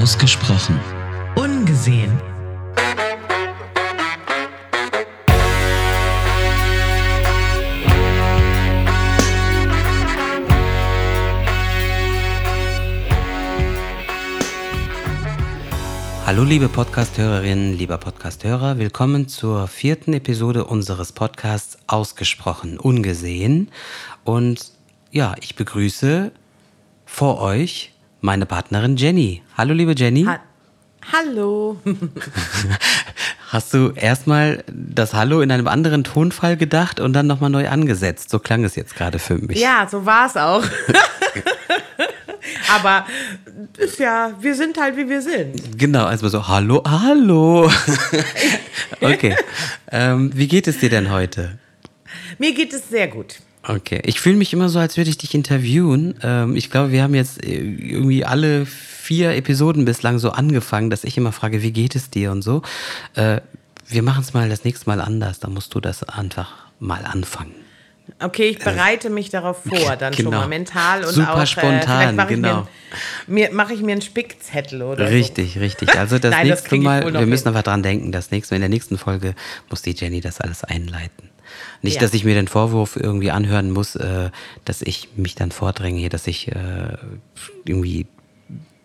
Ausgesprochen. 0.00 0.80
Ungesehen. 1.36 2.10
Hallo 16.24 16.44
liebe 16.44 16.70
Podcasthörerinnen, 16.70 17.76
lieber 17.76 17.98
Podcasthörer, 17.98 18.78
willkommen 18.78 19.28
zur 19.28 19.68
vierten 19.68 20.14
Episode 20.14 20.64
unseres 20.64 21.12
Podcasts 21.12 21.76
Ausgesprochen 21.88 22.78
Ungesehen. 22.78 23.70
Und 24.24 24.72
ja, 25.10 25.34
ich 25.42 25.56
begrüße 25.56 26.32
vor 27.04 27.42
euch 27.42 27.92
meine 28.20 28.46
Partnerin 28.46 28.96
Jenny. 28.96 29.42
Hallo 29.56 29.74
liebe 29.74 29.94
Jenny. 29.96 30.24
Ha 30.24 30.40
Hallo. 31.12 31.80
Hast 33.48 33.74
du 33.74 33.90
erstmal 33.90 34.62
das 34.68 35.14
Hallo 35.14 35.40
in 35.40 35.50
einem 35.50 35.66
anderen 35.66 36.04
Tonfall 36.04 36.56
gedacht 36.56 37.00
und 37.00 37.14
dann 37.14 37.26
nochmal 37.26 37.50
neu 37.50 37.68
angesetzt? 37.68 38.30
So 38.30 38.38
klang 38.38 38.62
es 38.64 38.76
jetzt 38.76 38.94
gerade 38.94 39.18
für 39.18 39.36
mich. 39.36 39.58
Ja, 39.58 39.88
so 39.90 40.06
war 40.06 40.26
es 40.26 40.36
auch. 40.36 40.62
Aber 42.72 43.06
ist 43.76 43.98
ja, 43.98 44.32
wir 44.40 44.54
sind 44.54 44.78
halt 44.78 44.96
wie 44.96 45.08
wir 45.08 45.20
sind. 45.20 45.78
Genau, 45.78 46.04
also 46.04 46.28
so 46.28 46.46
Hallo, 46.46 46.82
Hallo. 46.86 47.68
okay. 49.00 49.34
ähm, 49.90 50.30
wie 50.34 50.46
geht 50.46 50.68
es 50.68 50.78
dir 50.78 50.90
denn 50.90 51.10
heute? 51.10 51.58
Mir 52.38 52.54
geht 52.54 52.72
es 52.72 52.88
sehr 52.88 53.08
gut. 53.08 53.40
Okay, 53.62 54.00
ich 54.04 54.20
fühle 54.20 54.36
mich 54.36 54.52
immer 54.52 54.68
so, 54.68 54.78
als 54.78 54.96
würde 54.96 55.10
ich 55.10 55.18
dich 55.18 55.34
interviewen. 55.34 56.14
Ähm, 56.22 56.56
ich 56.56 56.70
glaube, 56.70 56.92
wir 56.92 57.02
haben 57.02 57.14
jetzt 57.14 57.44
äh, 57.44 57.58
irgendwie 57.58 58.24
alle 58.24 58.64
vier 58.64 59.32
Episoden 59.34 59.84
bislang 59.84 60.18
so 60.18 60.30
angefangen, 60.30 60.88
dass 60.88 61.04
ich 61.04 61.16
immer 61.18 61.32
frage, 61.32 61.62
wie 61.62 61.72
geht 61.72 61.94
es 61.94 62.10
dir 62.10 62.32
und 62.32 62.42
so. 62.42 62.62
Äh, 63.14 63.40
wir 63.86 64.02
machen 64.02 64.22
es 64.22 64.32
mal 64.32 64.48
das 64.48 64.64
nächste 64.64 64.88
Mal 64.88 65.00
anders. 65.00 65.40
Da 65.40 65.48
musst 65.48 65.74
du 65.74 65.80
das 65.80 66.04
einfach 66.04 66.52
mal 66.78 67.04
anfangen. 67.04 67.54
Okay, 68.18 68.48
ich 68.48 68.58
bereite 68.58 69.10
mich 69.10 69.30
darauf 69.30 69.62
vor, 69.68 69.96
dann 69.96 70.14
genau. 70.14 70.30
schon 70.30 70.40
mal 70.40 70.48
mental 70.48 71.04
und 71.04 71.12
Super 71.12 71.42
auch. 71.42 71.46
spontan, 71.46 72.16
mache 72.16 72.28
genau. 72.28 72.66
Ich 73.22 73.28
mir, 73.28 73.48
mir, 73.48 73.54
mache 73.54 73.74
ich 73.74 73.82
mir 73.82 73.92
einen 73.92 74.02
Spickzettel 74.02 74.82
oder 74.82 75.10
Richtig, 75.10 75.54
so. 75.54 75.60
richtig. 75.60 75.96
Also 75.96 76.18
das 76.20 76.32
Nein, 76.32 76.48
das 76.48 76.60
nächste 76.60 76.76
ich 76.76 76.82
Mal, 76.82 77.12
wir 77.12 77.26
müssen 77.26 77.44
hin. 77.44 77.54
aber 77.54 77.62
dran 77.62 77.82
denken, 77.82 78.10
das 78.10 78.30
nächste, 78.30 78.54
in 78.54 78.62
der 78.62 78.70
nächsten 78.70 78.98
Folge 78.98 79.34
muss 79.68 79.82
die 79.82 79.92
Jenny 79.92 80.20
das 80.20 80.40
alles 80.40 80.64
einleiten. 80.64 81.29
Nicht, 81.82 81.96
Ja. 81.96 82.00
dass 82.02 82.14
ich 82.14 82.24
mir 82.24 82.34
den 82.34 82.48
Vorwurf 82.48 82.96
irgendwie 82.96 83.30
anhören 83.30 83.70
muss, 83.70 83.96
äh, 83.96 84.30
dass 84.64 84.82
ich 84.82 85.08
mich 85.16 85.34
dann 85.34 85.50
vordränge 85.52 86.08
dass 86.08 86.26
ich 86.26 86.48
äh, 86.48 86.96
irgendwie 87.64 88.06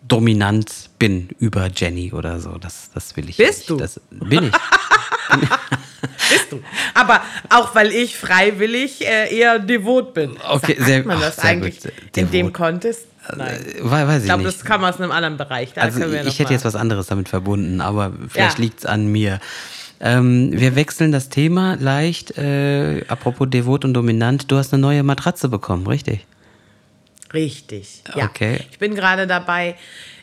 dominant 0.06 0.90
bin 0.98 1.30
über 1.38 1.68
Jenny 1.74 2.12
oder 2.12 2.38
so. 2.40 2.58
Das, 2.58 2.90
das 2.94 3.16
will 3.16 3.28
ich 3.28 3.36
Bist 3.38 3.58
nicht. 3.60 3.70
du? 3.70 3.76
Das 3.76 4.00
bin 4.10 4.44
ich. 4.48 4.52
Bist 6.30 6.50
du. 6.52 6.60
Aber 6.94 7.22
auch 7.50 7.74
weil 7.74 7.92
ich 7.92 8.16
freiwillig 8.16 9.04
äh, 9.06 9.34
eher 9.36 9.58
devot 9.58 10.14
bin. 10.14 10.36
Okay, 10.48 10.74
Sagt 10.76 10.86
sehr- 10.86 11.04
man 11.04 11.18
ach, 11.18 11.22
das 11.22 11.36
sehr 11.36 11.44
eigentlich 11.44 11.80
gut. 11.82 11.92
in 12.16 12.30
dem. 12.30 12.52
Contest? 12.52 13.06
Nein. 13.36 13.56
Äh, 13.78 13.82
weiß 13.90 14.10
ich 14.18 14.18
Ich 14.20 14.24
glaube, 14.26 14.44
das 14.44 14.64
kann 14.64 14.80
man 14.80 14.94
aus 14.94 15.00
einem 15.00 15.10
anderen 15.10 15.36
Bereich. 15.36 15.72
Da 15.74 15.82
Also 15.82 16.00
ich 16.04 16.38
hätte 16.38 16.52
jetzt 16.52 16.64
was 16.64 16.76
anderes 16.76 17.08
damit 17.08 17.28
verbunden, 17.28 17.80
aber 17.80 18.12
vielleicht 18.28 18.58
Ja. 18.58 18.62
liegt 18.64 18.78
es 18.80 18.86
an 18.86 19.06
mir. 19.08 19.40
Ähm, 20.00 20.50
wir 20.52 20.76
wechseln 20.76 21.12
das 21.12 21.28
Thema 21.28 21.76
leicht. 21.76 22.36
Äh, 22.38 23.04
apropos 23.08 23.48
devot 23.48 23.84
und 23.84 23.94
dominant, 23.94 24.50
du 24.50 24.56
hast 24.56 24.72
eine 24.72 24.82
neue 24.82 25.02
Matratze 25.02 25.48
bekommen, 25.48 25.86
richtig? 25.86 26.26
Richtig. 27.32 28.02
Ja. 28.14 28.26
Okay. 28.26 28.60
Ich 28.70 28.78
bin 28.78 28.94
gerade 28.94 29.26
dabei, 29.26 29.76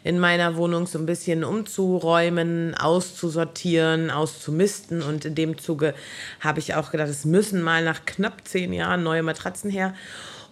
in 0.04 0.20
meiner 0.20 0.58
Wohnung 0.58 0.86
so 0.86 1.00
ein 1.00 1.06
bisschen 1.06 1.44
umzuräumen, 1.44 2.76
auszusortieren, 2.76 4.12
auszumisten. 4.12 5.02
Und 5.02 5.26
in 5.26 5.36
dem 5.36 5.58
Zuge 5.58 5.94
habe 6.40 6.59
ich 6.59 6.76
auch 6.76 6.92
gedacht, 6.92 7.09
es 7.09 7.26
müssen 7.26 7.62
mal 7.62 7.84
nach 7.84 8.06
knapp 8.06 8.46
zehn 8.46 8.74
Jahren 8.74 9.03
neue 9.03 9.24
Matratzen 9.24 9.70
her. 9.70 9.94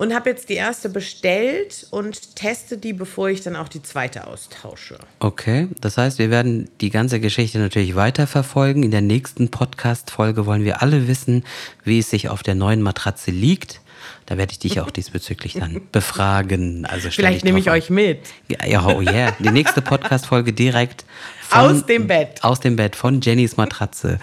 Und 0.01 0.16
habe 0.16 0.31
jetzt 0.31 0.50
die 0.50 0.56
erste 0.56 0.89
bestellt 0.89 1.85
und 1.91 2.35
teste 2.35 2.79
die, 2.79 2.91
bevor 2.91 3.29
ich 3.29 3.41
dann 3.41 3.56
auch 3.56 3.69
die 3.69 3.84
zweite 3.84 4.25
austausche. 4.25 4.97
Okay, 5.19 5.67
das 5.79 5.95
heißt, 5.95 6.17
wir 6.17 6.31
werden 6.31 6.72
die 6.81 6.89
ganze 6.89 7.19
Geschichte 7.19 7.59
natürlich 7.59 7.94
weiterverfolgen. 7.94 8.81
In 8.81 8.89
der 8.89 9.01
nächsten 9.01 9.51
Podcast-Folge 9.51 10.47
wollen 10.47 10.63
wir 10.63 10.81
alle 10.81 11.07
wissen, 11.07 11.44
wie 11.84 12.00
es 12.00 12.09
sich 12.09 12.29
auf 12.29 12.41
der 12.41 12.56
neuen 12.56 12.81
Matratze 12.81 13.29
liegt. 13.29 13.79
Da 14.25 14.39
werde 14.39 14.53
ich 14.53 14.57
dich 14.57 14.79
auch 14.79 14.89
diesbezüglich 14.89 15.53
dann 15.53 15.81
befragen. 15.91 16.88
Also 16.88 17.12
Vielleicht 17.12 17.45
nehme 17.45 17.59
ich 17.59 17.66
drauf 17.66 17.75
euch 17.75 17.91
mit. 17.91 18.22
an. 18.59 18.72
Ja, 18.72 18.83
oh 18.88 19.01
yeah. 19.01 19.35
Die 19.38 19.51
nächste 19.51 19.83
Podcast-Folge 19.83 20.51
direkt 20.51 21.06
von, 21.41 21.59
Aus 21.59 21.85
dem 21.85 22.07
Bett. 22.07 22.44
Aus 22.44 22.59
dem 22.59 22.75
Bett 22.75 22.95
von 22.95 23.22
Jennys 23.22 23.56
Matratze. 23.56 24.18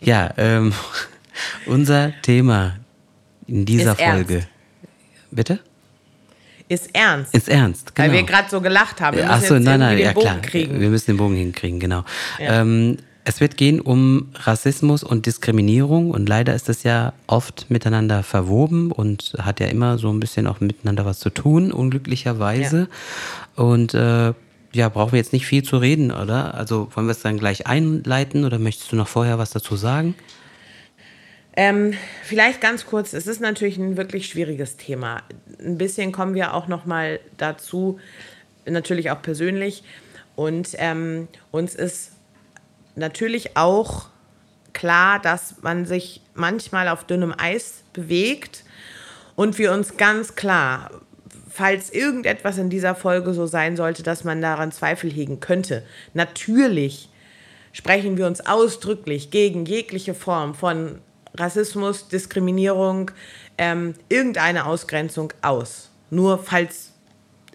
Ja, 0.00 0.32
ähm, 0.38 0.72
unser 1.66 2.14
Thema 2.22 2.78
in 3.46 3.66
dieser 3.66 3.92
Ist 3.92 4.00
ernst. 4.00 4.48
Bitte? 5.30 5.60
Ist 6.68 6.94
ernst. 6.94 7.34
Ist 7.34 7.48
ernst, 7.48 7.94
genau. 7.94 8.08
Weil 8.08 8.14
wir 8.14 8.22
gerade 8.22 8.48
so 8.48 8.60
gelacht 8.60 9.00
haben. 9.00 9.16
Wir 9.16 9.28
Achso, 9.28 9.54
jetzt 9.54 9.64
nein, 9.64 9.80
nein, 9.80 9.98
ja 9.98 10.12
den 10.12 10.14
Bogen 10.14 10.26
klar. 10.26 10.40
kriegen. 10.40 10.80
Wir 10.80 10.88
müssen 10.88 11.06
den 11.12 11.16
Bogen 11.16 11.34
hinkriegen, 11.34 11.80
genau. 11.80 12.04
Ja. 12.38 12.60
Ähm, 12.60 12.98
es 13.24 13.40
wird 13.40 13.56
gehen 13.56 13.80
um 13.80 14.28
Rassismus 14.34 15.02
und 15.02 15.26
Diskriminierung 15.26 16.10
und 16.10 16.28
leider 16.28 16.54
ist 16.54 16.68
das 16.68 16.84
ja 16.84 17.12
oft 17.26 17.70
miteinander 17.70 18.22
verwoben 18.22 18.92
und 18.92 19.34
hat 19.38 19.60
ja 19.60 19.66
immer 19.66 19.98
so 19.98 20.10
ein 20.10 20.20
bisschen 20.20 20.46
auch 20.46 20.60
miteinander 20.60 21.04
was 21.04 21.18
zu 21.18 21.30
tun, 21.30 21.70
unglücklicherweise. 21.70 22.88
Und 23.56 23.94
äh, 23.94 24.32
ja, 24.72 24.88
brauchen 24.88 25.12
wir 25.12 25.18
jetzt 25.18 25.32
nicht 25.32 25.46
viel 25.46 25.62
zu 25.62 25.78
reden, 25.78 26.10
oder? 26.12 26.54
Also 26.54 26.88
wollen 26.94 27.06
wir 27.08 27.12
es 27.12 27.20
dann 27.20 27.38
gleich 27.38 27.66
einleiten 27.66 28.44
oder 28.44 28.58
möchtest 28.58 28.92
du 28.92 28.96
noch 28.96 29.08
vorher 29.08 29.38
was 29.38 29.50
dazu 29.50 29.76
sagen? 29.76 30.14
Ähm, 31.56 31.94
vielleicht 32.22 32.60
ganz 32.60 32.86
kurz, 32.86 33.12
es 33.12 33.26
ist 33.26 33.40
natürlich 33.40 33.76
ein 33.76 33.96
wirklich 33.96 34.28
schwieriges 34.28 34.76
Thema. 34.76 35.22
Ein 35.58 35.78
bisschen 35.78 36.12
kommen 36.12 36.34
wir 36.34 36.54
auch 36.54 36.68
noch 36.68 36.84
mal 36.84 37.20
dazu, 37.36 37.98
natürlich 38.66 39.10
auch 39.10 39.20
persönlich. 39.20 39.82
Und 40.36 40.70
ähm, 40.78 41.28
uns 41.50 41.74
ist 41.74 42.12
natürlich 42.94 43.56
auch 43.56 44.08
klar, 44.72 45.18
dass 45.20 45.62
man 45.62 45.86
sich 45.86 46.22
manchmal 46.34 46.88
auf 46.88 47.04
dünnem 47.04 47.34
Eis 47.36 47.82
bewegt 47.92 48.64
und 49.34 49.58
wir 49.58 49.72
uns 49.72 49.96
ganz 49.96 50.36
klar, 50.36 50.90
falls 51.50 51.90
irgendetwas 51.90 52.58
in 52.58 52.70
dieser 52.70 52.94
Folge 52.94 53.34
so 53.34 53.46
sein 53.46 53.76
sollte, 53.76 54.02
dass 54.02 54.22
man 54.22 54.40
daran 54.40 54.70
Zweifel 54.70 55.10
hegen 55.10 55.40
könnte, 55.40 55.82
natürlich 56.14 57.08
sprechen 57.72 58.16
wir 58.16 58.26
uns 58.26 58.40
ausdrücklich 58.40 59.30
gegen 59.30 59.64
jegliche 59.64 60.14
Form 60.14 60.54
von 60.54 61.00
Rassismus, 61.34 62.08
Diskriminierung, 62.08 63.10
ähm, 63.58 63.94
irgendeine 64.08 64.66
Ausgrenzung 64.66 65.32
aus. 65.42 65.90
Nur 66.10 66.38
falls 66.38 66.92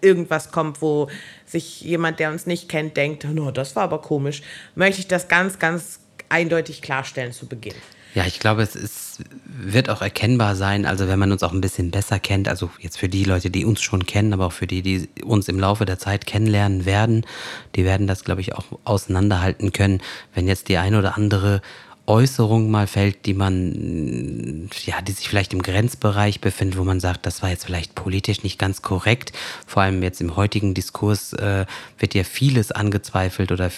irgendwas 0.00 0.50
kommt, 0.50 0.82
wo 0.82 1.08
sich 1.44 1.80
jemand, 1.80 2.20
der 2.20 2.30
uns 2.30 2.46
nicht 2.46 2.68
kennt, 2.68 2.96
denkt, 2.96 3.24
no, 3.24 3.50
das 3.50 3.76
war 3.76 3.84
aber 3.84 4.00
komisch, 4.00 4.42
möchte 4.74 5.00
ich 5.00 5.08
das 5.08 5.28
ganz, 5.28 5.58
ganz 5.58 6.00
eindeutig 6.28 6.82
klarstellen 6.82 7.32
zu 7.32 7.46
Beginn. 7.46 7.74
Ja, 8.14 8.24
ich 8.24 8.40
glaube, 8.40 8.62
es 8.62 8.74
ist, 8.74 9.18
wird 9.44 9.90
auch 9.90 10.00
erkennbar 10.00 10.56
sein, 10.56 10.86
also 10.86 11.06
wenn 11.06 11.18
man 11.18 11.32
uns 11.32 11.42
auch 11.42 11.52
ein 11.52 11.60
bisschen 11.60 11.90
besser 11.90 12.18
kennt, 12.18 12.48
also 12.48 12.70
jetzt 12.80 12.98
für 12.98 13.10
die 13.10 13.24
Leute, 13.24 13.50
die 13.50 13.66
uns 13.66 13.82
schon 13.82 14.06
kennen, 14.06 14.32
aber 14.32 14.46
auch 14.46 14.52
für 14.52 14.66
die, 14.66 14.80
die 14.80 15.08
uns 15.22 15.48
im 15.48 15.60
Laufe 15.60 15.84
der 15.84 15.98
Zeit 15.98 16.24
kennenlernen 16.24 16.86
werden, 16.86 17.26
die 17.74 17.84
werden 17.84 18.06
das, 18.06 18.24
glaube 18.24 18.40
ich, 18.40 18.54
auch 18.54 18.64
auseinanderhalten 18.84 19.72
können, 19.72 20.00
wenn 20.32 20.48
jetzt 20.48 20.68
die 20.70 20.78
eine 20.78 20.98
oder 20.98 21.18
andere 21.18 21.60
Äußerung 22.06 22.70
mal 22.70 22.86
fällt, 22.86 23.26
die 23.26 23.34
man, 23.34 24.68
ja, 24.84 25.02
die 25.02 25.12
sich 25.12 25.28
vielleicht 25.28 25.52
im 25.52 25.62
Grenzbereich 25.62 26.40
befindet, 26.40 26.78
wo 26.78 26.84
man 26.84 27.00
sagt, 27.00 27.26
das 27.26 27.42
war 27.42 27.50
jetzt 27.50 27.64
vielleicht 27.64 27.94
politisch 27.94 28.42
nicht 28.42 28.58
ganz 28.58 28.82
korrekt. 28.82 29.32
Vor 29.66 29.82
allem 29.82 30.02
jetzt 30.02 30.20
im 30.20 30.36
heutigen 30.36 30.74
Diskurs 30.74 31.32
äh, 31.32 31.66
wird 31.98 32.14
ja 32.14 32.24
vieles 32.24 32.70
angezweifelt 32.70 33.50
oder 33.50 33.70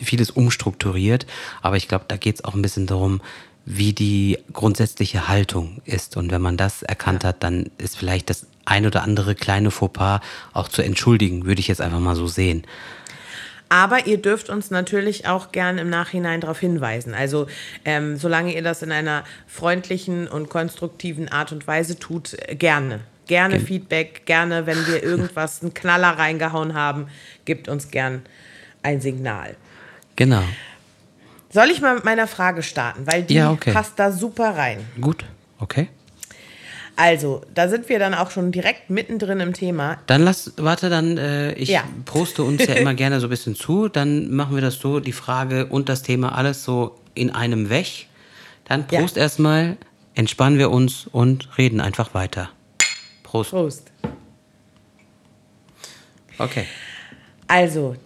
vieles 0.00 0.30
umstrukturiert. 0.30 1.26
Aber 1.62 1.76
ich 1.76 1.88
glaube, 1.88 2.04
da 2.08 2.16
geht 2.16 2.36
es 2.36 2.44
auch 2.44 2.54
ein 2.54 2.62
bisschen 2.62 2.86
darum, 2.86 3.20
wie 3.66 3.92
die 3.92 4.38
grundsätzliche 4.52 5.28
Haltung 5.28 5.80
ist. 5.84 6.16
Und 6.16 6.30
wenn 6.30 6.42
man 6.42 6.56
das 6.56 6.82
erkannt 6.82 7.24
hat, 7.24 7.42
dann 7.42 7.70
ist 7.78 7.96
vielleicht 7.96 8.30
das 8.30 8.46
ein 8.66 8.86
oder 8.86 9.02
andere 9.02 9.34
kleine 9.34 9.70
Fauxpas 9.70 10.20
auch 10.52 10.68
zu 10.68 10.82
entschuldigen, 10.82 11.44
würde 11.44 11.60
ich 11.60 11.68
jetzt 11.68 11.80
einfach 11.80 12.00
mal 12.00 12.16
so 12.16 12.26
sehen. 12.26 12.64
Aber 13.68 14.06
ihr 14.06 14.18
dürft 14.18 14.50
uns 14.50 14.70
natürlich 14.70 15.26
auch 15.26 15.50
gern 15.50 15.78
im 15.78 15.90
Nachhinein 15.90 16.40
darauf 16.40 16.60
hinweisen. 16.60 17.14
Also 17.14 17.46
ähm, 17.84 18.16
solange 18.16 18.54
ihr 18.54 18.62
das 18.62 18.82
in 18.82 18.92
einer 18.92 19.24
freundlichen 19.46 20.28
und 20.28 20.48
konstruktiven 20.48 21.28
Art 21.28 21.50
und 21.52 21.66
Weise 21.66 21.98
tut, 21.98 22.36
äh, 22.48 22.54
gerne. 22.54 23.00
Gerne 23.26 23.58
Feedback, 23.58 24.26
gerne, 24.26 24.66
wenn 24.66 24.86
wir 24.86 25.02
irgendwas, 25.02 25.62
einen 25.62 25.72
Knaller 25.72 26.10
reingehauen 26.10 26.74
haben, 26.74 27.08
gibt 27.46 27.68
uns 27.68 27.90
gern 27.90 28.22
ein 28.82 29.00
Signal. 29.00 29.56
Genau. 30.16 30.42
Soll 31.50 31.70
ich 31.70 31.80
mal 31.80 31.94
mit 31.94 32.04
meiner 32.04 32.26
Frage 32.26 32.62
starten? 32.62 33.06
Weil 33.06 33.22
die 33.22 33.34
Ja, 33.34 33.50
okay. 33.50 33.72
passt 33.72 33.98
da 33.98 34.12
super 34.12 34.56
rein. 34.56 34.86
Gut. 35.00 35.24
Okay. 35.58 35.88
Also, 36.96 37.42
da 37.54 37.68
sind 37.68 37.88
wir 37.88 37.98
dann 37.98 38.14
auch 38.14 38.30
schon 38.30 38.52
direkt 38.52 38.88
mittendrin 38.88 39.40
im 39.40 39.52
Thema. 39.52 39.98
Dann 40.06 40.22
lass, 40.22 40.52
warte, 40.56 40.90
dann, 40.90 41.18
äh, 41.18 41.52
ich 41.54 41.68
Ja. 41.68 41.82
proste 42.04 42.44
uns 42.44 42.64
ja 42.66 42.74
immer 42.74 42.94
gerne 42.94 43.18
so 43.20 43.26
ein 43.26 43.30
bisschen 43.30 43.56
zu. 43.56 43.88
Dann 43.88 44.30
machen 44.30 44.54
wir 44.54 44.62
das 44.62 44.76
so, 44.78 45.00
die 45.00 45.12
Frage 45.12 45.66
und 45.66 45.88
das 45.88 46.02
Thema 46.02 46.36
alles 46.36 46.62
so 46.64 46.96
in 47.14 47.30
einem 47.30 47.68
weg. 47.68 48.06
Dann 48.68 48.84
Ja. 48.90 49.00
Prost 49.00 49.16
erstmal, 49.16 49.76
entspannen 50.14 50.58
wir 50.58 50.70
uns 50.70 51.08
und 51.10 51.58
reden 51.58 51.80
einfach 51.80 52.14
weiter. 52.14 52.50
Prost. 53.24 53.50
Prost. 53.50 53.90
Okay. 56.38 56.66
Also, 57.48 57.96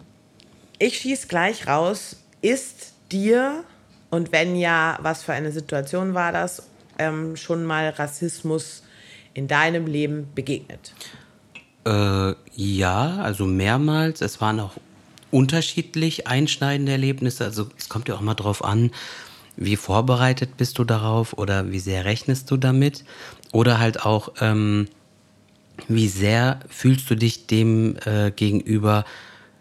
ich 0.79 0.99
schieß 0.99 1.29
gleich 1.29 1.67
raus. 1.67 2.17
Ist 2.41 2.93
dir, 3.11 3.65
und 4.11 4.33
wenn 4.33 4.57
ja, 4.57 4.99
was 5.03 5.23
für 5.25 5.33
eine 5.33 5.53
Situation 5.53 6.15
war 6.15 6.33
das, 6.33 6.68
ähm, 6.99 7.37
schon 7.37 7.65
mal 7.65 7.91
Rassismus 7.91 8.83
in 9.35 9.49
deinem 9.49 9.87
Leben 9.87 10.29
begegnet? 10.35 10.93
Äh, 11.87 12.35
ja, 12.55 13.17
also 13.17 13.47
mehrmals. 13.47 14.21
Es 14.21 14.41
waren 14.41 14.61
auch 14.61 14.75
unterschiedlich 15.31 16.27
einschneidende 16.27 16.93
Erlebnisse. 16.93 17.45
Also 17.45 17.69
es 17.77 17.89
kommt 17.89 18.09
ja 18.09 18.15
auch 18.15 18.21
mal 18.21 18.35
drauf 18.35 18.65
an, 18.65 18.91
wie 19.57 19.77
vorbereitet 19.77 20.57
bist 20.57 20.79
du 20.79 20.85
darauf 20.85 21.33
oder 21.35 21.71
wie 21.71 21.81
sehr 21.81 22.05
rechnest 22.05 22.51
du 22.51 22.57
damit. 22.57 23.05
Oder 23.53 23.79
halt 23.79 24.05
auch, 24.05 24.33
ähm, 24.41 24.89
wie 25.87 26.09
sehr 26.09 26.61
fühlst 26.69 27.09
du 27.11 27.15
dich 27.15 27.47
dem 27.47 27.97
äh, 28.05 28.31
gegenüber 28.31 29.05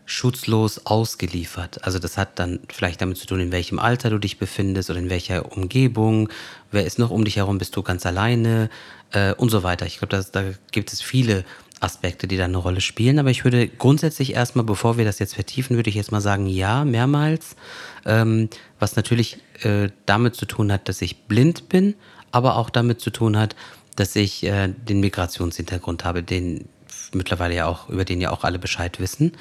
schutzlos 0.08 0.86
ausgeliefert. 0.86 1.84
Also 1.84 2.00
das 2.00 2.18
hat 2.18 2.40
dann 2.40 2.60
vielleicht 2.70 3.02
damit 3.02 3.18
zu 3.18 3.28
tun, 3.28 3.42
in 3.42 3.52
welchem 3.52 3.78
Alter 3.78 4.10
du 4.10 4.18
dich 4.18 4.40
befindest 4.40 4.90
oder 4.90 5.00
in 5.00 5.10
welcher 5.10 5.52
Umgebung, 5.52 6.30
wer 6.72 6.86
ist 6.86 6.98
noch 6.98 7.12
um 7.12 7.26
dich 7.26 7.36
herum, 7.36 7.58
bist 7.58 7.76
du 7.76 7.84
ganz 7.84 8.06
alleine 8.06 8.70
äh, 9.12 9.34
und 9.34 9.50
so 9.50 9.64
weiter. 9.64 9.86
Ich 9.86 10.00
glaube, 10.00 10.24
da 10.32 10.44
gibt 10.72 10.94
es 10.94 11.02
viele 11.02 11.44
Aspekte, 11.82 12.26
die 12.26 12.38
da 12.38 12.46
eine 12.46 12.58
Rolle 12.58 12.80
spielen. 12.80 13.20
Aber 13.20 13.30
ich 13.30 13.44
würde 13.44 13.68
grundsätzlich 13.68 14.34
erstmal, 14.34 14.64
bevor 14.64 14.98
wir 14.98 15.04
das 15.04 15.20
jetzt 15.20 15.36
vertiefen, 15.36 15.76
würde 15.76 15.90
ich 15.90 15.96
jetzt 15.98 16.14
mal 16.14 16.22
sagen, 16.22 16.48
ja, 16.48 16.86
mehrmals. 16.86 17.58
Ähm, 18.06 18.50
was 18.80 18.96
natürlich 18.96 19.40
äh, 19.64 19.90
damit 20.06 20.36
zu 20.36 20.46
tun 20.46 20.72
hat, 20.72 20.88
dass 20.88 21.02
ich 21.02 21.24
blind 21.24 21.68
bin, 21.68 21.96
aber 22.32 22.56
auch 22.56 22.70
damit 22.70 23.02
zu 23.02 23.10
tun 23.10 23.38
hat, 23.38 23.58
dass 23.98 24.16
ich 24.16 24.44
äh, 24.44 24.70
den 24.70 25.02
Migrationshintergrund 25.02 26.06
habe, 26.06 26.24
den 26.24 26.70
mittlerweile 27.14 27.56
ja 27.56 27.66
auch, 27.66 27.90
über 27.90 28.06
den 28.06 28.22
ja 28.22 28.32
auch 28.32 28.44
alle 28.44 28.60
Bescheid 28.60 29.00
wissen. 29.00 29.34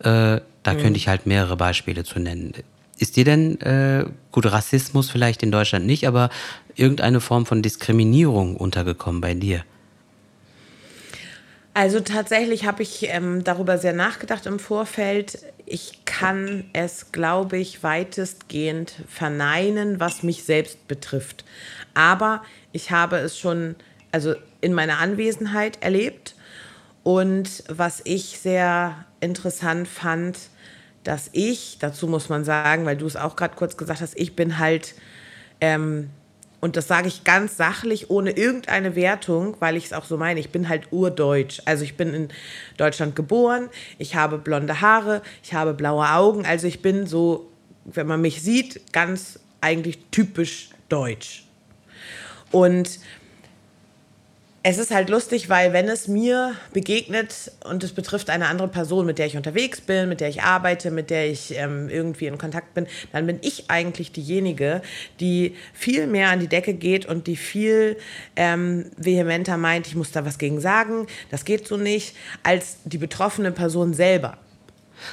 Äh, 0.00 0.40
da 0.62 0.74
könnte 0.74 0.96
ich 0.96 1.08
halt 1.08 1.26
mehrere 1.26 1.56
Beispiele 1.56 2.04
zu 2.04 2.20
nennen. 2.20 2.52
Ist 2.98 3.16
dir 3.16 3.24
denn, 3.24 3.60
äh, 3.60 4.04
gut, 4.30 4.46
Rassismus 4.46 5.10
vielleicht 5.10 5.42
in 5.42 5.50
Deutschland 5.50 5.86
nicht, 5.86 6.06
aber 6.06 6.30
irgendeine 6.76 7.20
Form 7.20 7.46
von 7.46 7.62
Diskriminierung 7.62 8.56
untergekommen 8.56 9.20
bei 9.20 9.34
dir? 9.34 9.64
Also 11.74 12.00
tatsächlich 12.00 12.66
habe 12.66 12.82
ich 12.82 13.08
ähm, 13.08 13.44
darüber 13.44 13.78
sehr 13.78 13.94
nachgedacht 13.94 14.46
im 14.46 14.58
Vorfeld. 14.58 15.38
Ich 15.64 16.04
kann 16.04 16.64
es, 16.74 17.12
glaube 17.12 17.56
ich, 17.56 17.82
weitestgehend 17.82 18.94
verneinen, 19.08 19.98
was 19.98 20.22
mich 20.22 20.44
selbst 20.44 20.86
betrifft. 20.86 21.44
Aber 21.94 22.42
ich 22.72 22.90
habe 22.90 23.16
es 23.16 23.38
schon, 23.38 23.74
also 24.12 24.34
in 24.60 24.74
meiner 24.74 24.98
Anwesenheit 24.98 25.82
erlebt. 25.82 26.34
Und 27.02 27.64
was 27.68 28.00
ich 28.04 28.38
sehr 28.38 29.04
interessant 29.20 29.88
fand, 29.88 30.38
dass 31.04 31.30
ich, 31.32 31.78
dazu 31.80 32.06
muss 32.06 32.28
man 32.28 32.44
sagen, 32.44 32.86
weil 32.86 32.96
du 32.96 33.06
es 33.06 33.16
auch 33.16 33.34
gerade 33.34 33.56
kurz 33.56 33.76
gesagt 33.76 34.00
hast, 34.00 34.16
ich 34.16 34.36
bin 34.36 34.58
halt 34.58 34.94
ähm, 35.60 36.10
und 36.62 36.76
das 36.76 36.86
sage 36.86 37.08
ich 37.08 37.24
ganz 37.24 37.56
sachlich, 37.56 38.08
ohne 38.08 38.30
irgendeine 38.30 38.94
Wertung, 38.94 39.56
weil 39.58 39.76
ich 39.76 39.86
es 39.86 39.92
auch 39.92 40.04
so 40.04 40.16
meine. 40.16 40.38
Ich 40.38 40.50
bin 40.50 40.68
halt 40.68 40.92
urdeutsch. 40.92 41.60
Also 41.64 41.82
ich 41.82 41.96
bin 41.96 42.14
in 42.14 42.28
Deutschland 42.76 43.16
geboren, 43.16 43.68
ich 43.98 44.14
habe 44.14 44.38
blonde 44.38 44.80
Haare, 44.80 45.22
ich 45.42 45.54
habe 45.54 45.74
blaue 45.74 46.08
Augen. 46.08 46.46
Also 46.46 46.68
ich 46.68 46.80
bin 46.80 47.08
so, 47.08 47.50
wenn 47.84 48.06
man 48.06 48.20
mich 48.20 48.42
sieht, 48.42 48.92
ganz 48.92 49.40
eigentlich 49.60 49.98
typisch 50.12 50.70
deutsch. 50.88 51.48
Und 52.52 53.00
es 54.64 54.78
ist 54.78 54.92
halt 54.92 55.08
lustig, 55.08 55.48
weil 55.48 55.72
wenn 55.72 55.88
es 55.88 56.06
mir 56.06 56.54
begegnet 56.72 57.50
und 57.64 57.82
es 57.82 57.92
betrifft 57.92 58.30
eine 58.30 58.46
andere 58.46 58.68
Person, 58.68 59.06
mit 59.06 59.18
der 59.18 59.26
ich 59.26 59.36
unterwegs 59.36 59.80
bin, 59.80 60.08
mit 60.08 60.20
der 60.20 60.28
ich 60.28 60.42
arbeite, 60.42 60.92
mit 60.92 61.10
der 61.10 61.28
ich 61.28 61.56
ähm, 61.56 61.88
irgendwie 61.88 62.26
in 62.26 62.38
Kontakt 62.38 62.74
bin, 62.74 62.86
dann 63.12 63.26
bin 63.26 63.38
ich 63.42 63.70
eigentlich 63.70 64.12
diejenige, 64.12 64.80
die 65.18 65.56
viel 65.72 66.06
mehr 66.06 66.28
an 66.28 66.38
die 66.38 66.46
Decke 66.46 66.74
geht 66.74 67.06
und 67.06 67.26
die 67.26 67.36
viel 67.36 67.96
ähm, 68.36 68.86
vehementer 68.96 69.56
meint, 69.56 69.88
ich 69.88 69.96
muss 69.96 70.12
da 70.12 70.24
was 70.24 70.38
gegen 70.38 70.60
sagen, 70.60 71.08
das 71.30 71.44
geht 71.44 71.66
so 71.66 71.76
nicht, 71.76 72.14
als 72.44 72.76
die 72.84 72.98
betroffene 72.98 73.50
Person 73.50 73.94
selber. 73.94 74.38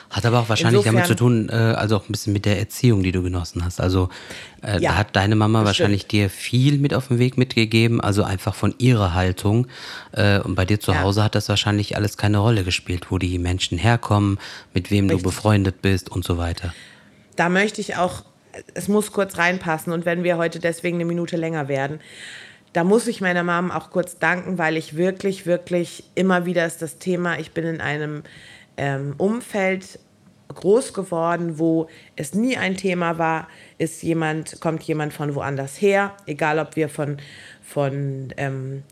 Hat 0.09 0.25
aber 0.25 0.39
auch 0.39 0.49
wahrscheinlich 0.49 0.83
damit 0.83 1.05
zu 1.05 1.13
Insofern- 1.13 1.47
tun, 1.47 1.49
äh, 1.49 1.73
also 1.75 1.97
auch 1.97 2.03
ein 2.07 2.11
bisschen 2.11 2.33
mit 2.33 2.45
der 2.45 2.59
Erziehung, 2.59 3.03
die 3.03 3.11
du 3.11 3.21
genossen 3.23 3.63
hast. 3.63 3.79
Also 3.81 4.09
äh, 4.61 4.73
Ja, 4.81 4.91
da 4.91 4.97
hat 4.97 5.15
deine 5.15 5.35
Mama 5.35 5.63
wahrscheinlich 5.65 6.07
dir 6.07 6.29
viel 6.29 6.77
mit 6.79 6.93
auf 6.93 7.07
den 7.07 7.19
Weg 7.19 7.37
mitgegeben, 7.37 8.01
also 8.01 8.23
einfach 8.23 8.55
von 8.55 8.73
ihrer 8.77 9.13
Haltung. 9.13 9.67
Äh, 10.11 10.39
und 10.39 10.55
bei 10.55 10.65
dir 10.65 10.79
zu 10.79 10.91
Ja. 10.91 11.01
Hause 11.01 11.23
hat 11.23 11.35
das 11.35 11.47
wahrscheinlich 11.49 11.95
alles 11.95 12.17
keine 12.17 12.39
Rolle 12.39 12.63
gespielt, 12.63 13.07
wo 13.09 13.17
die 13.17 13.37
Menschen 13.39 13.77
herkommen, 13.77 14.39
mit 14.73 14.91
wem 14.91 15.05
Richtig. 15.05 15.23
du 15.23 15.29
befreundet 15.29 15.81
bist 15.81 16.09
und 16.09 16.23
so 16.25 16.37
weiter. 16.37 16.73
da 17.35 17.47
möchte 17.47 17.79
ich 17.79 17.95
auch, 17.95 18.23
es 18.73 18.89
muss 18.89 19.13
kurz 19.13 19.37
reinpassen 19.37 19.93
und 19.93 20.05
wenn 20.05 20.23
wir 20.23 20.35
heute 20.37 20.59
deswegen 20.59 20.97
eine 20.97 21.05
Minute 21.05 21.37
länger 21.37 21.67
werden, 21.69 21.99
da 22.73 22.83
muss 22.83 23.07
ich 23.07 23.21
meiner 23.21 23.43
Mom 23.43 23.71
auch 23.71 23.89
kurz 23.91 24.19
danken, 24.19 24.57
weil 24.57 24.75
ich 24.77 24.95
wirklich, 24.97 25.45
wirklich 25.45 26.03
immer 26.15 26.45
wieder 26.45 26.65
ist 26.65 26.81
das 26.81 26.97
Thema, 26.99 27.39
ich 27.39 27.51
bin 27.51 27.63
in 27.65 27.79
einem 27.81 28.23
ähm, 28.79 29.13
Umfeld 29.17 29.99
groß 30.55 30.93
geworden, 30.93 31.59
wo 31.59 31.87
es 32.15 32.33
nie 32.33 32.57
ein 32.57 32.75
Thema 32.75 33.17
war, 33.17 33.47
ist 33.77 34.01
jemand, 34.01 34.59
kommt 34.61 34.81
jemand 34.83 35.13
von 35.13 35.35
woanders 35.35 35.79
her, 35.79 36.13
egal 36.25 36.57
ob 36.57 36.75
wir 36.75 36.89
von, 36.89 37.17
von 37.61 38.33
ähm, 38.37 38.83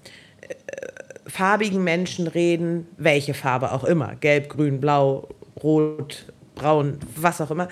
farbigen 1.26 1.84
Menschen 1.84 2.28
reden, 2.28 2.88
welche 2.98 3.34
Farbe 3.34 3.72
auch 3.72 3.84
immer, 3.84 4.16
gelb, 4.16 4.50
grün, 4.50 4.80
blau, 4.80 5.30
rot, 5.64 6.26
braun, 6.54 7.00
was 7.16 7.42
auch 7.42 7.50
immer, 7.50 7.70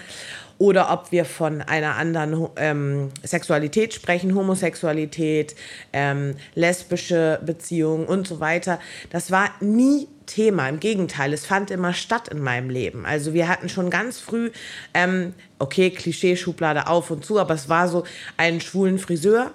oder 0.57 0.91
ob 0.91 1.11
wir 1.11 1.25
von 1.25 1.61
einer 1.61 1.95
anderen 1.95 2.47
ähm, 2.55 3.09
Sexualität 3.23 3.93
sprechen, 3.93 4.35
Homosexualität, 4.35 5.55
ähm, 5.93 6.35
lesbische 6.55 7.39
Beziehungen 7.45 8.05
und 8.05 8.27
so 8.27 8.39
weiter. 8.39 8.79
Das 9.09 9.31
war 9.31 9.49
nie 9.59 10.07
Thema. 10.25 10.67
Im 10.69 10.79
Gegenteil, 10.79 11.33
es 11.33 11.45
fand 11.45 11.71
immer 11.71 11.93
statt 11.93 12.27
in 12.27 12.41
meinem 12.41 12.69
Leben. 12.69 13.05
Also 13.05 13.33
wir 13.33 13.47
hatten 13.47 13.69
schon 13.69 13.89
ganz 13.89 14.19
früh, 14.19 14.51
ähm, 14.93 15.33
okay, 15.59 15.89
Klischee-Schublade 15.89 16.87
auf 16.87 17.11
und 17.11 17.25
zu, 17.25 17.39
aber 17.39 17.53
es 17.53 17.69
war 17.69 17.87
so 17.87 18.03
einen 18.37 18.61
schwulen 18.61 18.99
Friseur, 18.99 19.51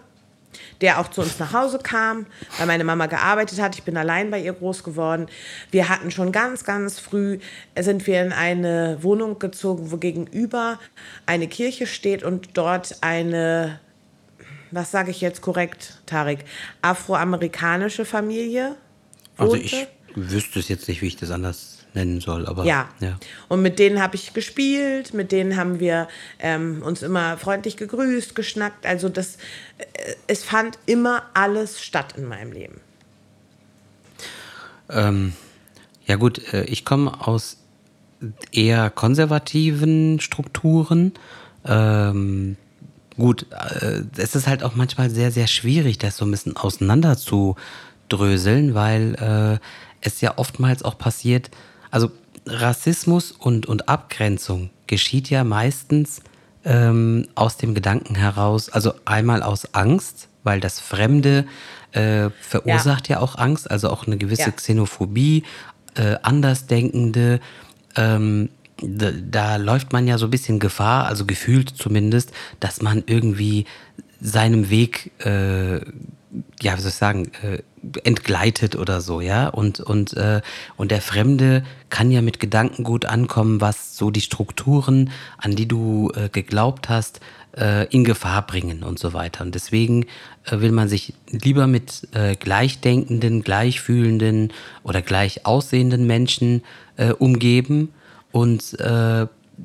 der 0.80 0.98
auch 1.00 1.08
zu 1.08 1.20
uns 1.20 1.38
nach 1.38 1.52
Hause 1.52 1.78
kam, 1.78 2.26
weil 2.58 2.66
meine 2.66 2.84
Mama 2.84 3.06
gearbeitet 3.06 3.60
hat. 3.60 3.76
Ich 3.76 3.84
bin 3.84 3.96
allein 3.96 4.30
bei 4.30 4.40
ihr 4.40 4.52
groß 4.52 4.82
geworden. 4.82 5.26
Wir 5.70 5.88
hatten 5.88 6.10
schon 6.10 6.32
ganz, 6.32 6.64
ganz 6.64 6.98
früh, 6.98 7.38
sind 7.78 8.06
wir 8.06 8.22
in 8.22 8.32
eine 8.32 8.98
Wohnung 9.02 9.38
gezogen, 9.38 9.90
wo 9.92 9.96
gegenüber 9.96 10.78
eine 11.26 11.46
Kirche 11.46 11.86
steht 11.86 12.22
und 12.22 12.56
dort 12.58 12.96
eine, 13.00 13.78
was 14.70 14.90
sage 14.90 15.10
ich 15.10 15.20
jetzt 15.20 15.40
korrekt, 15.40 15.98
Tarek, 16.06 16.44
afroamerikanische 16.82 18.04
Familie 18.04 18.74
Also 19.36 19.52
wohnte. 19.52 19.64
ich 19.64 19.86
wüsste 20.14 20.58
es 20.58 20.68
jetzt 20.68 20.88
nicht, 20.88 21.02
wie 21.02 21.06
ich 21.06 21.16
das 21.16 21.30
anders 21.30 21.78
nennen 21.94 22.20
soll, 22.20 22.46
aber 22.46 22.64
Ja. 22.64 22.88
ja. 23.00 23.18
Und 23.48 23.62
mit 23.62 23.78
denen 23.78 24.00
habe 24.00 24.16
ich 24.16 24.32
gespielt, 24.32 25.12
mit 25.14 25.32
denen 25.32 25.56
haben 25.56 25.80
wir 25.80 26.08
ähm, 26.38 26.82
uns 26.82 27.02
immer 27.02 27.36
freundlich 27.36 27.76
gegrüßt, 27.76 28.34
geschnackt. 28.34 28.86
Also 28.86 29.08
das, 29.08 29.36
äh, 29.78 30.14
es 30.26 30.44
fand 30.44 30.78
immer 30.86 31.24
alles 31.34 31.82
statt 31.82 32.14
in 32.16 32.26
meinem 32.26 32.52
Leben. 32.52 32.80
Ähm, 34.88 35.32
ja 36.06 36.16
gut, 36.16 36.52
äh, 36.52 36.64
ich 36.64 36.84
komme 36.84 37.26
aus 37.26 37.58
eher 38.52 38.90
konservativen 38.90 40.20
Strukturen. 40.20 41.12
Ähm, 41.64 42.56
gut, 43.16 43.46
äh, 43.50 44.02
es 44.16 44.34
ist 44.34 44.46
halt 44.46 44.62
auch 44.62 44.74
manchmal 44.74 45.10
sehr, 45.10 45.30
sehr 45.30 45.46
schwierig, 45.46 45.98
das 45.98 46.16
so 46.16 46.24
ein 46.24 46.30
bisschen 46.30 46.56
auseinander 46.56 47.16
zu 47.16 47.56
dröseln, 48.08 48.74
weil 48.74 49.14
äh, 49.60 49.64
es 50.00 50.20
ja 50.20 50.34
oftmals 50.36 50.82
auch 50.82 50.98
passiert, 50.98 51.50
also 51.90 52.10
Rassismus 52.46 53.32
und, 53.32 53.66
und 53.66 53.88
Abgrenzung 53.88 54.70
geschieht 54.86 55.30
ja 55.30 55.44
meistens 55.44 56.22
ähm, 56.64 57.26
aus 57.34 57.56
dem 57.56 57.74
Gedanken 57.74 58.14
heraus, 58.14 58.68
also 58.68 58.94
einmal 59.04 59.42
aus 59.42 59.74
Angst, 59.74 60.28
weil 60.42 60.60
das 60.60 60.80
Fremde 60.80 61.46
äh, 61.92 62.30
verursacht 62.40 63.08
ja. 63.08 63.20
auch 63.20 63.36
Angst, 63.36 63.70
also 63.70 63.90
auch 63.90 64.06
eine 64.06 64.16
gewisse 64.16 64.42
Ja. 64.42 64.50
Xenophobie, 64.50 65.44
äh, 65.94 66.16
Andersdenkende. 66.22 67.40
Ähm, 67.96 68.50
da, 68.82 69.10
da 69.12 69.56
läuft 69.56 69.92
man 69.92 70.06
ja 70.06 70.16
so 70.18 70.26
ein 70.26 70.30
bisschen 70.30 70.58
Gefahr, 70.58 71.06
also 71.06 71.26
gefühlt 71.26 71.70
zumindest, 71.70 72.32
dass 72.60 72.80
man 72.80 73.02
irgendwie 73.06 73.66
seinem 74.20 74.70
Weg, 74.70 75.12
äh, 75.24 75.80
ja, 76.60 76.76
wie 76.76 76.80
soll 76.80 76.90
ich 76.90 76.94
sagen, 76.94 77.32
äh, 77.42 77.62
entgleitet 78.04 78.76
oder 78.76 79.00
so, 79.00 79.20
ja. 79.20 79.48
Und, 79.48 79.80
und, 79.80 80.14
äh, 80.16 80.40
und 80.76 80.90
der 80.90 81.00
Fremde 81.00 81.64
kann 81.88 82.10
ja 82.10 82.22
mit 82.22 82.40
Gedankengut 82.40 83.04
ankommen, 83.04 83.60
was 83.60 83.96
so 83.96 84.10
die 84.10 84.20
Strukturen, 84.20 85.10
an 85.38 85.56
die 85.56 85.66
du 85.66 86.12
äh, 86.14 86.28
geglaubt 86.28 86.88
hast, 86.88 87.20
äh, 87.56 87.86
in 87.88 88.04
Gefahr 88.04 88.46
bringen 88.46 88.84
und 88.84 88.98
so 88.98 89.12
weiter. 89.12 89.42
Und 89.42 89.54
deswegen 89.54 90.06
äh, 90.44 90.60
will 90.60 90.70
man 90.72 90.88
sich 90.88 91.14
lieber 91.30 91.66
mit 91.66 92.06
äh, 92.12 92.36
gleichdenkenden, 92.36 93.42
gleichfühlenden 93.42 94.52
oder 94.84 95.02
gleich 95.02 95.46
aussehenden 95.46 96.06
Menschen 96.06 96.62
umgeben 97.18 97.94
und 98.30 98.76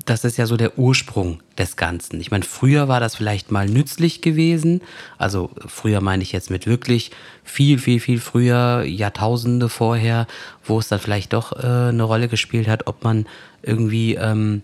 das 0.04 0.24
ist 0.24 0.36
ja 0.36 0.46
so 0.46 0.56
der 0.56 0.78
Ursprung 0.78 1.40
des 1.58 1.76
Ganzen. 1.76 2.20
Ich 2.20 2.30
meine, 2.30 2.44
früher 2.44 2.88
war 2.88 3.00
das 3.00 3.16
vielleicht 3.16 3.50
mal 3.50 3.66
nützlich 3.66 4.20
gewesen. 4.20 4.82
Also 5.18 5.50
früher 5.66 6.00
meine 6.00 6.22
ich 6.22 6.32
jetzt 6.32 6.50
mit 6.50 6.66
wirklich 6.66 7.10
viel, 7.44 7.78
viel, 7.78 8.00
viel 8.00 8.20
früher, 8.20 8.84
Jahrtausende 8.84 9.68
vorher, 9.68 10.26
wo 10.64 10.78
es 10.78 10.88
dann 10.88 11.00
vielleicht 11.00 11.32
doch 11.32 11.52
äh, 11.52 11.88
eine 11.88 12.02
Rolle 12.02 12.28
gespielt 12.28 12.68
hat, 12.68 12.86
ob 12.86 13.04
man 13.04 13.26
irgendwie 13.62 14.14
ähm, 14.14 14.62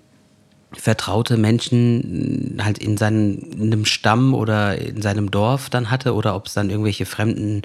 vertraute 0.72 1.36
Menschen 1.36 2.58
halt 2.62 2.78
in 2.78 2.96
seinem 2.96 3.38
in 3.38 3.72
einem 3.72 3.84
Stamm 3.84 4.34
oder 4.34 4.78
in 4.78 5.02
seinem 5.02 5.30
Dorf 5.30 5.70
dann 5.70 5.90
hatte 5.90 6.14
oder 6.14 6.34
ob 6.34 6.46
es 6.46 6.54
dann 6.54 6.70
irgendwelche 6.70 7.04
fremden 7.04 7.62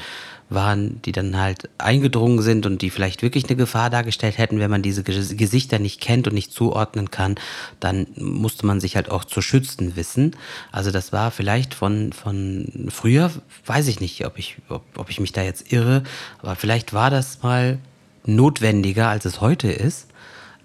waren, 0.49 1.01
die 1.03 1.11
dann 1.11 1.37
halt 1.37 1.69
eingedrungen 1.77 2.41
sind 2.41 2.65
und 2.65 2.81
die 2.81 2.89
vielleicht 2.89 3.21
wirklich 3.21 3.45
eine 3.45 3.55
Gefahr 3.55 3.89
dargestellt 3.89 4.37
hätten, 4.37 4.59
wenn 4.59 4.71
man 4.71 4.81
diese 4.81 5.03
Gesichter 5.03 5.79
nicht 5.79 5.99
kennt 5.99 6.27
und 6.27 6.33
nicht 6.33 6.53
zuordnen 6.53 7.11
kann, 7.11 7.35
dann 7.79 8.07
musste 8.15 8.65
man 8.65 8.79
sich 8.79 8.95
halt 8.95 9.11
auch 9.11 9.25
zu 9.25 9.41
schützen 9.41 9.95
wissen. 9.95 10.35
Also 10.71 10.91
das 10.91 11.11
war 11.11 11.31
vielleicht 11.31 11.73
von, 11.73 12.13
von 12.13 12.87
früher, 12.89 13.31
weiß 13.65 13.87
ich 13.87 13.99
nicht, 13.99 14.25
ob 14.25 14.37
ich, 14.37 14.57
ob, 14.69 14.83
ob 14.97 15.09
ich 15.09 15.19
mich 15.19 15.33
da 15.33 15.41
jetzt 15.43 15.71
irre, 15.73 16.03
aber 16.41 16.55
vielleicht 16.55 16.93
war 16.93 17.09
das 17.09 17.43
mal 17.43 17.79
notwendiger, 18.25 19.09
als 19.09 19.25
es 19.25 19.41
heute 19.41 19.71
ist. 19.71 20.07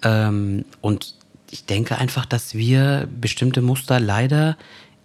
Ähm, 0.03 0.65
und 0.81 1.15
ich 1.51 1.67
denke 1.67 1.99
einfach, 1.99 2.25
dass 2.25 2.55
wir 2.55 3.09
bestimmte 3.21 3.61
Muster 3.61 4.01
leider 4.01 4.57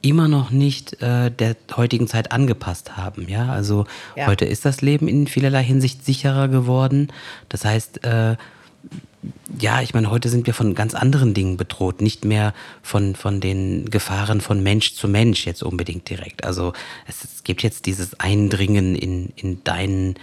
immer 0.01 0.27
noch 0.27 0.51
nicht 0.51 1.01
äh, 1.01 1.31
der 1.31 1.55
heutigen 1.75 2.07
Zeit 2.07 2.31
angepasst 2.31 2.97
haben. 2.97 3.27
Ja, 3.27 3.49
also 3.49 3.85
ja. 4.15 4.27
heute 4.27 4.45
ist 4.45 4.65
das 4.65 4.81
Leben 4.81 5.07
in 5.07 5.27
vielerlei 5.27 5.63
Hinsicht 5.63 6.05
sicherer 6.05 6.47
geworden. 6.47 7.11
Das 7.49 7.65
heißt, 7.65 8.03
äh, 8.03 8.35
ja, 9.59 9.81
ich 9.81 9.93
meine, 9.93 10.11
heute 10.11 10.29
sind 10.29 10.45
wir 10.45 10.53
von 10.53 10.75
ganz 10.75 10.93
anderen 10.93 11.33
Dingen 11.33 11.57
bedroht, 11.57 12.01
nicht 12.01 12.23
mehr 12.23 12.53
von, 12.81 13.15
von 13.15 13.41
den 13.41 13.89
Gefahren 13.89 14.41
von 14.41 14.61
Mensch 14.61 14.93
zu 14.93 15.07
Mensch 15.07 15.45
jetzt 15.45 15.63
unbedingt 15.63 16.09
direkt. 16.09 16.45
Also 16.45 16.73
es, 17.07 17.23
es 17.23 17.43
gibt 17.43 17.63
jetzt 17.63 17.85
dieses 17.85 18.19
Eindringen 18.19 18.95
in, 18.95 19.33
in 19.35 19.63
deinen 19.63 20.15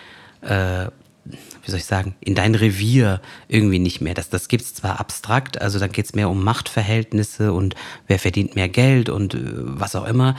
äh, 0.43 0.87
wie 1.25 1.71
soll 1.71 1.78
ich 1.78 1.87
sagen, 1.87 2.14
in 2.21 2.35
dein 2.35 2.54
Revier 2.54 3.21
irgendwie 3.49 3.78
nicht 3.78 4.00
mehr. 4.00 4.14
Das, 4.14 4.28
das 4.28 4.49
gibt 4.49 4.62
es 4.62 4.75
zwar 4.75 5.00
abstrakt, 5.00 5.61
also 5.61 5.78
dann 5.78 5.93
geht 5.93 6.07
es 6.07 6.14
mehr 6.14 6.28
um 6.28 6.45
Machtverhältnisse 6.45 7.52
und 7.52 7.75
wer 8.07 8.19
verdient 8.19 8.54
mehr 8.54 8.69
Geld 8.69 9.09
und 9.09 9.35
äh, 9.35 9.40
was 9.43 9.97
auch 9.97 10.04
immer, 10.04 10.37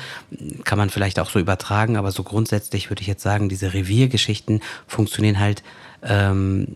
kann 0.64 0.78
man 0.78 0.90
vielleicht 0.90 1.20
auch 1.20 1.30
so 1.30 1.40
übertragen, 1.40 1.98
aber 1.98 2.12
so 2.12 2.24
grundsätzlich 2.24 2.90
würde 2.90 3.02
ich 3.02 3.08
jetzt 3.08 3.24
sagen, 3.24 3.50
diese 3.50 3.74
Reviergeschichten 3.74 4.62
funktionieren 4.88 5.40
halt 5.40 5.64
ähm, 6.04 6.68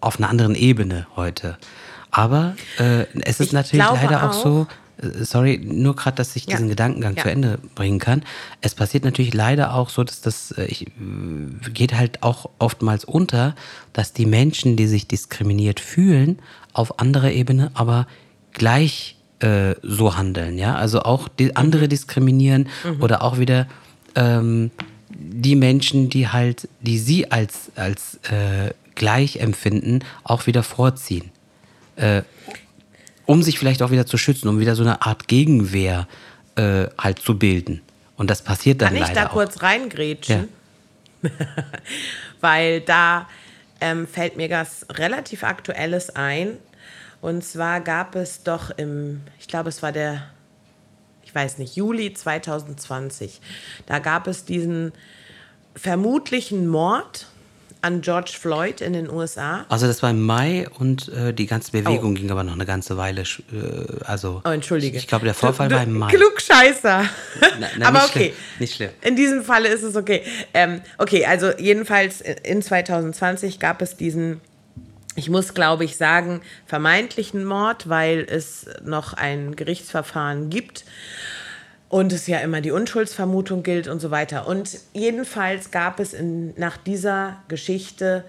auf 0.00 0.18
einer 0.18 0.28
anderen 0.28 0.54
Ebene 0.54 1.06
heute. 1.16 1.58
Aber 2.10 2.56
äh, 2.78 3.06
es 3.22 3.40
ist 3.40 3.48
ich 3.48 3.52
natürlich 3.52 3.86
leider 3.86 4.24
auch, 4.24 4.28
auch 4.28 4.32
so, 4.32 4.66
sorry, 5.20 5.60
nur 5.62 5.96
gerade, 5.96 6.16
dass 6.16 6.36
ich 6.36 6.46
ja. 6.46 6.52
diesen 6.52 6.68
Gedankengang 6.68 7.16
ja. 7.16 7.22
zu 7.22 7.30
Ende 7.30 7.58
bringen 7.74 7.98
kann. 7.98 8.22
Es 8.60 8.74
passiert 8.74 9.04
natürlich 9.04 9.34
leider 9.34 9.74
auch 9.74 9.88
so, 9.88 10.04
dass 10.04 10.20
das 10.20 10.52
äh, 10.52 10.64
ich, 10.66 10.86
äh, 10.86 11.70
geht 11.72 11.94
halt 11.94 12.22
auch 12.22 12.48
oftmals 12.58 13.04
unter, 13.04 13.54
dass 13.92 14.12
die 14.12 14.26
Menschen, 14.26 14.76
die 14.76 14.86
sich 14.86 15.06
diskriminiert 15.06 15.80
fühlen, 15.80 16.38
auf 16.72 16.98
anderer 16.98 17.32
Ebene 17.32 17.70
aber 17.74 18.06
gleich 18.52 19.16
äh, 19.40 19.74
so 19.82 20.16
handeln. 20.16 20.58
Ja, 20.58 20.76
also 20.76 21.02
auch 21.02 21.28
die 21.28 21.56
andere 21.56 21.88
diskriminieren 21.88 22.68
mhm. 22.84 23.02
oder 23.02 23.22
auch 23.22 23.38
wieder 23.38 23.66
ähm, 24.14 24.70
die 25.10 25.56
Menschen, 25.56 26.08
die 26.08 26.28
halt, 26.28 26.68
die 26.80 26.98
sie 26.98 27.30
als 27.30 27.72
als 27.76 28.20
äh, 28.30 28.72
gleich 28.94 29.36
empfinden, 29.36 30.00
auch 30.22 30.46
wieder 30.46 30.62
vorziehen. 30.62 31.30
Äh, 31.96 32.22
um 33.26 33.42
sich 33.42 33.58
vielleicht 33.58 33.82
auch 33.82 33.90
wieder 33.90 34.06
zu 34.06 34.18
schützen, 34.18 34.48
um 34.48 34.58
wieder 34.58 34.74
so 34.74 34.82
eine 34.82 35.02
Art 35.02 35.28
Gegenwehr 35.28 36.08
äh, 36.56 36.86
halt 36.98 37.18
zu 37.18 37.38
bilden. 37.38 37.80
Und 38.16 38.30
das 38.30 38.42
passiert 38.42 38.82
dann 38.82 38.88
Kann 38.88 38.98
leider 38.98 39.12
ich 39.12 39.18
da 39.18 39.26
auch. 39.26 39.32
kurz 39.32 39.62
reingrätschen? 39.62 40.48
Ja. 41.22 41.30
Weil 42.40 42.80
da 42.80 43.28
ähm, 43.80 44.06
fällt 44.06 44.36
mir 44.36 44.50
was 44.50 44.86
relativ 44.90 45.44
Aktuelles 45.44 46.10
ein. 46.10 46.58
Und 47.20 47.44
zwar 47.44 47.80
gab 47.80 48.16
es 48.16 48.42
doch 48.42 48.70
im, 48.70 49.20
ich 49.38 49.48
glaube, 49.48 49.68
es 49.68 49.82
war 49.82 49.92
der, 49.92 50.24
ich 51.24 51.34
weiß 51.34 51.58
nicht, 51.58 51.76
Juli 51.76 52.12
2020. 52.12 53.40
Da 53.86 53.98
gab 54.00 54.26
es 54.26 54.44
diesen 54.44 54.92
vermutlichen 55.74 56.66
Mord 56.66 57.26
an 57.82 58.00
George 58.00 58.32
Floyd 58.38 58.80
in 58.80 58.92
den 58.92 59.10
USA. 59.10 59.66
Also 59.68 59.86
das 59.86 60.02
war 60.02 60.10
im 60.10 60.22
Mai 60.22 60.66
und 60.78 61.08
äh, 61.08 61.34
die 61.34 61.46
ganze 61.46 61.72
Bewegung 61.72 62.12
oh. 62.12 62.14
ging 62.14 62.30
aber 62.30 62.44
noch 62.44 62.54
eine 62.54 62.64
ganze 62.64 62.96
Weile. 62.96 63.22
Äh, 63.22 64.04
also 64.04 64.40
oh, 64.44 64.48
entschuldige. 64.48 64.96
Ich, 64.96 65.04
ich 65.04 65.08
glaube, 65.08 65.24
der 65.24 65.34
Vorfall 65.34 65.68
du, 65.68 65.74
war 65.74 65.82
im 65.82 65.98
Mai. 65.98 66.12
Klugscheißer. 66.12 67.04
Na, 67.60 67.68
na, 67.78 67.86
aber 67.88 68.04
okay. 68.04 68.18
Schlimm, 68.18 68.34
nicht 68.60 68.74
schlimm. 68.74 68.90
In 69.02 69.16
diesem 69.16 69.44
Falle 69.44 69.68
ist 69.68 69.82
es 69.82 69.96
okay. 69.96 70.22
Ähm, 70.54 70.80
okay, 70.98 71.26
also 71.26 71.50
jedenfalls 71.58 72.20
in 72.20 72.62
2020 72.62 73.58
gab 73.58 73.82
es 73.82 73.96
diesen 73.96 74.40
ich 75.14 75.28
muss, 75.28 75.52
glaube 75.52 75.84
ich, 75.84 75.98
sagen, 75.98 76.40
vermeintlichen 76.64 77.44
Mord, 77.44 77.90
weil 77.90 78.26
es 78.26 78.64
noch 78.82 79.12
ein 79.12 79.56
Gerichtsverfahren 79.56 80.48
gibt 80.48 80.86
und 81.92 82.10
es 82.10 82.26
ja 82.26 82.38
immer 82.38 82.62
die 82.62 82.70
Unschuldsvermutung 82.70 83.62
gilt 83.62 83.86
und 83.86 84.00
so 84.00 84.10
weiter. 84.10 84.48
Und 84.48 84.78
jedenfalls 84.94 85.70
gab 85.70 86.00
es 86.00 86.14
in, 86.14 86.54
nach 86.58 86.78
dieser 86.78 87.42
Geschichte 87.48 88.24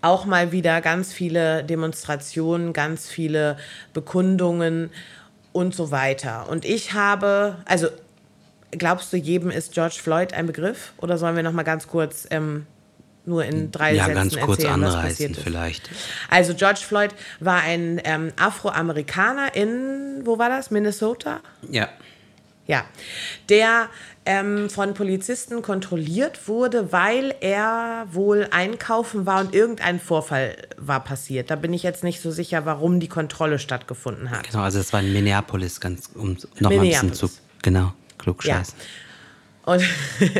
auch 0.00 0.26
mal 0.26 0.52
wieder 0.52 0.80
ganz 0.80 1.12
viele 1.12 1.64
Demonstrationen, 1.64 2.72
ganz 2.72 3.08
viele 3.08 3.56
Bekundungen 3.94 4.90
und 5.50 5.74
so 5.74 5.90
weiter. 5.90 6.48
Und 6.48 6.64
ich 6.64 6.92
habe, 6.92 7.56
also 7.64 7.88
glaubst 8.70 9.12
du, 9.12 9.16
jedem 9.16 9.50
ist 9.50 9.72
George 9.72 9.96
Floyd 10.00 10.32
ein 10.32 10.46
Begriff? 10.46 10.92
Oder 10.98 11.18
sollen 11.18 11.34
wir 11.34 11.42
noch 11.42 11.50
mal 11.50 11.64
ganz 11.64 11.88
kurz 11.88 12.28
ähm, 12.30 12.64
nur 13.24 13.44
in 13.44 13.72
drei 13.72 13.94
ja, 13.94 14.04
Sätzen 14.04 14.14
ganz 14.14 14.38
kurz 14.38 14.62
erzählen, 14.62 14.84
anreißen 14.84 15.34
vielleicht. 15.34 15.90
Also 16.30 16.54
George 16.54 16.82
Floyd 16.86 17.10
war 17.40 17.60
ein 17.60 18.00
ähm, 18.04 18.32
Afroamerikaner 18.36 19.56
in, 19.56 20.20
wo 20.22 20.38
war 20.38 20.48
das? 20.48 20.70
Minnesota? 20.70 21.40
Ja. 21.68 21.88
Ja, 22.68 22.84
der 23.48 23.88
ähm, 24.26 24.68
von 24.68 24.92
Polizisten 24.92 25.62
kontrolliert 25.62 26.48
wurde, 26.48 26.92
weil 26.92 27.34
er 27.40 28.06
wohl 28.12 28.46
einkaufen 28.50 29.24
war 29.24 29.40
und 29.40 29.54
irgendein 29.54 29.98
Vorfall 29.98 30.54
war 30.76 31.02
passiert. 31.02 31.50
Da 31.50 31.56
bin 31.56 31.72
ich 31.72 31.82
jetzt 31.82 32.04
nicht 32.04 32.20
so 32.20 32.30
sicher, 32.30 32.66
warum 32.66 33.00
die 33.00 33.08
Kontrolle 33.08 33.58
stattgefunden 33.58 34.30
hat. 34.30 34.50
Genau, 34.50 34.62
also 34.62 34.78
es 34.78 34.92
war 34.92 35.00
in 35.00 35.14
Minneapolis, 35.14 35.80
ganz 35.80 36.10
um 36.14 36.36
noch 36.58 36.70
mal 36.70 36.80
ein 36.80 36.88
bisschen 36.88 37.14
zu 37.14 37.30
genau 37.62 37.94
klugscheißen. 38.18 38.74
Ja. 38.78 39.72
Und, 39.72 39.84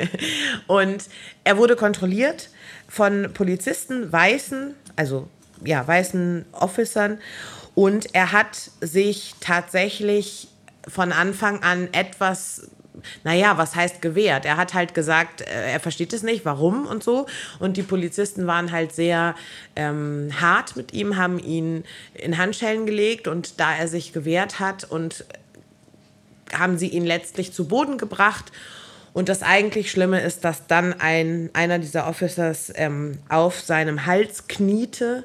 und 0.66 1.04
er 1.44 1.56
wurde 1.56 1.76
kontrolliert 1.76 2.50
von 2.88 3.30
Polizisten, 3.32 4.12
weißen, 4.12 4.74
also 4.96 5.30
ja, 5.64 5.86
weißen 5.86 6.44
Officern. 6.52 7.20
Und 7.74 8.14
er 8.14 8.32
hat 8.32 8.70
sich 8.82 9.34
tatsächlich 9.40 10.48
von 10.86 11.12
Anfang 11.12 11.62
an 11.62 11.88
etwas 11.92 12.68
naja, 13.24 13.58
was 13.58 13.74
heißt 13.76 14.02
gewehrt? 14.02 14.44
Er 14.44 14.56
hat 14.56 14.74
halt 14.74 14.94
gesagt, 14.94 15.40
äh, 15.42 15.72
er 15.72 15.80
versteht 15.80 16.12
es 16.12 16.22
nicht, 16.22 16.44
warum 16.44 16.86
und 16.86 17.02
so. 17.02 17.26
Und 17.58 17.76
die 17.76 17.82
Polizisten 17.82 18.46
waren 18.46 18.72
halt 18.72 18.92
sehr 18.92 19.34
ähm, 19.76 20.30
hart 20.40 20.76
mit 20.76 20.92
ihm, 20.92 21.16
haben 21.16 21.38
ihn 21.38 21.84
in 22.14 22.38
Handschellen 22.38 22.86
gelegt 22.86 23.28
und 23.28 23.60
da 23.60 23.74
er 23.74 23.88
sich 23.88 24.12
gewehrt 24.12 24.60
hat 24.60 24.84
und 24.84 25.24
haben 26.52 26.78
sie 26.78 26.88
ihn 26.88 27.04
letztlich 27.04 27.52
zu 27.52 27.68
Boden 27.68 27.98
gebracht. 27.98 28.52
Und 29.12 29.28
das 29.28 29.42
eigentlich 29.42 29.90
Schlimme 29.90 30.20
ist, 30.20 30.44
dass 30.44 30.66
dann 30.66 31.00
ein, 31.00 31.50
einer 31.52 31.78
dieser 31.78 32.06
Officers 32.08 32.72
ähm, 32.74 33.18
auf 33.28 33.60
seinem 33.60 34.06
Hals 34.06 34.48
kniete, 34.48 35.24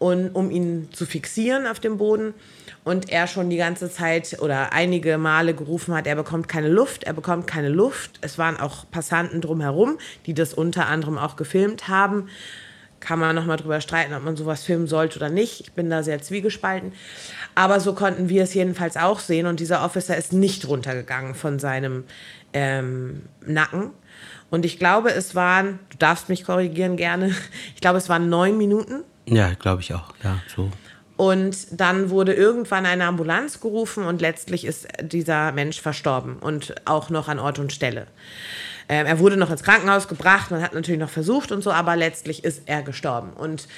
und, 0.00 0.30
um 0.30 0.50
ihn 0.50 0.88
zu 0.92 1.06
fixieren 1.06 1.66
auf 1.66 1.78
dem 1.78 1.98
Boden 1.98 2.34
und 2.84 3.10
er 3.10 3.26
schon 3.26 3.50
die 3.50 3.56
ganze 3.56 3.90
Zeit 3.90 4.38
oder 4.40 4.72
einige 4.72 5.18
Male 5.18 5.54
gerufen 5.54 5.94
hat, 5.94 6.06
er 6.06 6.16
bekommt 6.16 6.48
keine 6.48 6.68
Luft, 6.68 7.04
er 7.04 7.12
bekommt 7.12 7.46
keine 7.46 7.68
Luft. 7.68 8.18
Es 8.22 8.38
waren 8.38 8.58
auch 8.58 8.90
Passanten 8.90 9.40
drumherum, 9.40 9.98
die 10.26 10.34
das 10.34 10.54
unter 10.54 10.86
anderem 10.86 11.18
auch 11.18 11.36
gefilmt 11.36 11.88
haben. 11.88 12.28
Kann 13.00 13.18
man 13.18 13.34
nochmal 13.34 13.56
drüber 13.56 13.80
streiten, 13.80 14.12
ob 14.14 14.24
man 14.24 14.36
sowas 14.36 14.62
filmen 14.62 14.86
sollte 14.86 15.18
oder 15.18 15.30
nicht. 15.30 15.60
Ich 15.60 15.72
bin 15.72 15.88
da 15.88 16.02
sehr 16.02 16.20
zwiegespalten. 16.20 16.92
Aber 17.54 17.80
so 17.80 17.94
konnten 17.94 18.28
wir 18.28 18.42
es 18.42 18.54
jedenfalls 18.54 18.96
auch 18.96 19.20
sehen 19.20 19.46
und 19.46 19.60
dieser 19.60 19.84
Officer 19.84 20.16
ist 20.16 20.32
nicht 20.32 20.68
runtergegangen 20.68 21.34
von 21.34 21.58
seinem 21.58 22.04
ähm, 22.52 23.22
Nacken. 23.44 23.90
Und 24.50 24.64
ich 24.64 24.78
glaube, 24.78 25.12
es 25.12 25.34
waren, 25.34 25.78
du 25.90 25.96
darfst 25.98 26.28
mich 26.28 26.44
korrigieren 26.44 26.96
gerne, 26.96 27.34
ich 27.74 27.80
glaube, 27.80 27.98
es 27.98 28.08
waren 28.08 28.28
neun 28.28 28.58
Minuten. 28.58 29.04
Ja, 29.26 29.52
glaube 29.54 29.82
ich 29.82 29.94
auch. 29.94 30.14
Ja, 30.24 30.40
so. 30.54 30.70
Und 31.20 31.78
dann 31.78 32.08
wurde 32.08 32.32
irgendwann 32.32 32.86
eine 32.86 33.04
Ambulanz 33.04 33.60
gerufen 33.60 34.04
und 34.04 34.22
letztlich 34.22 34.64
ist 34.64 34.88
dieser 35.02 35.52
Mensch 35.52 35.78
verstorben 35.78 36.38
und 36.38 36.74
auch 36.86 37.10
noch 37.10 37.28
an 37.28 37.38
Ort 37.38 37.58
und 37.58 37.74
Stelle. 37.74 38.06
Ähm, 38.88 39.04
er 39.04 39.18
wurde 39.18 39.36
noch 39.36 39.50
ins 39.50 39.62
Krankenhaus 39.62 40.08
gebracht, 40.08 40.50
man 40.50 40.62
hat 40.62 40.72
natürlich 40.72 40.98
noch 40.98 41.10
versucht 41.10 41.52
und 41.52 41.62
so, 41.62 41.72
aber 41.72 41.94
letztlich 41.94 42.42
ist 42.42 42.62
er 42.64 42.82
gestorben. 42.82 43.34
Und 43.34 43.68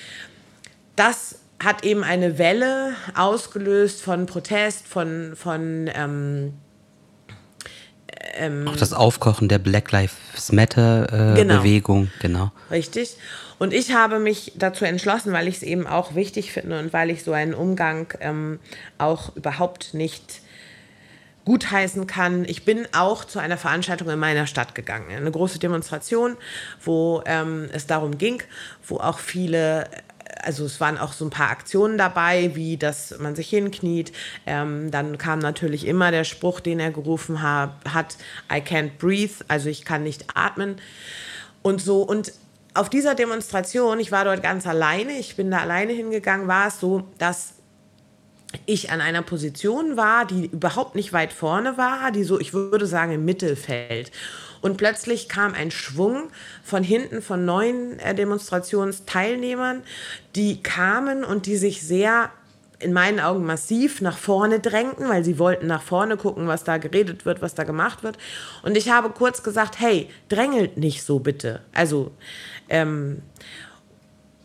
das 0.94 1.40
hat 1.58 1.84
eben 1.84 2.04
eine 2.04 2.38
Welle 2.38 2.94
ausgelöst 3.16 4.02
von 4.02 4.26
Protest, 4.26 4.87
von, 4.87 5.32
von 5.34 5.90
ähm, 5.96 6.52
ähm, 8.34 8.68
auch 8.68 8.76
das 8.76 8.92
Aufkochen 8.92 9.48
der 9.48 9.58
Black 9.58 9.90
Lives 9.92 10.52
Matter 10.52 11.32
äh, 11.32 11.36
genau. 11.36 11.58
Bewegung, 11.58 12.10
genau. 12.20 12.50
Richtig. 12.70 13.16
Und 13.58 13.72
ich 13.72 13.92
habe 13.92 14.18
mich 14.18 14.52
dazu 14.56 14.84
entschlossen, 14.84 15.32
weil 15.32 15.46
ich 15.46 15.56
es 15.56 15.62
eben 15.62 15.86
auch 15.86 16.14
wichtig 16.14 16.52
finde 16.52 16.80
und 16.80 16.92
weil 16.92 17.10
ich 17.10 17.22
so 17.22 17.32
einen 17.32 17.54
Umgang 17.54 18.12
ähm, 18.20 18.58
auch 18.98 19.36
überhaupt 19.36 19.94
nicht 19.94 20.40
gutheißen 21.44 22.06
kann. 22.06 22.44
Ich 22.44 22.64
bin 22.64 22.86
auch 22.92 23.24
zu 23.24 23.38
einer 23.38 23.56
Veranstaltung 23.56 24.08
in 24.10 24.18
meiner 24.18 24.46
Stadt 24.46 24.74
gegangen. 24.74 25.14
Eine 25.14 25.30
große 25.30 25.58
Demonstration, 25.58 26.36
wo 26.84 27.22
ähm, 27.26 27.68
es 27.72 27.86
darum 27.86 28.18
ging, 28.18 28.42
wo 28.86 28.98
auch 28.98 29.18
viele 29.18 29.88
also 30.42 30.64
es 30.64 30.80
waren 30.80 30.99
auch 30.99 31.12
so 31.12 31.25
ein 31.25 31.30
paar 31.30 31.50
Aktionen 31.50 31.99
dabei, 31.99 32.54
wie 32.54 32.76
dass 32.76 33.18
man 33.18 33.34
sich 33.34 33.49
hinkniet. 33.49 34.12
Ähm, 34.46 34.90
dann 34.90 35.18
kam 35.18 35.38
natürlich 35.38 35.87
immer 35.87 36.11
der 36.11 36.25
Spruch, 36.25 36.61
den 36.61 36.80
er 36.80 36.90
gerufen 36.90 37.42
ha 37.42 37.76
hat, 37.88 38.16
I 38.50 38.56
can't 38.56 38.92
breathe, 38.99 39.34
also 39.49 39.68
ich 39.68 39.84
kann 39.84 40.02
nicht 40.02 40.26
atmen 40.34 40.76
und 41.62 41.80
so. 41.80 42.02
Und 42.02 42.32
auf 42.75 42.88
dieser 42.88 43.14
Demonstration, 43.14 44.00
ich 44.00 44.12
war 44.12 44.25
dort 44.25 44.42
ganz 44.42 44.66
alleine, 44.66 45.12
ich 45.12 45.37
bin 45.37 45.50
da 45.50 45.58
alleine 45.58 45.92
hingegangen, 45.92 46.49
war 46.49 46.68
es 46.68 46.80
so, 46.80 47.04
dass 47.18 47.54
ich 48.66 48.90
an 48.90 49.00
einer 49.00 49.23
Position 49.23 49.97
war, 49.97 50.26
die 50.26 50.47
überhaupt 50.47 50.94
nicht 50.94 51.12
weit 51.12 51.32
vorne 51.32 51.76
war, 51.76 52.11
die 52.12 52.25
so, 52.25 52.38
ich 52.38 52.52
würde 52.52 52.87
sagen, 52.87 53.12
im 53.12 53.25
Mittelfeld. 53.25 54.11
Und 54.61 54.76
plötzlich 54.76 55.28
kam 55.28 55.54
ein 55.54 55.71
Schwung 55.71 56.30
von 56.62 56.85
hinten 56.85 57.21
von 57.21 57.44
neuen 57.44 57.99
äh, 57.99 58.14
Demonstrationsteilnehmern, 58.14 59.82
die 60.37 60.62
kamen 60.62 61.25
und 61.25 61.47
die 61.47 61.56
sich 61.56 61.82
sehr 61.82 62.30
in 62.78 62.92
meinen 62.92 63.21
Augen 63.21 63.44
massiv 63.44 64.00
nach 64.00 64.18
vorne 64.18 64.61
drängten, 64.61 65.09
weil 65.09 65.25
sie 65.25 65.38
wollten 65.38 65.66
nach 65.66 65.82
vorne 65.82 66.16
gucken, 66.16 66.49
was 66.49 66.64
da 66.64 66.78
geredet 66.78 67.25
wird, 67.25 67.40
was 67.40 67.54
da 67.54 67.64
gemacht 67.64 68.02
wird. 68.02 68.18
Und 68.62 68.76
ich 68.76 68.90
habe 68.90 69.11
kurz 69.11 69.42
gesagt, 69.42 69.78
hey, 69.78 70.09
drängelt 70.28 70.76
nicht 70.76 71.04
so 71.04 71.21
bitte. 71.21 71.61
Also, 71.73 72.11
ähm, 72.68 73.23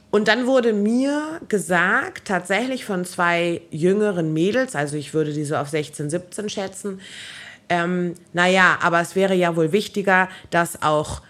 und 0.10 0.28
dann 0.28 0.48
wurde 0.48 0.74
mir 0.74 1.42
gesagt, 1.50 2.28
tatsächlich 2.28 2.86
von 2.86 3.06
zwei 3.06 3.62
jüngeren 3.72 4.34
Mädels, 4.34 4.76
also 4.76 4.96
ich 4.96 5.14
würde 5.14 5.34
die 5.34 5.44
so 5.44 5.56
auf 5.56 5.70
16, 5.70 6.10
17 6.10 6.50
schätzen, 6.50 7.02
ähm, 7.70 8.16
naja, 8.34 8.78
aber 8.82 9.02
es 9.02 9.16
wäre 9.16 9.36
ja 9.36 9.56
wohl 9.56 9.72
wichtiger, 9.74 10.30
dass 10.50 10.82
auch 10.82 11.22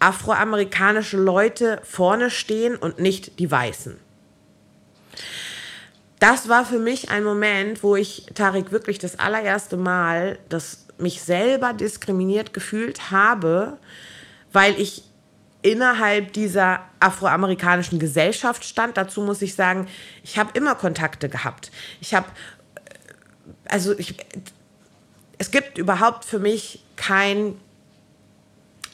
afroamerikanische 0.00 1.18
Leute 1.18 1.80
vorne 1.84 2.30
stehen 2.30 2.76
und 2.76 2.98
nicht 2.98 3.38
die 3.38 3.50
Weißen. 3.50 3.96
Das 6.18 6.48
war 6.48 6.64
für 6.64 6.78
mich 6.78 7.10
ein 7.10 7.22
Moment, 7.22 7.82
wo 7.82 7.94
ich, 7.94 8.26
Tarik, 8.34 8.72
wirklich 8.72 8.98
das 8.98 9.18
allererste 9.18 9.76
Mal 9.76 10.38
das 10.48 10.86
mich 10.98 11.22
selber 11.22 11.72
diskriminiert 11.72 12.52
gefühlt 12.52 13.10
habe, 13.10 13.78
weil 14.52 14.80
ich 14.80 15.04
innerhalb 15.68 16.32
dieser 16.32 16.80
afroamerikanischen 16.98 17.98
Gesellschaft 17.98 18.64
stand. 18.64 18.96
Dazu 18.96 19.20
muss 19.20 19.42
ich 19.42 19.54
sagen, 19.54 19.86
ich 20.24 20.38
habe 20.38 20.50
immer 20.54 20.74
Kontakte 20.74 21.28
gehabt. 21.28 21.70
Ich 22.00 22.14
habe, 22.14 22.26
also 23.68 23.96
ich, 23.98 24.14
es 25.36 25.50
gibt 25.50 25.76
überhaupt 25.76 26.24
für 26.24 26.38
mich 26.38 26.82
kein 26.96 27.54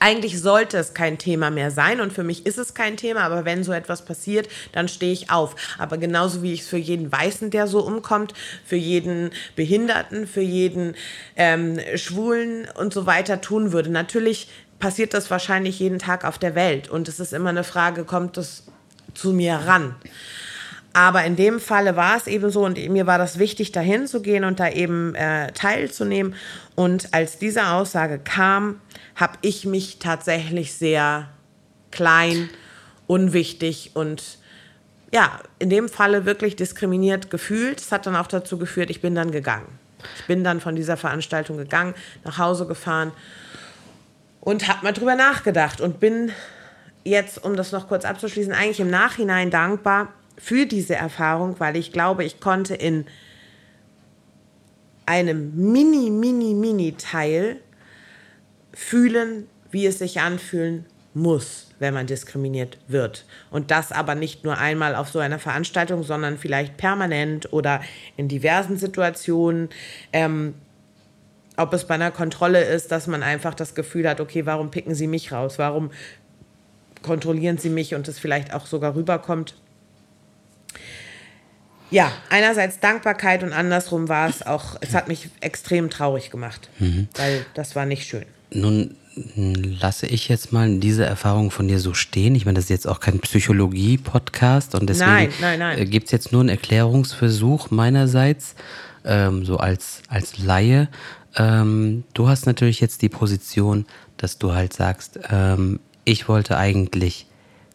eigentlich 0.04 0.38
sollte 0.38 0.76
es 0.76 0.92
kein 0.92 1.16
Thema 1.16 1.50
mehr 1.50 1.70
sein 1.70 2.02
und 2.02 2.12
für 2.12 2.24
mich 2.24 2.44
ist 2.44 2.58
es 2.58 2.74
kein 2.74 2.98
Thema, 2.98 3.22
aber 3.22 3.46
wenn 3.46 3.64
so 3.64 3.72
etwas 3.72 4.04
passiert, 4.04 4.48
dann 4.72 4.86
stehe 4.86 5.14
ich 5.14 5.30
auf. 5.30 5.56
Aber 5.78 5.96
genauso 5.96 6.42
wie 6.42 6.52
ich 6.52 6.60
es 6.60 6.68
für 6.68 6.76
jeden 6.76 7.10
Weißen, 7.10 7.48
der 7.50 7.66
so 7.66 7.80
umkommt, 7.80 8.34
für 8.66 8.76
jeden 8.76 9.30
Behinderten, 9.56 10.26
für 10.26 10.42
jeden 10.42 10.94
ähm, 11.36 11.80
Schwulen 11.94 12.68
und 12.74 12.92
so 12.92 13.06
weiter 13.06 13.40
tun 13.40 13.72
würde. 13.72 13.88
Natürlich 13.88 14.48
passiert 14.84 15.14
das 15.14 15.30
wahrscheinlich 15.30 15.78
jeden 15.78 15.98
Tag 15.98 16.26
auf 16.26 16.36
der 16.36 16.54
Welt 16.54 16.90
und 16.90 17.08
es 17.08 17.18
ist 17.18 17.32
immer 17.32 17.48
eine 17.48 17.64
Frage, 17.64 18.04
kommt 18.04 18.36
es 18.36 18.64
zu 19.14 19.32
mir 19.32 19.54
ran? 19.54 19.94
Aber 20.92 21.24
in 21.24 21.36
dem 21.36 21.58
Falle 21.58 21.96
war 21.96 22.18
es 22.18 22.26
eben 22.26 22.50
so 22.50 22.66
und 22.66 22.76
mir 22.90 23.06
war 23.06 23.16
das 23.16 23.38
wichtig, 23.38 23.72
dahin 23.72 24.06
zu 24.06 24.20
gehen 24.20 24.44
und 24.44 24.60
da 24.60 24.68
eben 24.68 25.14
äh, 25.14 25.52
teilzunehmen. 25.52 26.34
Und 26.74 27.14
als 27.14 27.38
diese 27.38 27.68
Aussage 27.68 28.18
kam, 28.18 28.78
habe 29.16 29.38
ich 29.40 29.64
mich 29.64 30.00
tatsächlich 30.00 30.74
sehr 30.74 31.30
klein, 31.90 32.50
unwichtig 33.06 33.92
und 33.94 34.36
ja, 35.14 35.40
in 35.60 35.70
dem 35.70 35.88
Falle 35.88 36.26
wirklich 36.26 36.56
diskriminiert 36.56 37.30
gefühlt. 37.30 37.80
Es 37.80 37.90
hat 37.90 38.04
dann 38.04 38.16
auch 38.16 38.26
dazu 38.26 38.58
geführt, 38.58 38.90
ich 38.90 39.00
bin 39.00 39.14
dann 39.14 39.30
gegangen. 39.30 39.78
Ich 40.18 40.26
bin 40.26 40.44
dann 40.44 40.60
von 40.60 40.76
dieser 40.76 40.98
Veranstaltung 40.98 41.56
gegangen, 41.56 41.94
nach 42.22 42.36
Hause 42.36 42.66
gefahren 42.66 43.12
und 44.44 44.68
habe 44.68 44.84
mal 44.84 44.92
drüber 44.92 45.16
nachgedacht 45.16 45.80
und 45.80 46.00
bin 46.00 46.30
jetzt, 47.02 47.42
um 47.42 47.56
das 47.56 47.72
noch 47.72 47.88
kurz 47.88 48.04
abzuschließen, 48.04 48.52
eigentlich 48.52 48.80
im 48.80 48.90
Nachhinein 48.90 49.50
dankbar 49.50 50.12
für 50.36 50.66
diese 50.66 50.94
Erfahrung, 50.94 51.58
weil 51.58 51.76
ich 51.76 51.92
glaube, 51.92 52.24
ich 52.24 52.40
konnte 52.40 52.74
in 52.74 53.06
einem 55.06 55.52
mini, 55.72 56.10
mini, 56.10 56.54
mini 56.54 56.94
Teil 56.96 57.60
fühlen, 58.72 59.46
wie 59.70 59.86
es 59.86 59.98
sich 59.98 60.20
anfühlen 60.20 60.86
muss, 61.12 61.68
wenn 61.78 61.94
man 61.94 62.06
diskriminiert 62.06 62.78
wird. 62.88 63.24
Und 63.50 63.70
das 63.70 63.92
aber 63.92 64.14
nicht 64.14 64.44
nur 64.44 64.58
einmal 64.58 64.96
auf 64.96 65.08
so 65.08 65.20
einer 65.20 65.38
Veranstaltung, 65.38 66.02
sondern 66.02 66.38
vielleicht 66.38 66.76
permanent 66.76 67.52
oder 67.52 67.80
in 68.16 68.28
diversen 68.28 68.76
Situationen. 68.76 69.68
Ähm, 70.12 70.54
ob 71.56 71.72
es 71.72 71.84
bei 71.84 71.94
einer 71.94 72.10
Kontrolle 72.10 72.62
ist, 72.62 72.90
dass 72.92 73.06
man 73.06 73.22
einfach 73.22 73.54
das 73.54 73.74
Gefühl 73.74 74.08
hat, 74.08 74.20
okay, 74.20 74.46
warum 74.46 74.70
picken 74.70 74.94
Sie 74.94 75.06
mich 75.06 75.32
raus? 75.32 75.58
Warum 75.58 75.90
kontrollieren 77.02 77.58
Sie 77.58 77.70
mich 77.70 77.94
und 77.94 78.08
es 78.08 78.18
vielleicht 78.18 78.52
auch 78.52 78.66
sogar 78.66 78.94
rüberkommt? 78.94 79.54
Ja, 81.90 82.10
einerseits 82.28 82.80
Dankbarkeit 82.80 83.42
und 83.42 83.52
andersrum 83.52 84.08
war 84.08 84.28
es 84.28 84.44
auch, 84.44 84.76
es 84.80 84.94
hat 84.94 85.06
mich 85.06 85.28
extrem 85.40 85.90
traurig 85.90 86.30
gemacht, 86.30 86.68
mhm. 86.80 87.08
weil 87.16 87.46
das 87.54 87.76
war 87.76 87.86
nicht 87.86 88.08
schön. 88.08 88.24
Nun 88.50 88.96
lasse 89.36 90.06
ich 90.06 90.28
jetzt 90.28 90.52
mal 90.52 90.78
diese 90.78 91.04
Erfahrung 91.04 91.50
von 91.50 91.68
dir 91.68 91.78
so 91.78 91.94
stehen. 91.94 92.34
Ich 92.34 92.46
meine, 92.46 92.56
das 92.56 92.64
ist 92.64 92.70
jetzt 92.70 92.88
auch 92.88 93.00
kein 93.00 93.20
Psychologie-Podcast 93.20 94.74
und 94.74 94.88
deswegen 94.88 95.32
äh, 95.40 95.84
gibt 95.84 96.06
es 96.06 96.12
jetzt 96.12 96.32
nur 96.32 96.40
einen 96.40 96.48
Erklärungsversuch 96.48 97.70
meinerseits, 97.70 98.56
ähm, 99.04 99.44
so 99.44 99.58
als, 99.58 100.02
als 100.08 100.38
Laie. 100.38 100.88
Ähm, 101.36 102.04
du 102.14 102.28
hast 102.28 102.46
natürlich 102.46 102.80
jetzt 102.80 103.02
die 103.02 103.08
Position, 103.08 103.86
dass 104.16 104.38
du 104.38 104.52
halt 104.52 104.72
sagst, 104.72 105.18
ähm, 105.30 105.80
ich 106.04 106.28
wollte 106.28 106.56
eigentlich 106.56 107.26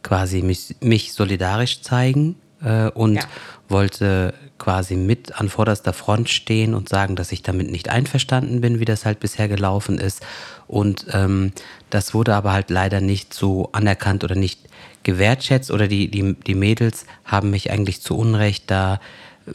quasi 0.04 0.42
mich, 0.42 0.76
mich 0.82 1.14
solidarisch 1.14 1.82
zeigen 1.82 2.36
äh, 2.64 2.90
und 2.90 3.16
ja. 3.16 3.24
wollte 3.68 4.34
quasi 4.58 4.96
mit 4.96 5.40
an 5.40 5.50
vorderster 5.50 5.94
Front 5.94 6.30
stehen 6.30 6.74
und 6.74 6.90
sagen, 6.90 7.16
dass 7.16 7.32
ich 7.32 7.42
damit 7.42 7.72
nicht 7.72 7.90
einverstanden 7.90 8.62
bin, 8.62 8.80
wie 8.80 8.86
das 8.86 9.06
halt 9.06 9.20
bisher 9.20 9.48
gelaufen 9.48 9.98
ist. 9.98 10.26
Und 10.68 11.08
ähm, 11.14 11.54
das 11.90 12.14
wurde 12.14 12.36
aber 12.36 12.52
halt 12.52 12.70
leider 12.70 13.02
nicht 13.02 13.34
so 13.34 13.70
anerkannt 13.72 14.24
oder 14.24 14.36
nicht 14.36 14.60
gewertschätzt 15.04 15.72
oder 15.72 15.88
die, 15.88 16.12
die, 16.12 16.36
die 16.36 16.56
Mädels 16.56 17.06
haben 17.24 17.50
mich 17.50 17.72
eigentlich 17.72 18.02
zu 18.02 18.18
Unrecht 18.18 18.70
da 18.70 19.00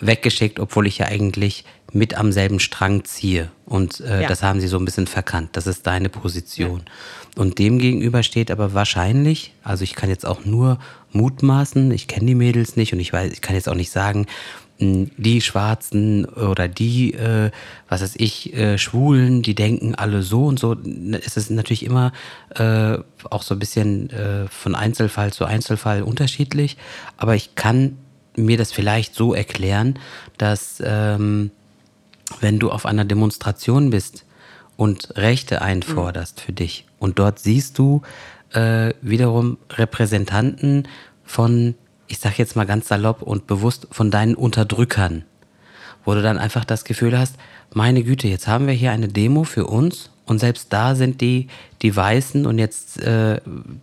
weggeschickt, 0.01 0.59
obwohl 0.59 0.87
ich 0.87 0.99
ja 0.99 1.07
eigentlich 1.07 1.65
mit 1.93 2.17
am 2.17 2.33
selben 2.33 2.61
Strang 2.61 3.05
ziehe. 3.05 3.51
Und 3.65 4.01
äh, 4.01 4.23
ja. 4.23 4.29
das 4.29 4.43
haben 4.43 4.61
sie 4.61 4.67
so 4.67 4.79
ein 4.79 4.85
bisschen 4.85 5.07
verkannt. 5.07 5.51
Das 5.53 5.67
ist 5.67 5.87
deine 5.87 6.09
Position. 6.09 6.83
Ja. 6.87 7.43
Und 7.43 7.59
dem 7.59 7.79
gegenüber 7.79 8.23
steht 8.23 8.51
aber 8.51 8.75
wahrscheinlich, 8.75 9.53
also 9.63 9.85
ich 9.85 9.95
kann 9.95 10.09
jetzt 10.09 10.27
auch 10.27 10.45
nur 10.45 10.79
mutmaßen, 11.13 11.91
ich 11.93 12.09
kenne 12.09 12.27
die 12.27 12.35
Mädels 12.35 12.77
nicht 12.77 12.93
und 12.93 13.01
ich 13.01 13.13
weiß, 13.13 13.33
ich 13.33 13.41
kann 13.41 13.55
jetzt 13.55 13.69
auch 13.69 13.75
nicht 13.75 13.91
sagen, 13.91 14.27
die 14.81 15.41
Schwarzen 15.41 16.25
oder 16.25 16.67
die, 16.67 17.15
äh, 17.15 17.51
was 17.89 18.03
weiß 18.03 18.15
ich, 18.17 18.55
äh, 18.55 18.77
Schwulen, 18.77 19.43
die 19.43 19.55
denken 19.55 19.95
alle 19.95 20.23
so 20.23 20.47
und 20.47 20.59
so. 20.59 20.77
Es 21.25 21.37
ist 21.37 21.51
natürlich 21.51 21.85
immer 21.85 22.13
äh, 22.57 22.99
auch 23.31 23.43
so 23.43 23.55
ein 23.55 23.61
bisschen 23.61 24.11
äh, 24.11 24.49
von 24.49 24.75
Einzelfall 24.75 25.33
zu 25.33 25.45
Einzelfall 25.45 26.03
unterschiedlich. 26.03 26.77
Aber 27.17 27.37
ich 27.37 27.55
kann 27.55 27.99
mir 28.37 28.57
das 28.57 28.73
vielleicht 28.73 29.15
so 29.15 29.35
erklären, 29.35 29.99
dass 30.39 30.83
ähm, 30.85 31.51
wenn 32.41 32.59
du 32.59 32.71
auf 32.71 32.87
einer 32.87 33.05
Demonstration 33.05 33.91
bist 33.91 34.25
und 34.77 35.17
Rechte 35.17 35.63
einforderst 35.63 36.41
für 36.41 36.53
dich. 36.53 36.87
Und 36.99 37.19
dort 37.19 37.39
siehst 37.39 37.79
du 37.79 38.03
äh, 38.53 38.95
wiederum 39.03 39.59
Repräsentanten 39.71 40.89
von, 41.25 41.75
ich 42.07 42.19
sag 42.19 42.39
jetzt 42.39 42.57
mal 42.57 42.67
ganz 42.67 42.89
salopp 42.89 43.23
und 43.23 43.47
bewusst, 43.47 43.89
von 43.91 44.11
deinen 44.11 44.35
Unterdrückern. 44.35 45.25
Wo 46.05 46.15
du 46.15 46.23
dann 46.23 46.39
einfach 46.39 46.65
das 46.65 46.85
Gefühl 46.85 47.19
hast, 47.19 47.37
meine 47.73 48.03
Güte, 48.03 48.29
jetzt 48.29 48.47
haben 48.47 48.67
wir 48.67 48.75
hier 48.75 48.93
eine 48.93 49.09
Demo 49.09 49.45
für 49.45 49.67
uns 49.67 50.11
und 50.27 50.39
selbst 50.39 50.73
da 50.73 50.95
sind 50.95 51.21
die, 51.21 51.49
die 51.83 51.95
Weißen 51.95 52.47
und 52.47 52.59
jetzt, 52.59 53.01
äh, 53.01 53.41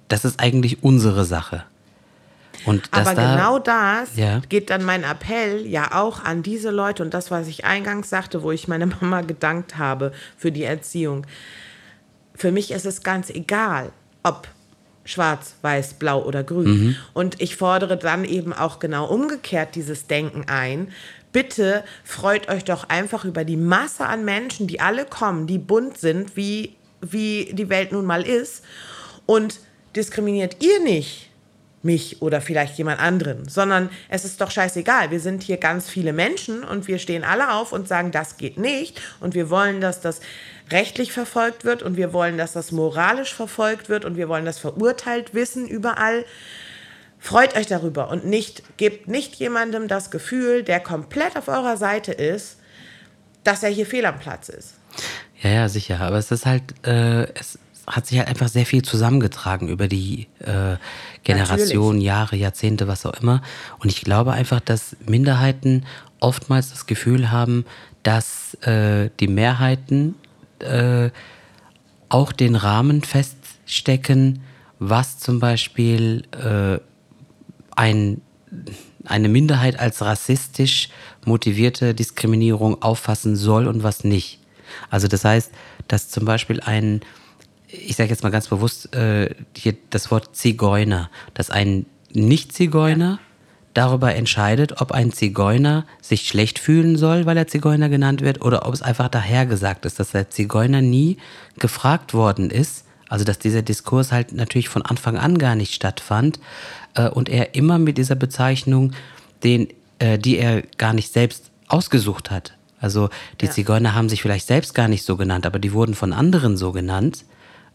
das 0.08 0.26
ist 0.26 0.40
eigentlich 0.40 0.84
unsere 0.84 1.26
Sache. 1.26 1.64
Und 2.66 2.90
Aber 2.92 3.16
da, 3.16 3.32
genau 3.32 3.60
das 3.60 4.16
ja. 4.16 4.40
geht 4.50 4.70
dann 4.70 4.84
mein 4.84 5.04
Appell 5.04 5.66
ja 5.66 5.94
auch 5.94 6.24
an 6.24 6.44
diese 6.44 6.70
Leute 6.70 7.04
und 7.04 7.14
das, 7.14 7.32
was 7.32 7.48
ich 7.48 7.66
eingangs 7.66 8.10
sagte, 8.10 8.44
wo 8.44 8.52
ich 8.52 8.68
meine 8.68 8.86
Mama 9.02 9.22
gedankt 9.22 9.78
habe 9.78 10.12
für 10.38 10.52
die 10.52 10.64
Erziehung. 10.64 11.26
Für 12.36 12.52
mich 12.52 12.72
ist 12.72 12.86
es 12.86 13.04
ganz 13.04 13.30
egal, 13.30 13.92
ob 14.24 14.48
schwarz, 15.04 15.56
weiß, 15.62 15.96
blau 15.96 16.24
oder 16.24 16.44
grün. 16.44 16.68
Mhm. 16.68 16.96
Und 17.14 17.42
ich 17.42 17.56
fordere 17.56 17.98
dann 17.98 18.24
eben 18.24 18.54
auch 18.54 18.80
genau 18.80 19.06
umgekehrt 19.06 19.76
dieses 19.76 20.08
Denken 20.08 20.46
ein. 20.48 20.90
Bitte 21.32 21.84
freut 22.04 22.50
euch 22.50 22.64
doch 22.64 22.90
einfach 22.90 23.26
über 23.26 23.44
die 23.44 23.58
Masse 23.58 24.06
an 24.06 24.26
Menschen, 24.26 24.68
die 24.68 24.80
alle 24.80 25.06
kommen, 25.06 25.48
die 25.48 25.58
bunt 25.58 25.98
sind, 25.98 26.36
wie, 26.36 26.76
wie 27.02 27.52
die 27.54 27.70
Welt 27.70 27.92
nun 27.92 28.06
mal 28.06 28.22
ist. 28.22 28.64
Und 29.26 29.60
diskriminiert 29.96 30.64
ihr 30.64 30.82
nicht 30.82 31.31
mich 31.84 32.22
oder 32.22 32.42
vielleicht 32.42 32.78
jemand 32.78 33.00
anderen, 33.00 33.48
sondern 33.48 33.90
es 34.10 34.26
ist 34.26 34.40
doch 34.42 34.52
scheißegal. 34.52 35.12
Wir 35.12 35.20
sind 35.20 35.44
hier 35.44 35.58
ganz 35.58 35.90
viele 35.90 36.14
Menschen 36.14 36.64
und 36.64 36.88
wir 36.88 37.00
stehen 37.00 37.24
alle 37.24 37.54
auf 37.54 37.72
und 37.72 37.88
sagen, 37.88 38.12
das 38.12 38.38
geht 38.38 38.58
nicht 38.58 39.02
und 39.20 39.34
wir 39.34 39.50
wollen, 39.50 39.82
dass 39.82 40.02
das 40.02 40.22
rechtlich 40.70 41.12
verfolgt 41.12 41.66
wird 41.66 41.84
und 41.84 41.98
wir 41.98 42.14
wollen, 42.14 42.38
dass 42.38 42.54
das 42.54 42.72
moralisch 42.72 43.34
verfolgt 43.34 43.90
wird 43.90 44.06
und 44.06 44.16
wir 44.16 44.30
wollen 44.30 44.46
das 44.46 44.60
verurteilt 44.60 45.34
wissen 45.34 45.68
überall. 45.68 46.26
Freut 47.20 47.56
euch 47.56 47.68
darüber 47.68 48.10
und 48.10 48.26
nicht, 48.26 48.78
gebt 48.78 49.08
nicht 49.08 49.36
jemandem 49.36 49.88
das 49.88 50.12
Gefühl, 50.12 50.64
der 50.64 50.80
komplett 50.80 51.38
auf 51.38 51.48
eurer 51.48 51.78
Seite 51.78 52.12
ist, 52.12 52.58
dass 53.44 53.64
er 53.64 53.70
hier 53.70 53.86
fehl 53.86 54.06
am 54.06 54.20
Platz 54.20 54.50
ist. 54.50 54.76
Ja, 55.42 55.50
ja, 55.50 55.70
sicher. 55.70 56.00
Aber 56.00 56.18
es 56.18 56.32
ist 56.32 56.46
halt, 56.46 56.64
äh, 56.86 57.24
es 57.34 57.58
hat 57.88 58.08
sich 58.08 58.18
halt 58.20 58.28
einfach 58.28 58.48
sehr 58.48 58.66
viel 58.66 58.84
zusammengetragen 58.84 59.68
über 59.68 59.88
die 59.88 60.28
äh, 60.40 60.78
Generationen, 61.24 61.98
Natürlich. 61.98 62.06
Jahre, 62.06 62.36
Jahrzehnte, 62.36 62.88
was 62.88 63.06
auch 63.06 63.14
immer. 63.22 63.42
Und 63.80 63.92
ich 63.92 64.02
glaube 64.02 64.34
einfach, 64.34 64.60
dass 64.60 64.96
Minderheiten 65.06 65.86
oftmals 66.20 66.70
das 66.70 66.86
Gefühl 66.86 67.32
haben, 67.32 67.66
dass 68.04 68.56
äh, 68.62 69.10
die 69.20 69.28
Mehrheiten 69.28 70.16
äh, 70.60 71.10
auch 72.10 72.32
den 72.32 72.56
Rahmen 72.56 73.04
feststecken, 73.04 74.42
was 74.80 75.20
zum 75.20 75.40
Beispiel 75.40 76.24
äh, 76.32 76.80
ein, 77.76 78.22
eine 79.06 79.30
Minderheit 79.30 79.80
als 79.80 80.02
rassistisch 80.02 80.90
motivierte 81.26 81.94
Diskriminierung 81.94 82.82
auffassen 82.82 83.36
soll 83.36 83.68
und 83.68 83.84
was 83.84 84.04
nicht. 84.04 84.40
Also 84.90 85.08
das 85.08 85.26
heißt, 85.26 85.52
dass 85.88 86.10
zum 86.10 86.26
Beispiel 86.26 86.60
ein 86.62 87.02
ich 87.72 87.96
sage 87.96 88.10
jetzt 88.10 88.24
mal 88.24 88.32
ganz 88.32 88.48
bewusst 88.48 88.94
äh, 88.96 89.34
hier 89.56 89.76
das 89.90 90.12
Wort 90.12 90.36
Zigeuner, 90.36 91.10
dass 91.34 91.50
ein 91.50 91.86
Nicht-Zigeuner 92.14 93.20
darüber 93.74 94.14
entscheidet, 94.14 94.82
ob 94.82 94.92
ein 94.92 95.14
Zigeuner 95.14 95.86
sich 96.02 96.28
schlecht 96.28 96.60
fühlen 96.60 96.98
soll, 96.98 97.26
weil 97.26 97.38
er 97.38 97.48
Zigeuner 97.48 97.90
genannt 97.90 98.22
wird, 98.22 98.42
oder 98.42 98.68
ob 98.68 98.74
es 98.74 98.82
einfach 98.82 99.08
dahergesagt 99.08 99.86
ist, 99.86 100.00
dass 100.00 100.12
der 100.12 100.30
Zigeuner 100.30 100.82
nie 100.82 101.18
gefragt 101.58 102.14
worden 102.14 102.50
ist, 102.50 102.86
also 103.08 103.24
dass 103.24 103.40
dieser 103.40 103.62
Diskurs 103.62 104.12
halt 104.12 104.34
natürlich 104.34 104.70
von 104.70 104.82
Anfang 104.82 105.18
an 105.18 105.38
gar 105.38 105.56
nicht 105.56 105.74
stattfand 105.74 106.40
äh, 106.96 107.10
und 107.10 107.30
er 107.30 107.56
immer 107.56 107.80
mit 107.80 107.98
dieser 107.98 108.16
Bezeichnung, 108.16 108.94
den, 109.44 109.68
äh, 110.00 110.18
die 110.18 110.38
er 110.38 110.64
gar 110.78 110.94
nicht 110.94 111.14
selbst 111.14 111.52
ausgesucht 111.68 112.32
hat. 112.32 112.54
Also 112.80 113.10
die 113.40 113.46
ja. 113.46 113.52
Zigeuner 113.52 113.96
haben 113.96 114.10
sich 114.10 114.22
vielleicht 114.22 114.48
selbst 114.48 114.74
gar 114.74 114.88
nicht 114.88 115.06
so 115.06 115.16
genannt, 115.16 115.46
aber 115.46 115.60
die 115.60 115.72
wurden 115.72 115.94
von 115.94 116.14
anderen 116.14 116.58
so 116.58 116.72
genannt. 116.72 117.26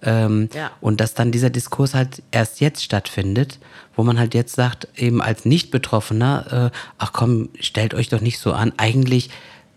Ähm, 0.03 0.49
ja. 0.53 0.71
Und 0.81 1.01
dass 1.01 1.15
dann 1.15 1.33
dieser 1.33 1.51
Diskurs 1.51 1.95
halt 1.95 2.23
erst 2.31 2.61
jetzt 2.61 2.83
stattfindet, 2.83 3.59
wo 3.95 4.03
man 4.03 4.19
halt 4.19 4.35
jetzt 4.35 4.55
sagt, 4.55 4.89
eben 4.97 5.23
als 5.23 5.45
Nicht-Betroffener, 5.45 6.71
äh, 6.73 6.77
ach 6.99 7.13
komm, 7.13 7.49
stellt 7.61 7.95
euch 7.95 8.09
doch 8.09 8.21
nicht 8.21 8.39
so 8.39 8.53
an. 8.53 8.73
Eigentlich 8.77 9.31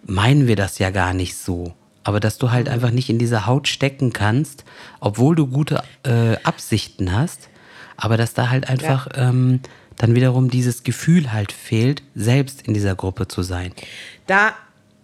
meinen 0.05 0.47
wir 0.47 0.55
das 0.55 0.79
ja 0.79 0.89
gar 0.89 1.13
nicht 1.13 1.38
so. 1.38 1.73
Aber 2.03 2.19
dass 2.19 2.38
du 2.38 2.51
halt 2.51 2.67
mhm. 2.67 2.73
einfach 2.73 2.91
nicht 2.91 3.10
in 3.10 3.19
dieser 3.19 3.45
Haut 3.45 3.67
stecken 3.67 4.13
kannst, 4.13 4.65
obwohl 4.99 5.36
du 5.36 5.47
gute 5.47 5.84
äh, 6.03 6.36
Absichten 6.43 7.13
hast, 7.13 7.49
aber 7.97 8.17
dass 8.17 8.34
da 8.34 8.49
halt 8.49 8.69
einfach 8.69 9.08
ja. 9.08 9.29
ähm, 9.29 9.62
dann 9.97 10.15
wiederum 10.15 10.49
dieses 10.49 10.84
Gefühl 10.84 11.32
halt 11.34 11.51
fehlt, 11.51 12.03
selbst 12.15 12.67
in 12.67 12.73
dieser 12.73 12.95
Gruppe 12.95 13.27
zu 13.27 13.43
sein. 13.43 13.73
Da 14.27 14.53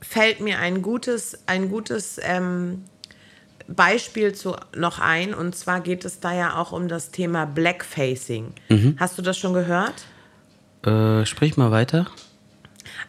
fällt 0.02 0.40
mir 0.40 0.60
ein 0.60 0.82
gutes, 0.82 1.38
ein 1.48 1.70
gutes 1.70 2.20
ähm, 2.24 2.84
Beispiel 3.68 4.34
zu, 4.34 4.56
noch 4.76 5.00
ein. 5.00 5.34
Und 5.34 5.56
zwar 5.56 5.82
geht 5.82 6.06
es 6.06 6.20
da 6.20 6.34
ja 6.34 6.56
auch 6.56 6.72
um 6.72 6.88
das 6.88 7.12
Thema 7.12 7.46
Blackfacing. 7.46 8.54
Mhm. 8.70 8.96
Hast 9.00 9.18
du 9.18 9.22
das 9.22 9.38
schon 9.38 9.54
gehört? 9.54 10.06
Äh, 10.84 11.26
sprich 11.26 11.58
mal 11.58 11.72
weiter. 11.72 12.08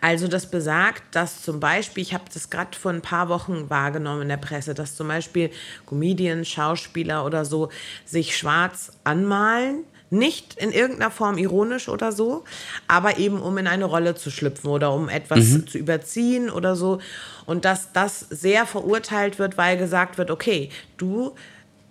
Also 0.00 0.28
das 0.28 0.50
besagt, 0.50 1.14
dass 1.14 1.42
zum 1.42 1.60
Beispiel, 1.60 2.02
ich 2.02 2.14
habe 2.14 2.24
das 2.32 2.50
gerade 2.50 2.76
vor 2.76 2.92
ein 2.92 3.02
paar 3.02 3.28
Wochen 3.28 3.70
wahrgenommen 3.70 4.22
in 4.22 4.28
der 4.28 4.36
Presse, 4.36 4.74
dass 4.74 4.96
zum 4.96 5.08
Beispiel 5.08 5.50
Comedians, 5.86 6.48
Schauspieler 6.48 7.24
oder 7.24 7.44
so 7.44 7.70
sich 8.04 8.36
schwarz 8.36 8.92
anmalen 9.04 9.84
nicht 10.10 10.54
in 10.54 10.72
irgendeiner 10.72 11.10
Form 11.10 11.36
ironisch 11.38 11.88
oder 11.88 12.12
so, 12.12 12.44
aber 12.86 13.18
eben 13.18 13.40
um 13.40 13.58
in 13.58 13.66
eine 13.66 13.84
Rolle 13.84 14.14
zu 14.14 14.30
schlüpfen 14.30 14.70
oder 14.70 14.92
um 14.92 15.08
etwas 15.08 15.44
mhm. 15.46 15.66
zu 15.66 15.78
überziehen 15.78 16.50
oder 16.50 16.76
so. 16.76 17.00
Und 17.44 17.64
dass 17.64 17.92
das 17.92 18.20
sehr 18.20 18.66
verurteilt 18.66 19.38
wird, 19.38 19.58
weil 19.58 19.76
gesagt 19.76 20.18
wird, 20.18 20.30
okay, 20.30 20.70
du 20.96 21.34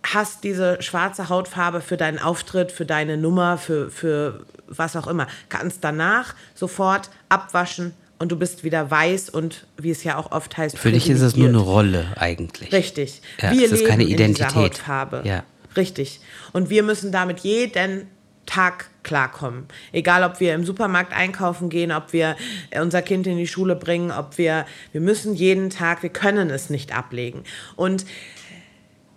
hast 0.03 0.43
diese 0.43 0.81
schwarze 0.81 1.29
Hautfarbe 1.29 1.81
für 1.81 1.97
deinen 1.97 2.19
Auftritt, 2.19 2.71
für 2.71 2.85
deine 2.85 3.17
Nummer, 3.17 3.57
für, 3.57 3.89
für 3.89 4.45
was 4.67 4.95
auch 4.95 5.07
immer. 5.07 5.27
Kannst 5.49 5.83
danach 5.83 6.35
sofort 6.53 7.09
abwaschen 7.29 7.93
und 8.19 8.31
du 8.31 8.37
bist 8.37 8.63
wieder 8.63 8.89
weiß 8.89 9.29
und 9.29 9.65
wie 9.77 9.91
es 9.91 10.03
ja 10.03 10.17
auch 10.17 10.31
oft 10.31 10.57
heißt. 10.57 10.77
Für 10.77 10.91
dich 10.91 11.09
ist 11.09 11.21
es 11.21 11.35
nur 11.35 11.49
eine 11.49 11.57
Rolle 11.57 12.13
eigentlich. 12.15 12.71
Richtig. 12.71 13.21
Ja, 13.41 13.51
Wir 13.51 13.65
es 13.65 13.71
ist 13.73 13.85
keine 13.85 14.03
Identität. 14.03 14.55
In 14.55 14.61
Hautfarbe. 14.61 15.21
Ja. 15.25 15.43
Richtig. 15.75 16.19
Und 16.53 16.69
wir 16.69 16.83
müssen 16.83 17.11
damit 17.11 17.39
jeden 17.39 18.07
Tag 18.45 18.89
klarkommen. 19.03 19.65
Egal, 19.91 20.23
ob 20.23 20.39
wir 20.39 20.53
im 20.53 20.65
Supermarkt 20.65 21.13
einkaufen 21.13 21.69
gehen, 21.69 21.91
ob 21.91 22.13
wir 22.13 22.35
unser 22.79 23.01
Kind 23.01 23.27
in 23.27 23.37
die 23.37 23.47
Schule 23.47 23.75
bringen, 23.75 24.11
ob 24.11 24.37
wir, 24.37 24.65
wir 24.91 25.01
müssen 25.01 25.33
jeden 25.33 25.69
Tag, 25.69 26.03
wir 26.03 26.09
können 26.09 26.49
es 26.49 26.69
nicht 26.69 26.95
ablegen. 26.95 27.43
Und 27.75 28.05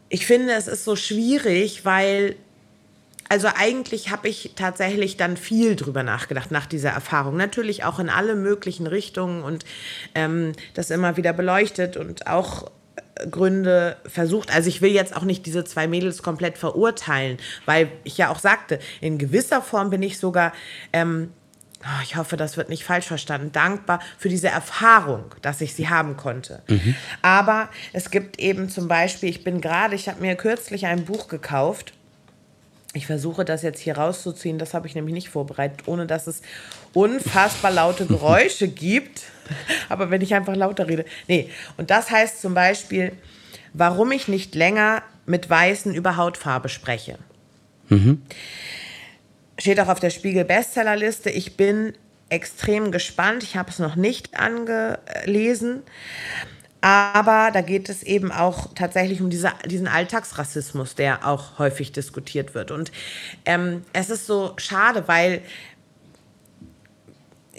ich 0.09 0.27
finde, 0.27 0.55
es 0.55 0.69
ist 0.69 0.85
so 0.85 0.97
schwierig, 0.97 1.85
weil, 1.85 2.37
also 3.29 3.49
eigentlich 3.55 4.11
habe 4.11 4.29
ich 4.29 4.53
tatsächlich 4.57 5.17
dann 5.17 5.37
viel 5.37 5.77
drüber 5.77 6.03
nachgedacht 6.03 6.51
nach 6.51 6.67
dieser 6.67 6.91
Erfahrung. 6.91 7.37
Natürlich 7.37 7.85
auch 7.85 7.99
in 7.99 8.09
alle 8.09 8.35
möglichen 8.35 8.87
Richtungen 8.87 9.43
und 9.43 9.65
ähm, 10.15 10.53
das 10.75 10.91
immer 10.91 11.17
wieder 11.17 11.35
beleuchtet 11.35 11.97
und 11.97 12.27
auch 12.27 12.71
Gründe 13.31 13.97
versucht. 14.07 14.55
Also 14.55 14.69
ich 14.69 14.83
will 14.83 14.93
jetzt 14.93 15.17
auch 15.17 15.25
nicht 15.25 15.47
diese 15.47 15.65
zwei 15.65 15.87
Mädels 15.87 16.23
komplett 16.23 16.59
verurteilen, 16.59 17.39
weil 17.67 17.91
ich 18.05 18.19
ja 18.19 18.31
auch 18.31 18.39
sagte, 18.39 18.79
in 19.01 19.19
gewisser 19.19 19.63
Form 19.63 19.91
bin 19.91 20.03
ich 20.03 20.19
sogar, 20.19 20.53
ähm, 20.93 21.33
oh, 21.83 22.03
ich 22.03 22.17
hoffe, 22.17 22.37
das 22.37 22.57
wird 22.57 22.69
nicht 22.69 22.85
falsch 22.85 23.07
verstanden, 23.07 23.53
dankbar 23.53 24.01
für 24.19 24.29
diese 24.29 24.49
Erfahrung, 24.49 25.25
dass 25.43 25.61
ich 25.61 25.75
sie 25.75 25.89
haben 25.89 26.17
konnte. 26.17 26.63
Mhm. 26.69 26.95
Aber 27.23 27.69
es 27.93 28.11
gibt 28.11 28.39
eben 28.39 28.69
zum 28.69 28.89
Beispiel, 28.89 29.29
ich 29.29 29.45
bin 29.45 29.61
gerade, 29.61 29.95
ich 29.95 30.09
habe 30.09 30.21
mir 30.21 30.35
kürzlich 30.37 30.87
ein 30.87 31.05
Buch 31.05 31.29
gekauft 31.29 31.93
ich 32.95 33.07
versuche 33.07 33.45
das 33.45 33.63
jetzt 33.63 33.81
hier 33.81 33.99
rauszuziehen, 33.99 34.59
das 34.59 34.73
habe 34.75 34.87
ich 34.87 34.95
nämlich 34.95 35.15
nicht 35.15 35.29
vorbereitet, 35.29 35.83
ohne 35.87 36.07
dass 36.07 36.27
es 36.27 36.41
unfassbar 36.95 37.71
laute 37.71 38.07
Geräusche 38.07 38.69
gibt. 38.69 39.23
Aber 39.89 40.11
wenn 40.11 40.21
ich 40.23 40.35
einfach 40.35 40.57
lauter 40.57 40.89
rede. 40.89 41.05
Nee, 41.27 41.51
und 41.77 41.91
das 41.91 42.11
heißt 42.11 42.41
zum 42.41 42.55
Beispiel, 42.55 43.13
warum 43.73 44.13
ich 44.13 44.29
nicht 44.29 44.55
länger 44.55 45.03
mit 45.27 45.49
Weißen 45.49 45.95
über 45.95 46.17
Hautfarbe 46.17 46.69
spreche. 46.69 47.19
Mhm. 47.89 48.23
Steht 49.59 49.81
auch 49.81 49.89
auf 49.89 50.01
der 50.01 50.11
Spiegel-Bestsellerliste. 50.11 51.31
Ich 51.31 51.57
bin 51.57 51.93
extrem 52.31 52.93
gespannt. 52.93 53.43
Ich 53.43 53.57
habe 53.57 53.71
es 53.71 53.79
noch 53.79 53.97
nicht 53.97 54.39
angelesen. 54.39 55.83
Aber 56.81 57.51
da 57.53 57.61
geht 57.61 57.89
es 57.89 58.03
eben 58.05 58.31
auch 58.31 58.73
tatsächlich 58.75 59.21
um 59.21 59.31
diese, 59.31 59.53
diesen 59.67 59.89
Alltagsrassismus, 59.89 60.95
der 60.95 61.27
auch 61.27 61.59
häufig 61.59 61.91
diskutiert 61.91 62.55
wird. 62.55 62.71
Und 62.71 62.93
ähm, 63.45 63.85
es 63.93 64.11
ist 64.11 64.27
so 64.27 64.55
schade, 64.59 65.09
weil 65.09 65.43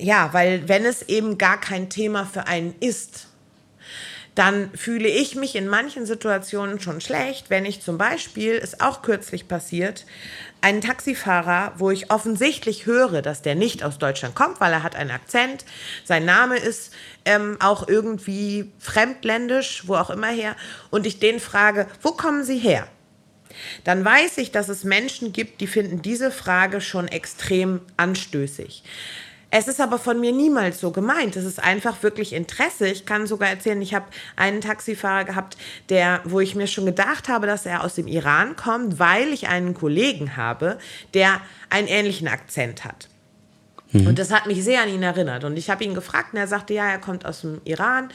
ja, 0.02 0.30
weil 0.32 0.68
wenn 0.70 0.86
es 0.86 1.02
eben 1.04 1.38
gar 1.38 1.60
kein 1.60 1.90
Thema 1.90 2.26
für 2.26 2.48
einen 2.48 2.74
ist, 2.80 3.28
dann 4.36 4.72
fühle 4.74 5.10
ich 5.10 5.36
mich 5.36 5.56
in 5.56 5.68
manchen 5.68 6.06
Situationen 6.06 6.80
schon 6.80 7.02
schlecht, 7.02 7.50
wenn 7.50 7.66
ich 7.66 7.82
zum 7.82 7.98
Beispiel, 7.98 8.54
ist 8.54 8.80
auch 8.80 9.02
kürzlich 9.02 9.50
passiert, 9.50 10.06
einen 10.62 10.82
Taxifahrer, 10.82 11.74
wo 11.78 11.92
ich 11.92 12.12
offensichtlich 12.12 12.86
höre, 12.86 13.22
dass 13.22 13.42
der 13.42 13.56
nicht 13.56 13.84
aus 13.84 13.98
Deutschland 13.98 14.36
kommt, 14.36 14.60
weil 14.60 14.74
er 14.74 14.84
hat 14.84 14.96
einen 14.96 15.12
Akzent, 15.12 15.66
sein 16.04 16.26
Name 16.26 16.58
ist 16.58 16.94
ähm, 17.26 17.58
auch 17.60 17.88
irgendwie 17.88 18.72
fremdländisch, 18.80 19.84
wo 19.88 19.96
auch 19.96 20.10
immer 20.10 20.28
her, 20.28 20.56
und 20.90 21.06
ich 21.06 21.20
den 21.20 21.40
frage, 21.40 21.88
wo 22.02 22.12
kommen 22.12 22.44
Sie 22.44 22.58
her? 22.58 22.88
Dann 23.84 24.06
weiß 24.06 24.38
ich, 24.38 24.52
dass 24.52 24.70
es 24.70 24.84
Menschen 24.84 25.34
gibt, 25.34 25.62
die 25.62 25.68
finden 25.68 26.02
diese 26.02 26.32
Frage 26.32 26.82
schon 26.82 27.08
extrem 27.08 27.82
anstößig. 27.98 28.84
Es 29.52 29.68
ist 29.68 29.82
aber 29.82 29.98
von 29.98 30.20
mir 30.20 30.32
niemals 30.32 30.80
so 30.80 30.92
gemeint. 30.92 31.36
Es 31.36 31.44
ist 31.44 31.62
einfach 31.62 32.04
wirklich 32.04 32.34
Interesse. 32.34 32.88
Ich 32.88 33.06
kann 33.06 33.26
sogar 33.26 33.50
erzählen, 33.50 33.82
ich 33.82 33.96
habe 33.96 34.06
einen 34.36 34.62
Taxifahrer 34.62 35.26
gehabt, 35.26 35.58
der, 35.90 36.22
wo 36.24 36.40
ich 36.40 36.54
mir 36.56 36.68
schon 36.68 36.86
gedacht 36.86 37.30
habe, 37.30 37.48
dass 37.48 37.66
er 37.66 37.84
aus 37.84 37.96
dem 37.96 38.08
Iran 38.08 38.56
kommt, 38.56 39.00
weil 39.00 39.34
ich 39.34 39.48
einen 39.48 39.74
Kollegen 39.74 40.38
habe, 40.38 40.78
der 41.16 41.42
einen 41.70 41.88
ähnlichen 41.88 42.28
Akzent 42.28 42.86
hat. 42.86 43.10
Mhm. 43.92 44.08
Und 44.08 44.20
das 44.20 44.32
hat 44.32 44.46
mich 44.46 44.64
sehr 44.64 44.84
an 44.84 44.90
ihn 44.90 45.02
erinnert. 45.02 45.44
Und 45.44 45.58
ich 45.58 45.70
habe 45.70 45.84
ihn 45.84 45.96
gefragt 45.96 46.34
und 46.34 46.40
er 46.40 46.48
sagte, 46.48 46.74
ja, 46.74 46.88
er 46.88 47.00
kommt 47.00 47.26
aus 47.26 47.42
dem 47.42 47.62
Iran. 47.64 48.10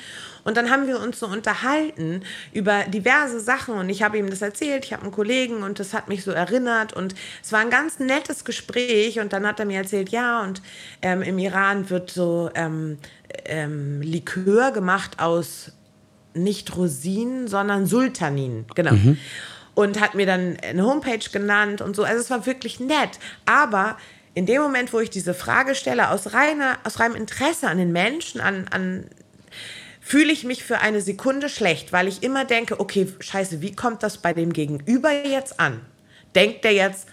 Und 0.45 0.57
dann 0.57 0.71
haben 0.71 0.87
wir 0.87 1.01
uns 1.01 1.19
so 1.19 1.27
unterhalten 1.27 2.23
über 2.53 2.85
diverse 2.85 3.41
Sachen 3.41 3.75
und 3.75 3.89
ich 3.89 4.03
habe 4.03 4.19
ihm 4.19 4.31
das 4.31 4.43
erzählt. 4.43 4.85
Ich 4.85 4.93
habe 4.93 5.03
einen 5.03 5.13
Kollegen 5.13 5.63
und 5.63 5.81
das 5.81 5.95
hat 5.95 6.09
mich 6.09 6.23
so 6.23 6.31
erinnert. 6.31 6.93
Und 6.93 7.15
es 7.43 7.51
war 7.51 7.61
ein 7.61 7.71
ganz 7.71 7.99
nettes 7.99 8.45
Gespräch. 8.45 9.19
Und 9.19 9.33
dann 9.33 9.47
hat 9.47 9.59
er 9.59 9.67
mir 9.67 9.79
erzählt, 9.79 10.11
ja, 10.11 10.43
und 10.43 10.63
ähm, 11.03 11.23
im 11.23 11.39
Iran 11.39 11.91
wird 11.91 12.11
so 12.11 12.51
ähm, 12.55 12.99
ähm, 13.47 14.01
Likör 14.03 14.71
gemacht 14.71 15.19
aus 15.19 15.73
nicht 16.35 16.77
Rosinen, 16.77 17.49
sondern 17.49 17.87
Sultanin. 17.87 18.67
Genau. 18.75 18.93
Mhm 18.93 19.19
und 19.75 20.01
hat 20.01 20.15
mir 20.15 20.25
dann 20.25 20.57
eine 20.63 20.85
Homepage 20.85 21.29
genannt 21.33 21.81
und 21.81 21.97
so. 21.97 22.05
Also 22.05 22.21
es 22.21 22.31
war 22.31 22.47
wirklich 22.47 22.79
nett. 22.79 23.19
Aber 23.45 23.97
in 24.35 24.47
dem 24.47 24.61
Moment, 24.61 24.93
wo 24.93 25.01
ich 25.01 25.11
diese 25.11 25.35
Frage 25.35 25.75
stelle, 25.75 26.11
aus, 26.11 26.33
reiner, 26.33 26.79
aus 26.85 26.99
reinem 26.99 27.15
Interesse 27.15 27.69
an 27.69 27.79
den 27.79 27.93
Menschen, 27.93 28.41
an, 28.41 28.67
an 28.71 29.07
fühle 30.01 30.33
ich 30.33 30.45
mich 30.45 30.65
für 30.65 30.81
eine 30.81 31.01
Sekunde 31.01 31.49
schlecht, 31.49 31.93
weil 31.93 32.09
ich 32.09 32.23
immer 32.23 32.45
denke, 32.45 32.79
okay, 32.79 33.09
scheiße, 33.21 33.63
wie 33.63 33.75
kommt 33.75 34.03
das 34.03 34.19
bei 34.19 34.35
dem 34.35 34.53
Gegenüber 34.53 35.11
jetzt 35.11 35.59
an? 35.59 35.81
Denkt 36.35 36.65
der 36.65 36.73
jetzt, 36.73 37.09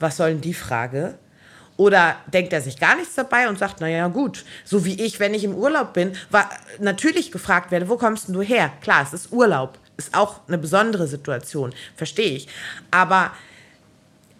was 0.00 0.16
soll 0.16 0.30
denn 0.30 0.40
die 0.40 0.54
Frage? 0.54 1.16
Oder 1.76 2.16
denkt 2.32 2.52
er 2.52 2.60
sich 2.60 2.78
gar 2.78 2.96
nichts 2.96 3.14
dabei 3.14 3.48
und 3.48 3.58
sagt, 3.58 3.80
naja 3.80 4.08
gut, 4.08 4.44
so 4.64 4.84
wie 4.84 5.00
ich, 5.00 5.20
wenn 5.20 5.34
ich 5.34 5.44
im 5.44 5.54
Urlaub 5.54 5.92
bin, 5.92 6.16
war 6.30 6.48
natürlich 6.80 7.30
gefragt 7.30 7.70
werde, 7.70 7.88
wo 7.88 7.96
kommst 7.96 8.28
denn 8.28 8.34
du 8.34 8.42
her? 8.42 8.72
Klar, 8.80 9.02
es 9.02 9.12
ist 9.12 9.32
Urlaub, 9.32 9.78
ist 9.96 10.16
auch 10.16 10.40
eine 10.48 10.58
besondere 10.58 11.06
Situation, 11.06 11.72
verstehe 11.96 12.30
ich. 12.36 12.48
Aber 12.90 13.32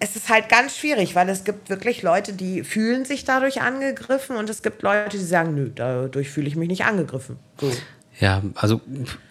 es 0.04 0.16
ist 0.16 0.28
halt 0.28 0.50
ganz 0.50 0.76
schwierig, 0.76 1.14
weil 1.14 1.30
es 1.30 1.44
gibt 1.44 1.70
wirklich 1.70 2.02
Leute, 2.02 2.34
die 2.34 2.62
fühlen 2.62 3.06
sich 3.06 3.24
dadurch 3.24 3.62
angegriffen 3.62 4.36
und 4.36 4.50
es 4.50 4.62
gibt 4.62 4.82
Leute, 4.82 5.16
die 5.16 5.24
sagen, 5.24 5.54
nö, 5.54 5.70
dadurch 5.74 6.28
fühle 6.28 6.46
ich 6.46 6.56
mich 6.56 6.68
nicht 6.68 6.84
angegriffen. 6.84 7.38
So. 7.58 7.72
Ja, 8.20 8.42
also 8.54 8.82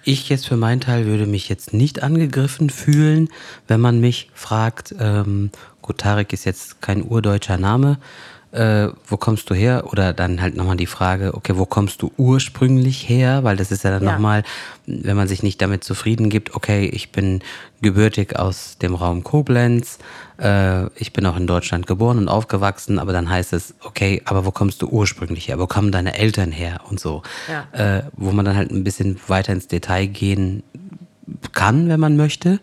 ich 0.03 0.29
jetzt 0.29 0.47
für 0.47 0.57
meinen 0.57 0.81
Teil 0.81 1.05
würde 1.05 1.27
mich 1.27 1.47
jetzt 1.47 1.73
nicht 1.73 2.01
angegriffen 2.01 2.71
fühlen, 2.71 3.29
wenn 3.67 3.79
man 3.79 4.01
mich 4.01 4.31
fragt, 4.33 4.95
ähm, 4.99 5.51
gut, 5.83 5.99
Tarek 5.99 6.33
ist 6.33 6.43
jetzt 6.43 6.81
kein 6.81 7.03
urdeutscher 7.03 7.57
Name, 7.57 7.99
äh, 8.53 8.89
wo 9.07 9.17
kommst 9.17 9.49
du 9.49 9.55
her? 9.55 9.85
Oder 9.91 10.13
dann 10.13 10.41
halt 10.41 10.55
nochmal 10.55 10.77
die 10.77 10.85
Frage, 10.85 11.33
okay, 11.33 11.53
wo 11.57 11.65
kommst 11.65 12.01
du 12.01 12.11
ursprünglich 12.17 13.09
her? 13.09 13.43
Weil 13.43 13.57
das 13.57 13.71
ist 13.71 13.83
ja 13.83 13.89
dann 13.89 14.03
ja. 14.03 14.11
nochmal, 14.13 14.43
wenn 14.85 15.17
man 15.17 15.27
sich 15.27 15.41
nicht 15.41 15.61
damit 15.61 15.83
zufrieden 15.83 16.29
gibt, 16.29 16.55
okay, 16.55 16.85
ich 16.85 17.11
bin 17.11 17.41
gebürtig 17.81 18.37
aus 18.37 18.77
dem 18.77 18.93
Raum 18.93 19.23
Koblenz, 19.23 19.97
äh, 20.39 20.85
ich 20.99 21.13
bin 21.13 21.25
auch 21.25 21.35
in 21.35 21.47
Deutschland 21.47 21.87
geboren 21.87 22.19
und 22.19 22.27
aufgewachsen, 22.27 22.99
aber 22.99 23.11
dann 23.11 23.29
heißt 23.29 23.53
es, 23.53 23.73
okay, 23.83 24.21
aber 24.25 24.45
wo 24.45 24.51
kommst 24.51 24.81
du 24.83 24.87
ursprünglich 24.87 25.47
her? 25.47 25.57
Wo 25.57 25.65
kommen 25.65 25.91
deine 25.91 26.17
Eltern 26.17 26.51
her? 26.51 26.81
Und 26.89 26.99
so. 26.99 27.23
Ja. 27.49 27.97
Äh, 27.97 28.03
wo 28.15 28.31
man 28.31 28.45
dann 28.45 28.55
halt 28.55 28.71
ein 28.71 28.83
bisschen 28.83 29.19
weiter 29.27 29.51
ins 29.51 29.67
Detail 29.67 30.05
gehen 30.05 30.61
kann, 31.53 31.89
wenn 31.89 31.99
man 31.99 32.17
möchte. 32.17 32.59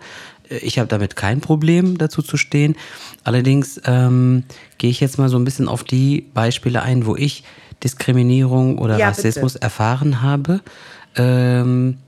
Ich 0.51 0.79
habe 0.79 0.89
damit 0.89 1.17
kein 1.17 1.41
Problem, 1.41 1.97
dazu 1.97 2.23
zu 2.23 2.37
stehen. 2.37 2.77
Allerdings 3.25 3.81
ähm, 3.85 4.45
gehe 4.79 4.91
ich 4.91 5.01
jetzt 5.01 5.19
mal 5.19 5.29
so 5.29 5.39
ein 5.39 5.45
bisschen 5.45 5.69
auf 5.69 5.85
die 5.85 6.27
Beispiele 6.35 6.83
ein, 6.83 7.07
wo 7.07 7.17
ich 7.17 7.45
Diskriminierung 7.83 8.79
oder 8.79 8.99
ja, 8.99 9.09
Rassismus 9.09 9.55
bitte. 9.55 9.63
erfahren 9.65 10.23
habe. 10.23 10.61
Ähm, 11.17 11.99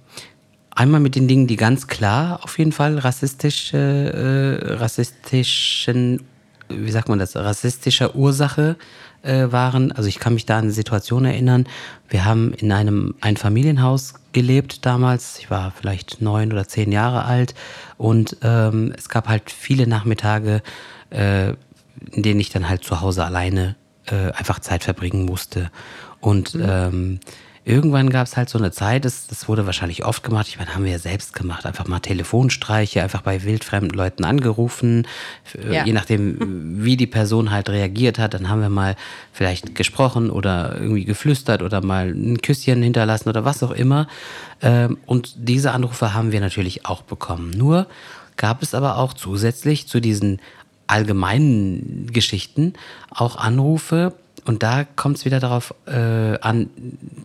einmal 0.70 1.00
mit 1.00 1.14
den 1.14 1.28
Dingen, 1.28 1.46
die 1.46 1.56
ganz 1.56 1.86
klar 1.86 2.40
auf 2.42 2.58
jeden 2.58 2.72
Fall 2.72 2.98
rassistische, 2.98 3.78
äh, 3.78 4.74
rassistischen, 4.74 6.22
wie 6.68 6.90
sagt 6.90 7.08
man 7.08 7.18
das, 7.18 7.36
rassistischer 7.36 8.14
Ursache 8.14 8.76
äh, 9.22 9.50
waren. 9.50 9.92
Also 9.92 10.08
ich 10.08 10.18
kann 10.18 10.34
mich 10.34 10.46
da 10.46 10.58
an 10.58 10.64
eine 10.64 10.72
Situation 10.72 11.24
erinnern. 11.24 11.66
Wir 12.08 12.24
haben 12.24 12.52
in 12.54 12.72
einem 12.72 13.14
Einfamilienhaus 13.20 14.14
gelebt 14.32 14.84
damals. 14.86 15.38
Ich 15.38 15.50
war 15.50 15.70
vielleicht 15.70 16.20
neun 16.20 16.52
oder 16.52 16.66
zehn 16.66 16.92
Jahre 16.92 17.24
alt 17.24 17.54
und 17.98 18.36
ähm, 18.42 18.92
es 18.96 19.08
gab 19.08 19.28
halt 19.28 19.50
viele 19.50 19.86
Nachmittage, 19.86 20.62
äh, 21.10 21.50
in 22.10 22.22
denen 22.22 22.40
ich 22.40 22.50
dann 22.50 22.68
halt 22.68 22.84
zu 22.84 23.00
Hause 23.00 23.24
alleine 23.24 23.76
äh, 24.06 24.32
einfach 24.32 24.58
Zeit 24.58 24.84
verbringen 24.84 25.24
musste. 25.24 25.70
Und 26.20 26.54
mhm. 26.54 26.64
ähm, 26.66 27.20
irgendwann 27.64 28.10
gab 28.10 28.26
es 28.26 28.36
halt 28.36 28.48
so 28.48 28.58
eine 28.58 28.72
Zeit, 28.72 29.04
das, 29.04 29.28
das 29.28 29.48
wurde 29.48 29.66
wahrscheinlich 29.66 30.04
oft 30.04 30.22
gemacht, 30.22 30.48
ich 30.48 30.58
meine, 30.58 30.74
haben 30.74 30.84
wir 30.84 30.92
ja 30.92 30.98
selbst 30.98 31.32
gemacht, 31.32 31.64
einfach 31.64 31.86
mal 31.86 32.00
Telefonstreiche, 32.00 33.02
einfach 33.02 33.22
bei 33.22 33.44
wildfremden 33.44 33.96
Leuten 33.96 34.24
angerufen, 34.24 35.06
äh, 35.54 35.74
ja. 35.74 35.84
je 35.84 35.92
nachdem, 35.92 36.84
wie 36.84 36.96
die 36.96 37.06
Person 37.06 37.50
halt 37.50 37.68
reagiert 37.68 38.18
hat, 38.18 38.34
dann 38.34 38.48
haben 38.48 38.60
wir 38.60 38.68
mal 38.68 38.96
vielleicht 39.32 39.74
gesprochen 39.74 40.30
oder 40.30 40.76
irgendwie 40.76 41.04
geflüstert 41.04 41.62
oder 41.62 41.80
mal 41.80 42.08
ein 42.08 42.42
Küsschen 42.42 42.82
hinterlassen 42.82 43.28
oder 43.28 43.44
was 43.44 43.62
auch 43.62 43.70
immer. 43.70 44.08
Ähm, 44.60 44.98
und 45.06 45.34
diese 45.36 45.72
Anrufe 45.72 46.14
haben 46.14 46.32
wir 46.32 46.40
natürlich 46.40 46.84
auch 46.84 47.02
bekommen. 47.02 47.50
Nur 47.50 47.86
gab 48.36 48.62
es 48.62 48.74
aber 48.74 48.98
auch 48.98 49.12
zusätzlich 49.12 49.86
zu 49.86 50.00
diesen 50.00 50.40
allgemeinen 50.88 52.08
Geschichten 52.12 52.74
auch 53.10 53.36
Anrufe, 53.36 54.14
und 54.44 54.62
da 54.62 54.84
kommt 54.84 55.18
es 55.18 55.24
wieder 55.24 55.40
darauf 55.40 55.74
äh, 55.86 56.38
an, 56.40 56.70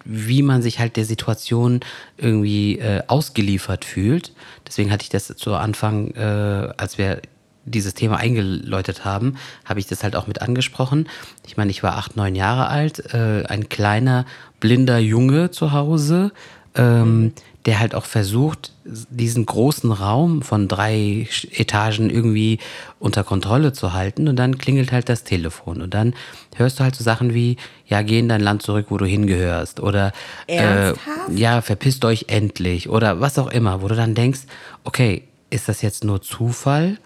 wie 0.06 0.44
man 0.44 0.62
sich 0.62 0.80
halt 0.80 0.98
der 0.98 1.06
Situation 1.06 1.80
irgendwie 2.18 2.78
äh, 2.80 3.02
ausgeliefert 3.08 3.86
fühlt. 3.86 4.34
Deswegen 4.68 4.92
hatte 4.92 5.04
ich 5.04 5.10
das 5.10 5.28
zu 5.28 5.56
Anfang, 5.56 6.12
äh, 6.12 6.74
als 6.78 6.98
wir 6.98 7.22
dieses 7.66 7.94
Thema 7.94 8.18
eingeläutet 8.18 9.04
haben, 9.04 9.36
habe 9.66 9.80
ich 9.80 9.88
das 9.88 10.04
halt 10.04 10.16
auch 10.16 10.28
mit 10.28 10.42
angesprochen. 10.42 11.10
Ich 11.46 11.58
meine, 11.58 11.72
ich 11.72 11.84
war 11.84 11.98
acht, 11.98 12.16
neun 12.16 12.36
Jahre 12.36 12.68
alt, 12.68 13.14
äh, 13.14 13.44
ein 13.46 13.68
kleiner, 13.68 14.26
blinder 14.60 15.00
Junge 15.00 15.52
zu 15.52 15.72
Hause, 15.74 16.32
ähm, 16.78 17.22
mhm 17.22 17.34
der 17.68 17.80
halt 17.80 17.94
auch 17.96 18.06
versucht, 18.06 18.72
diesen 18.86 19.46
großen 19.46 19.92
Raum 19.92 20.42
von 20.42 20.70
drei 20.70 21.28
Etagen 21.52 22.10
irgendwie 22.10 22.60
unter 22.98 23.26
Kontrolle 23.26 23.74
zu 23.74 23.92
halten. 23.92 24.30
Und 24.30 24.38
dann 24.38 24.58
klingelt 24.58 24.94
halt 24.94 25.10
das 25.10 25.26
Telefon. 25.26 25.82
Und 25.82 25.94
dann 25.94 26.16
hörst 26.56 26.80
du 26.80 26.86
halt 26.86 26.96
so 26.96 27.04
Sachen 27.04 27.34
wie, 27.34 27.58
ja, 27.86 28.04
geh 28.04 28.20
in 28.20 28.30
dein 28.30 28.40
Land 28.40 28.62
zurück, 28.62 28.86
wo 28.88 28.98
du 28.98 29.06
hingehörst. 29.06 29.82
Oder 29.82 30.14
äh, 30.48 30.94
ja, 31.36 31.62
verpisst 31.62 32.06
euch 32.06 32.28
endlich. 32.30 32.88
Oder 32.88 33.20
was 33.20 33.38
auch 33.38 33.52
immer, 33.52 33.82
wo 33.82 33.90
du 33.90 33.96
dann 33.96 34.16
denkst, 34.16 34.44
okay, 34.86 35.24
ist 35.50 35.68
das 35.68 35.82
jetzt 35.82 36.06
nur 36.06 36.22
Zufall? 36.22 36.98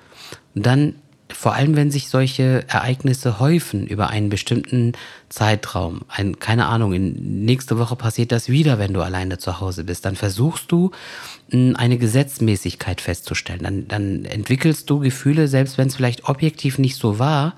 Und 0.54 0.64
dann 0.68 0.94
vor 1.42 1.56
allem 1.56 1.76
wenn 1.76 1.90
sich 1.90 2.08
solche 2.08 2.66
Ereignisse 2.68 3.40
häufen 3.40 3.88
über 3.88 4.12
einen 4.12 4.30
bestimmten 4.30 4.92
Zeitraum, 5.28 6.02
ein, 6.08 6.38
keine 6.38 6.68
Ahnung, 6.68 6.94
in, 6.94 7.46
nächste 7.46 7.80
Woche 7.80 7.96
passiert 7.96 8.32
das 8.32 8.48
wieder, 8.48 8.78
wenn 8.78 8.94
du 8.94 9.02
alleine 9.02 9.40
zu 9.40 9.60
Hause 9.60 9.84
bist, 9.84 10.06
dann 10.06 10.16
versuchst 10.16 10.72
du 10.72 10.92
hm, 11.50 11.76
eine 11.76 11.98
Gesetzmäßigkeit 11.98 13.02
festzustellen. 13.02 13.64
Dann, 13.64 13.88
dann 13.88 14.26
entwickelst 14.26 14.88
du 14.88 15.00
Gefühle, 15.00 15.48
selbst 15.48 15.80
wenn 15.80 15.88
es 15.88 15.96
vielleicht 15.96 16.30
objektiv 16.30 16.78
nicht 16.78 16.96
so 16.96 17.18
war, 17.18 17.56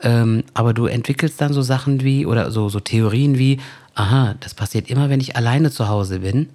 ähm, 0.00 0.44
aber 0.54 0.72
du 0.72 0.86
entwickelst 0.86 1.38
dann 1.38 1.52
so 1.52 1.60
Sachen 1.60 2.00
wie, 2.00 2.24
oder 2.24 2.50
so, 2.50 2.70
so 2.70 2.80
Theorien 2.80 3.36
wie, 3.36 3.60
aha, 3.94 4.36
das 4.40 4.54
passiert 4.54 4.88
immer, 4.88 5.10
wenn 5.10 5.20
ich 5.20 5.36
alleine 5.36 5.70
zu 5.70 5.88
Hause 5.88 6.20
bin. 6.20 6.48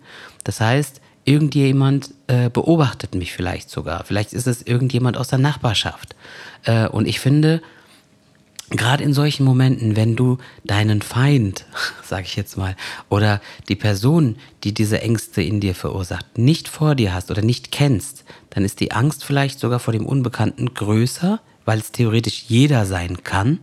Das 0.43 0.59
heißt, 0.59 1.01
irgendjemand 1.25 2.11
äh, 2.27 2.49
beobachtet 2.49 3.15
mich 3.15 3.33
vielleicht 3.33 3.69
sogar. 3.69 4.03
Vielleicht 4.03 4.33
ist 4.33 4.47
es 4.47 4.61
irgendjemand 4.61 5.17
aus 5.17 5.29
der 5.29 5.39
Nachbarschaft. 5.39 6.15
Äh, 6.63 6.87
und 6.87 7.07
ich 7.07 7.19
finde, 7.19 7.61
gerade 8.69 9.03
in 9.03 9.13
solchen 9.13 9.45
Momenten, 9.45 9.95
wenn 9.95 10.15
du 10.15 10.37
deinen 10.63 11.01
Feind, 11.01 11.65
sag 12.03 12.25
ich 12.25 12.35
jetzt 12.35 12.57
mal, 12.57 12.75
oder 13.09 13.41
die 13.69 13.75
Person, 13.75 14.37
die 14.63 14.73
diese 14.73 15.01
Ängste 15.01 15.41
in 15.41 15.59
dir 15.59 15.75
verursacht, 15.75 16.37
nicht 16.37 16.67
vor 16.67 16.95
dir 16.95 17.13
hast 17.13 17.31
oder 17.31 17.41
nicht 17.41 17.71
kennst, 17.71 18.25
dann 18.49 18.65
ist 18.65 18.79
die 18.79 18.91
Angst 18.91 19.23
vielleicht 19.23 19.59
sogar 19.59 19.79
vor 19.79 19.93
dem 19.93 20.05
Unbekannten 20.05 20.73
größer, 20.73 21.39
weil 21.65 21.79
es 21.79 21.91
theoretisch 21.91 22.45
jeder 22.47 22.85
sein 22.85 23.23
kann, 23.23 23.59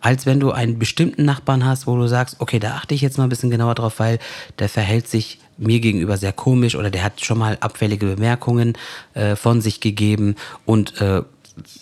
als 0.00 0.26
wenn 0.26 0.40
du 0.40 0.50
einen 0.50 0.78
bestimmten 0.78 1.24
Nachbarn 1.24 1.64
hast, 1.64 1.86
wo 1.86 1.96
du 1.96 2.06
sagst, 2.06 2.36
okay, 2.40 2.58
da 2.58 2.74
achte 2.74 2.94
ich 2.94 3.02
jetzt 3.02 3.18
mal 3.18 3.24
ein 3.24 3.30
bisschen 3.30 3.50
genauer 3.50 3.74
drauf, 3.74 3.98
weil 3.98 4.18
der 4.58 4.68
verhält 4.68 5.08
sich 5.08 5.38
mir 5.58 5.80
gegenüber 5.80 6.16
sehr 6.16 6.32
komisch 6.32 6.74
oder 6.74 6.90
der 6.90 7.02
hat 7.02 7.24
schon 7.24 7.38
mal 7.38 7.56
abfällige 7.60 8.06
Bemerkungen 8.06 8.74
äh, 9.14 9.36
von 9.36 9.60
sich 9.60 9.80
gegeben 9.80 10.36
und 10.64 11.00
äh, 11.00 11.22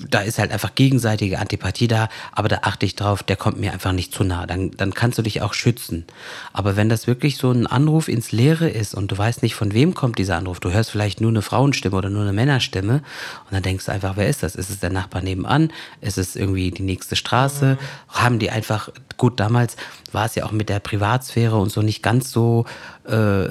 da 0.09 0.21
ist 0.21 0.39
halt 0.39 0.53
einfach 0.53 0.75
gegenseitige 0.75 1.39
Antipathie 1.39 1.89
da, 1.89 2.09
aber 2.33 2.49
da 2.49 2.61
achte 2.63 2.87
ich 2.87 2.95
drauf, 2.95 3.23
der 3.23 3.37
kommt 3.37 3.59
mir 3.59 3.73
einfach 3.73 3.93
nicht 3.93 4.15
zu 4.15 4.23
nah. 4.23 4.47
Dann, 4.47 4.71
dann 4.73 4.95
kannst 4.95 5.19
du 5.19 5.23
dich 5.23 5.43
auch 5.43 5.53
schützen. 5.53 6.05
Aber 6.53 6.77
wenn 6.77 6.89
das 6.89 7.07
wirklich 7.07 7.37
so 7.37 7.51
ein 7.51 7.67
Anruf 7.67 8.09
ins 8.09 8.31
Leere 8.31 8.69
ist 8.69 8.95
und 8.95 9.11
du 9.11 9.19
weißt 9.19 9.43
nicht, 9.43 9.55
von 9.55 9.75
wem 9.75 9.95
kommt 9.95 10.19
dieser 10.19 10.37
Anruf, 10.37 10.61
du 10.61 10.71
hörst 10.71 10.91
vielleicht 10.91 11.21
nur 11.21 11.31
eine 11.31 11.43
Frauenstimme 11.43 11.97
oder 11.97 12.11
nur 12.11 12.23
eine 12.23 12.33
Männerstimme 12.33 12.95
und 12.95 13.53
dann 13.53 13.63
denkst 13.63 13.87
du 13.87 13.93
einfach, 13.93 14.17
wer 14.17 14.29
ist 14.29 14.43
das? 14.43 14.55
Ist 14.55 14.71
es 14.71 14.79
der 14.79 14.91
Nachbar 14.91 15.23
nebenan? 15.23 15.73
Ist 16.01 16.19
es 16.19 16.37
irgendwie 16.37 16.71
die 16.71 16.83
nächste 16.83 17.17
Straße? 17.17 17.77
Mhm. 17.81 18.15
Haben 18.15 18.39
die 18.39 18.51
einfach, 18.51 18.91
gut, 19.17 19.41
damals 19.41 19.77
war 20.13 20.27
es 20.27 20.35
ja 20.35 20.45
auch 20.45 20.53
mit 20.53 20.69
der 20.69 20.79
Privatsphäre 20.79 21.57
und 21.57 21.71
so 21.71 21.83
nicht 21.83 22.03
ganz 22.03 22.31
so, 22.31 22.65
äh, 23.07 23.47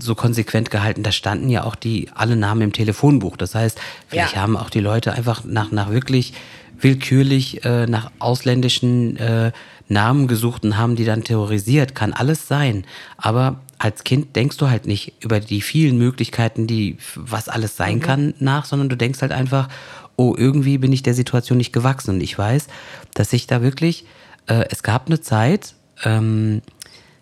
so 0.00 0.14
konsequent 0.14 0.70
gehalten. 0.70 1.02
Da 1.02 1.12
standen 1.12 1.50
ja 1.50 1.64
auch 1.64 1.74
die 1.74 2.08
alle 2.14 2.36
Namen 2.36 2.62
im 2.62 2.72
Telefonbuch. 2.72 3.36
Das 3.36 3.54
heißt, 3.54 3.78
vielleicht 4.08 4.34
ja. 4.34 4.42
haben 4.42 4.56
auch 4.56 4.70
die 4.70 4.80
Leute 4.80 5.12
einfach 5.12 5.44
nach, 5.44 5.70
nach 5.70 5.90
wirklich 5.90 6.34
willkürlich 6.80 7.64
äh, 7.64 7.86
nach 7.86 8.10
ausländischen 8.18 9.16
äh, 9.16 9.52
Namen 9.88 10.28
gesucht 10.28 10.64
und 10.64 10.76
haben 10.76 10.96
die 10.96 11.04
dann 11.04 11.24
terrorisiert. 11.24 11.94
Kann 11.94 12.12
alles 12.12 12.48
sein. 12.48 12.84
Aber 13.16 13.60
als 13.78 14.04
Kind 14.04 14.34
denkst 14.36 14.56
du 14.56 14.70
halt 14.70 14.86
nicht 14.86 15.12
über 15.20 15.40
die 15.40 15.60
vielen 15.60 15.98
Möglichkeiten, 15.98 16.66
die 16.66 16.96
was 17.14 17.48
alles 17.48 17.76
sein 17.76 17.96
mhm. 17.96 18.00
kann, 18.00 18.34
nach, 18.38 18.64
sondern 18.64 18.88
du 18.88 18.96
denkst 18.96 19.20
halt 19.22 19.32
einfach, 19.32 19.68
oh, 20.16 20.34
irgendwie 20.36 20.78
bin 20.78 20.92
ich 20.92 21.02
der 21.02 21.14
Situation 21.14 21.58
nicht 21.58 21.72
gewachsen. 21.72 22.16
Und 22.16 22.20
ich 22.20 22.36
weiß, 22.38 22.68
dass 23.14 23.32
ich 23.32 23.46
da 23.46 23.62
wirklich 23.62 24.06
äh, 24.46 24.64
es 24.70 24.82
gab 24.82 25.06
eine 25.06 25.20
Zeit, 25.20 25.74
ähm, 26.04 26.62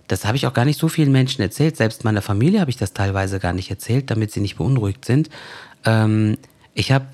das 0.09 0.25
habe 0.27 0.37
ich 0.37 0.47
auch 0.47 0.53
gar 0.53 0.65
nicht 0.65 0.79
so 0.79 0.89
vielen 0.89 1.13
Menschen 1.13 1.41
erzählt, 1.43 1.77
selbst 1.77 2.05
meiner 2.05 2.23
Familie 2.23 2.61
habe 2.61 2.71
ich 2.71 2.77
das 2.77 2.93
teilweise 2.93 3.39
gar 3.39 3.53
nicht 3.53 3.71
erzählt, 3.71 4.11
damit 4.11 4.33
sie 4.33 4.41
nicht 4.41 4.57
beunruhigt 4.57 5.05
sind. 5.05 5.31
Ähm, 5.85 6.39
ich 6.75 6.93
habe 6.93 7.07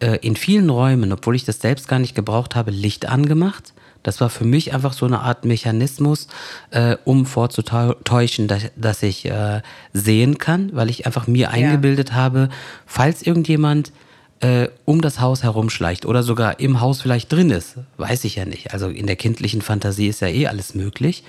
äh, 0.00 0.16
in 0.16 0.36
vielen 0.36 0.68
Räumen, 0.68 1.12
obwohl 1.12 1.36
ich 1.36 1.44
das 1.44 1.60
selbst 1.60 1.88
gar 1.88 1.98
nicht 1.98 2.14
gebraucht 2.14 2.54
habe, 2.54 2.70
Licht 2.70 3.06
angemacht. 3.06 3.72
Das 4.02 4.20
war 4.20 4.30
für 4.30 4.44
mich 4.44 4.72
einfach 4.72 4.92
so 4.92 5.06
eine 5.06 5.20
Art 5.20 5.44
Mechanismus, 5.44 6.28
äh, 6.70 6.96
um 7.04 7.26
vorzutäuschen, 7.26 8.46
dass, 8.46 8.70
dass 8.76 9.02
ich 9.02 9.24
äh, 9.24 9.62
sehen 9.92 10.38
kann, 10.38 10.70
weil 10.74 10.90
ich 10.90 11.06
einfach 11.06 11.26
mir 11.26 11.50
eingebildet 11.50 12.12
habe, 12.12 12.48
falls 12.84 13.22
irgendjemand 13.22 13.92
äh, 14.40 14.68
um 14.84 15.00
das 15.00 15.20
Haus 15.20 15.42
herumschleicht 15.42 16.04
oder 16.04 16.22
sogar 16.22 16.60
im 16.60 16.80
Haus 16.80 17.00
vielleicht 17.00 17.32
drin 17.32 17.50
ist, 17.50 17.76
weiß 17.96 18.24
ich 18.24 18.36
ja 18.36 18.44
nicht. 18.44 18.72
Also 18.72 18.88
in 18.88 19.06
der 19.06 19.16
kindlichen 19.16 19.62
Fantasie 19.62 20.08
ist 20.08 20.20
ja 20.20 20.28
eh 20.28 20.46
alles 20.46 20.74
möglich. 20.74 21.24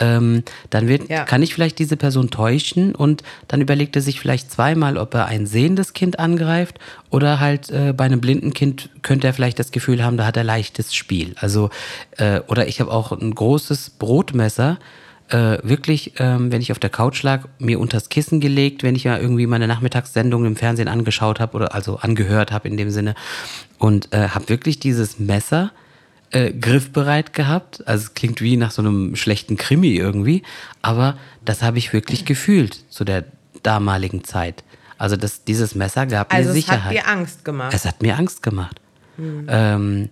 Ähm, 0.00 0.42
dann 0.70 0.88
wird, 0.88 1.08
ja. 1.08 1.24
kann 1.24 1.42
ich 1.42 1.54
vielleicht 1.54 1.78
diese 1.78 1.96
Person 1.96 2.30
täuschen 2.30 2.94
und 2.94 3.22
dann 3.46 3.60
überlegt 3.60 3.94
er 3.96 4.02
sich 4.02 4.20
vielleicht 4.20 4.50
zweimal, 4.50 4.96
ob 4.96 5.14
er 5.14 5.26
ein 5.26 5.46
sehendes 5.46 5.92
Kind 5.92 6.18
angreift 6.18 6.78
oder 7.10 7.38
halt 7.40 7.70
äh, 7.70 7.92
bei 7.96 8.04
einem 8.04 8.20
blinden 8.20 8.52
Kind 8.52 8.90
könnte 9.02 9.28
er 9.28 9.34
vielleicht 9.34 9.58
das 9.58 9.70
Gefühl 9.70 10.04
haben, 10.04 10.16
da 10.16 10.26
hat 10.26 10.36
er 10.36 10.44
leichtes 10.44 10.94
Spiel. 10.94 11.34
Also, 11.36 11.70
äh, 12.16 12.40
oder 12.48 12.66
ich 12.66 12.80
habe 12.80 12.90
auch 12.90 13.12
ein 13.12 13.34
großes 13.34 13.90
Brotmesser 13.90 14.78
äh, 15.28 15.58
wirklich, 15.62 16.14
ähm, 16.18 16.50
wenn 16.50 16.60
ich 16.60 16.72
auf 16.72 16.78
der 16.78 16.90
Couch 16.90 17.22
lag, 17.22 17.44
mir 17.58 17.80
unters 17.80 18.08
Kissen 18.08 18.40
gelegt, 18.40 18.82
wenn 18.82 18.94
ich 18.94 19.04
ja 19.04 19.18
irgendwie 19.18 19.46
meine 19.46 19.66
Nachmittagssendung 19.66 20.44
im 20.44 20.56
Fernsehen 20.56 20.88
angeschaut 20.88 21.40
habe 21.40 21.56
oder 21.56 21.74
also 21.74 21.96
angehört 21.98 22.52
habe 22.52 22.68
in 22.68 22.76
dem 22.76 22.90
Sinne 22.90 23.14
und 23.78 24.12
äh, 24.12 24.28
habe 24.28 24.48
wirklich 24.48 24.80
dieses 24.80 25.18
Messer 25.18 25.72
äh, 26.30 26.52
griffbereit 26.52 27.32
gehabt. 27.32 27.86
Also 27.86 28.04
es 28.04 28.14
klingt 28.14 28.40
wie 28.40 28.56
nach 28.56 28.70
so 28.70 28.82
einem 28.82 29.16
schlechten 29.16 29.56
Krimi 29.56 29.94
irgendwie, 29.94 30.42
aber 30.82 31.16
das 31.44 31.62
habe 31.62 31.78
ich 31.78 31.92
wirklich 31.92 32.24
gefühlt 32.24 32.84
zu 32.90 33.04
der 33.04 33.24
damaligen 33.62 34.24
Zeit. 34.24 34.64
Also 34.96 35.16
das, 35.16 35.44
dieses 35.44 35.74
Messer 35.74 36.06
gab 36.06 36.32
also 36.32 36.48
mir 36.48 36.54
Sicherheit. 36.54 36.86
Also 36.86 36.96
es 36.96 37.04
hat 37.04 37.06
dir 37.06 37.18
Angst 37.18 37.44
gemacht. 37.44 37.74
Es 37.74 37.84
hat 37.84 38.02
mir 38.02 38.18
Angst 38.18 38.42
gemacht. 38.42 38.80
Hm. 39.16 39.46
Ähm, 39.48 40.08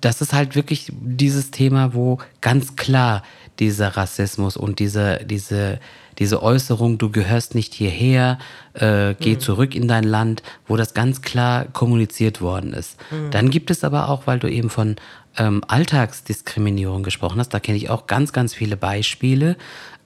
das 0.00 0.20
ist 0.20 0.32
halt 0.32 0.54
wirklich 0.54 0.92
dieses 1.00 1.50
Thema, 1.50 1.94
wo 1.94 2.18
ganz 2.40 2.76
klar 2.76 3.22
dieser 3.58 3.96
Rassismus 3.96 4.56
und 4.56 4.78
diese, 4.78 5.20
diese, 5.24 5.80
diese 6.18 6.42
Äußerung, 6.42 6.98
du 6.98 7.10
gehörst 7.10 7.54
nicht 7.54 7.74
hierher, 7.74 8.38
äh, 8.74 9.14
geh 9.18 9.34
mhm. 9.34 9.40
zurück 9.40 9.74
in 9.74 9.88
dein 9.88 10.04
Land, 10.04 10.42
wo 10.66 10.76
das 10.76 10.94
ganz 10.94 11.22
klar 11.22 11.64
kommuniziert 11.66 12.40
worden 12.40 12.72
ist. 12.72 12.98
Mhm. 13.10 13.30
Dann 13.30 13.50
gibt 13.50 13.70
es 13.70 13.84
aber 13.84 14.08
auch, 14.08 14.26
weil 14.26 14.38
du 14.38 14.50
eben 14.50 14.70
von 14.70 14.96
ähm, 15.38 15.62
Alltagsdiskriminierung 15.66 17.02
gesprochen 17.02 17.38
hast, 17.38 17.50
da 17.50 17.60
kenne 17.60 17.78
ich 17.78 17.90
auch 17.90 18.06
ganz, 18.06 18.32
ganz 18.32 18.54
viele 18.54 18.76
Beispiele. 18.76 19.56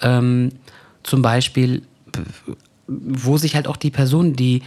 Ähm, 0.00 0.52
zum 1.02 1.22
Beispiel, 1.22 1.82
wo 2.86 3.36
sich 3.36 3.54
halt 3.54 3.68
auch 3.68 3.76
die 3.76 3.90
Personen, 3.90 4.34
die 4.34 4.62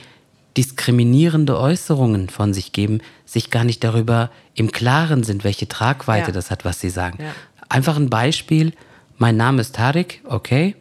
diskriminierende 0.57 1.59
Äußerungen 1.59 2.29
von 2.29 2.53
sich 2.53 2.71
geben, 2.71 3.01
sich 3.25 3.49
gar 3.49 3.63
nicht 3.63 3.83
darüber 3.83 4.29
im 4.55 4.71
Klaren 4.71 5.23
sind, 5.23 5.43
welche 5.43 5.67
Tragweite 5.67 6.27
ja. 6.27 6.33
das 6.33 6.51
hat, 6.51 6.65
was 6.65 6.79
sie 6.79 6.89
sagen. 6.89 7.17
Ja. 7.21 7.31
Einfach 7.69 7.97
ein 7.97 8.09
Beispiel, 8.09 8.73
mein 9.17 9.37
Name 9.37 9.61
ist 9.61 9.75
Tarek, 9.75 10.21
okay. 10.25 10.75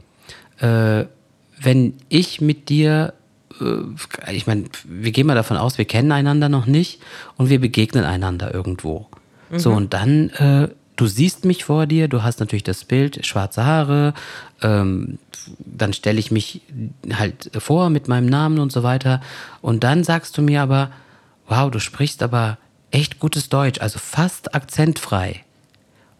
Äh, 0.59 1.05
wenn 1.61 1.95
ich 2.09 2.41
mit 2.41 2.69
dir, 2.69 3.15
äh, 3.61 4.33
ich 4.33 4.47
meine, 4.47 4.65
wir 4.85 5.13
gehen 5.13 5.27
mal 5.27 5.35
davon 5.35 5.57
aus, 5.57 5.79
wir 5.79 5.85
kennen 5.85 6.13
einander 6.13 6.49
noch 6.49 6.67
nicht 6.67 7.01
und 7.37 7.49
wir 7.49 7.61
begegnen 7.61 8.05
einander 8.05 8.53
irgendwo. 8.53 9.07
Mhm. 9.51 9.59
So, 9.59 9.73
und 9.73 9.95
dann 9.95 10.31
äh, 10.31 10.69
du 11.03 11.09
siehst 11.09 11.45
mich 11.45 11.65
vor 11.65 11.87
dir, 11.87 12.07
du 12.07 12.23
hast 12.23 12.39
natürlich 12.39 12.63
das 12.63 12.85
Bild, 12.85 13.27
schwarze 13.27 13.67
Haare, 13.67 14.15
ähm, 14.63 15.19
dann 15.59 15.93
stelle 15.93 16.21
ich 16.21 16.31
mich 16.31 16.61
halt 17.13 17.51
vor 17.59 17.91
mit 17.91 18.07
meinem 18.07 18.27
Namen 18.27 18.61
und 18.61 18.71
so 18.71 18.85
weiter. 18.85 19.21
Und 19.63 19.83
dann 19.83 20.05
sagst 20.05 20.39
du 20.39 20.43
mir 20.43 20.63
aber, 20.63 20.93
wow, 21.49 21.73
du 21.73 21.81
sprichst 21.81 22.23
aber 22.23 22.57
echt 22.93 23.19
gutes 23.19 23.49
Deutsch, 23.49 23.81
also 23.81 23.99
fast 23.99 24.55
akzentfrei. 24.55 25.41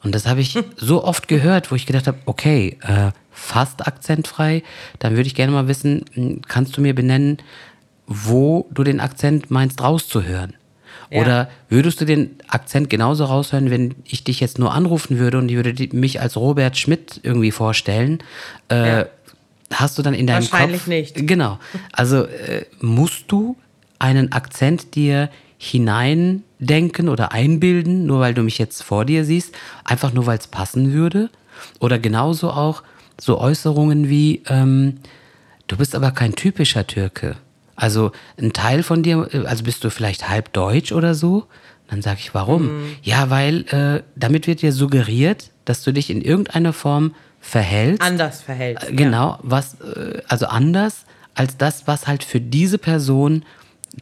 Und 0.03 0.17
das 0.17 0.27
habe 0.27 0.41
ich 0.41 0.59
so 0.77 1.05
oft 1.05 1.29
gehört, 1.29 1.71
wo 1.71 1.77
ich 1.77 1.87
gedacht 1.87 2.09
habe, 2.09 2.19
okay, 2.27 2.77
äh, 2.83 3.13
fast 3.31 3.87
akzentfrei, 3.87 4.65
dann 4.99 5.13
würde 5.13 5.29
ich 5.29 5.37
gerne 5.37 5.53
mal 5.53 5.69
wissen, 5.69 6.43
kannst 6.49 6.77
du 6.77 6.81
mir 6.81 6.97
benennen, 6.97 7.39
wo 8.09 8.67
du 8.73 8.83
den 8.83 8.99
Akzent 8.99 9.49
meinst 9.49 9.81
rauszuhören? 9.81 10.55
Oder 11.21 11.51
würdest 11.69 12.01
du 12.01 12.05
den 12.05 12.31
Akzent 12.49 12.89
genauso 12.91 13.25
raushören, 13.25 13.71
wenn 13.71 13.95
ich 14.05 14.25
dich 14.25 14.41
jetzt 14.41 14.59
nur 14.59 14.73
anrufen 14.73 15.19
würde 15.19 15.39
und 15.39 15.51
ich 15.51 15.57
würde 15.57 15.97
mich 15.97 16.21
als 16.21 16.37
Robert 16.37 16.77
Schmidt 16.77 17.21
irgendwie 17.23 17.51
vorstellen? 17.51 18.23
Äh, 18.71 18.87
ja. 18.87 19.07
Hast 19.73 19.99
du 19.99 20.03
dann 20.03 20.15
in 20.15 20.27
deinem 20.27 20.43
Wahrscheinlich 20.43 20.81
Kopf. 20.81 20.89
Wahrscheinlich 20.89 21.15
nicht. 21.17 21.29
Genau. 21.29 21.59
Also 21.93 22.25
äh, 22.25 22.65
musst 22.81 23.25
du 23.29 23.57
einen 23.99 24.33
Akzent 24.33 24.95
dir 24.95 25.31
hineindenken 25.59 27.09
oder 27.09 27.33
einbilden, 27.33 28.05
nur 28.07 28.21
weil 28.21 28.35
du 28.35 28.43
mich 28.43 28.59
jetzt 28.59 28.83
vor 28.83 29.05
dir 29.05 29.25
siehst, 29.25 29.55
einfach 29.85 30.13
nur 30.13 30.27
weil 30.27 30.39
es 30.39 30.49
passen 30.49 30.93
würde? 30.93 31.31
Oder 31.79 31.99
genauso 31.99 32.51
auch 32.51 32.83
so 33.21 33.39
Äußerungen 33.39 34.09
wie, 34.09 34.43
ähm, 34.49 34.99
du 35.69 35.77
bist 35.77 35.95
aber 35.95 36.11
kein 36.11 36.35
typischer 36.35 36.87
Türke. 36.87 37.37
Also 37.83 38.13
ein 38.41 38.53
Teil 38.53 38.85
von 38.85 39.03
dir, 39.03 39.29
äh, 39.33 39.45
also 39.45 39.65
bist 39.65 39.83
du 39.83 39.91
vielleicht 39.91 40.29
halb 40.29 40.53
deutsch 40.53 40.93
oder 40.93 41.17
so? 41.17 41.49
Dann 41.89 42.01
sage 42.01 42.21
ich, 42.21 42.33
warum? 42.33 42.63
Mhm. 42.63 42.97
Ja, 43.03 43.29
weil 43.29 43.67
äh, 43.73 44.05
damit 44.15 44.47
wird 44.47 44.63
dir 44.63 44.73
suggeriert, 44.73 45.51
dass 45.65 45.83
du 45.83 45.93
dich 45.93 46.09
in 46.09 46.23
irgendeiner 46.23 46.73
Form 46.73 47.17
verhältst. 47.41 48.01
Anders 48.01 48.41
verhältst. 48.41 48.89
Äh, 48.89 48.93
genau, 48.93 49.31
ja. 49.31 49.39
was, 49.43 49.81
äh, 49.81 50.23
also 50.29 50.47
anders 50.47 51.07
als 51.35 51.57
das, 51.57 51.89
was 51.89 52.07
halt 52.07 52.23
für 52.23 52.41
diese 52.41 52.79
Person 52.79 53.45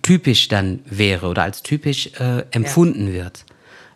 typisch 0.02 0.48
dann 0.48 0.80
wäre 0.84 1.26
oder 1.26 1.44
als 1.44 1.62
typisch 1.62 2.10
äh, 2.20 2.44
empfunden 2.50 3.06
ja. 3.06 3.14
wird. 3.14 3.46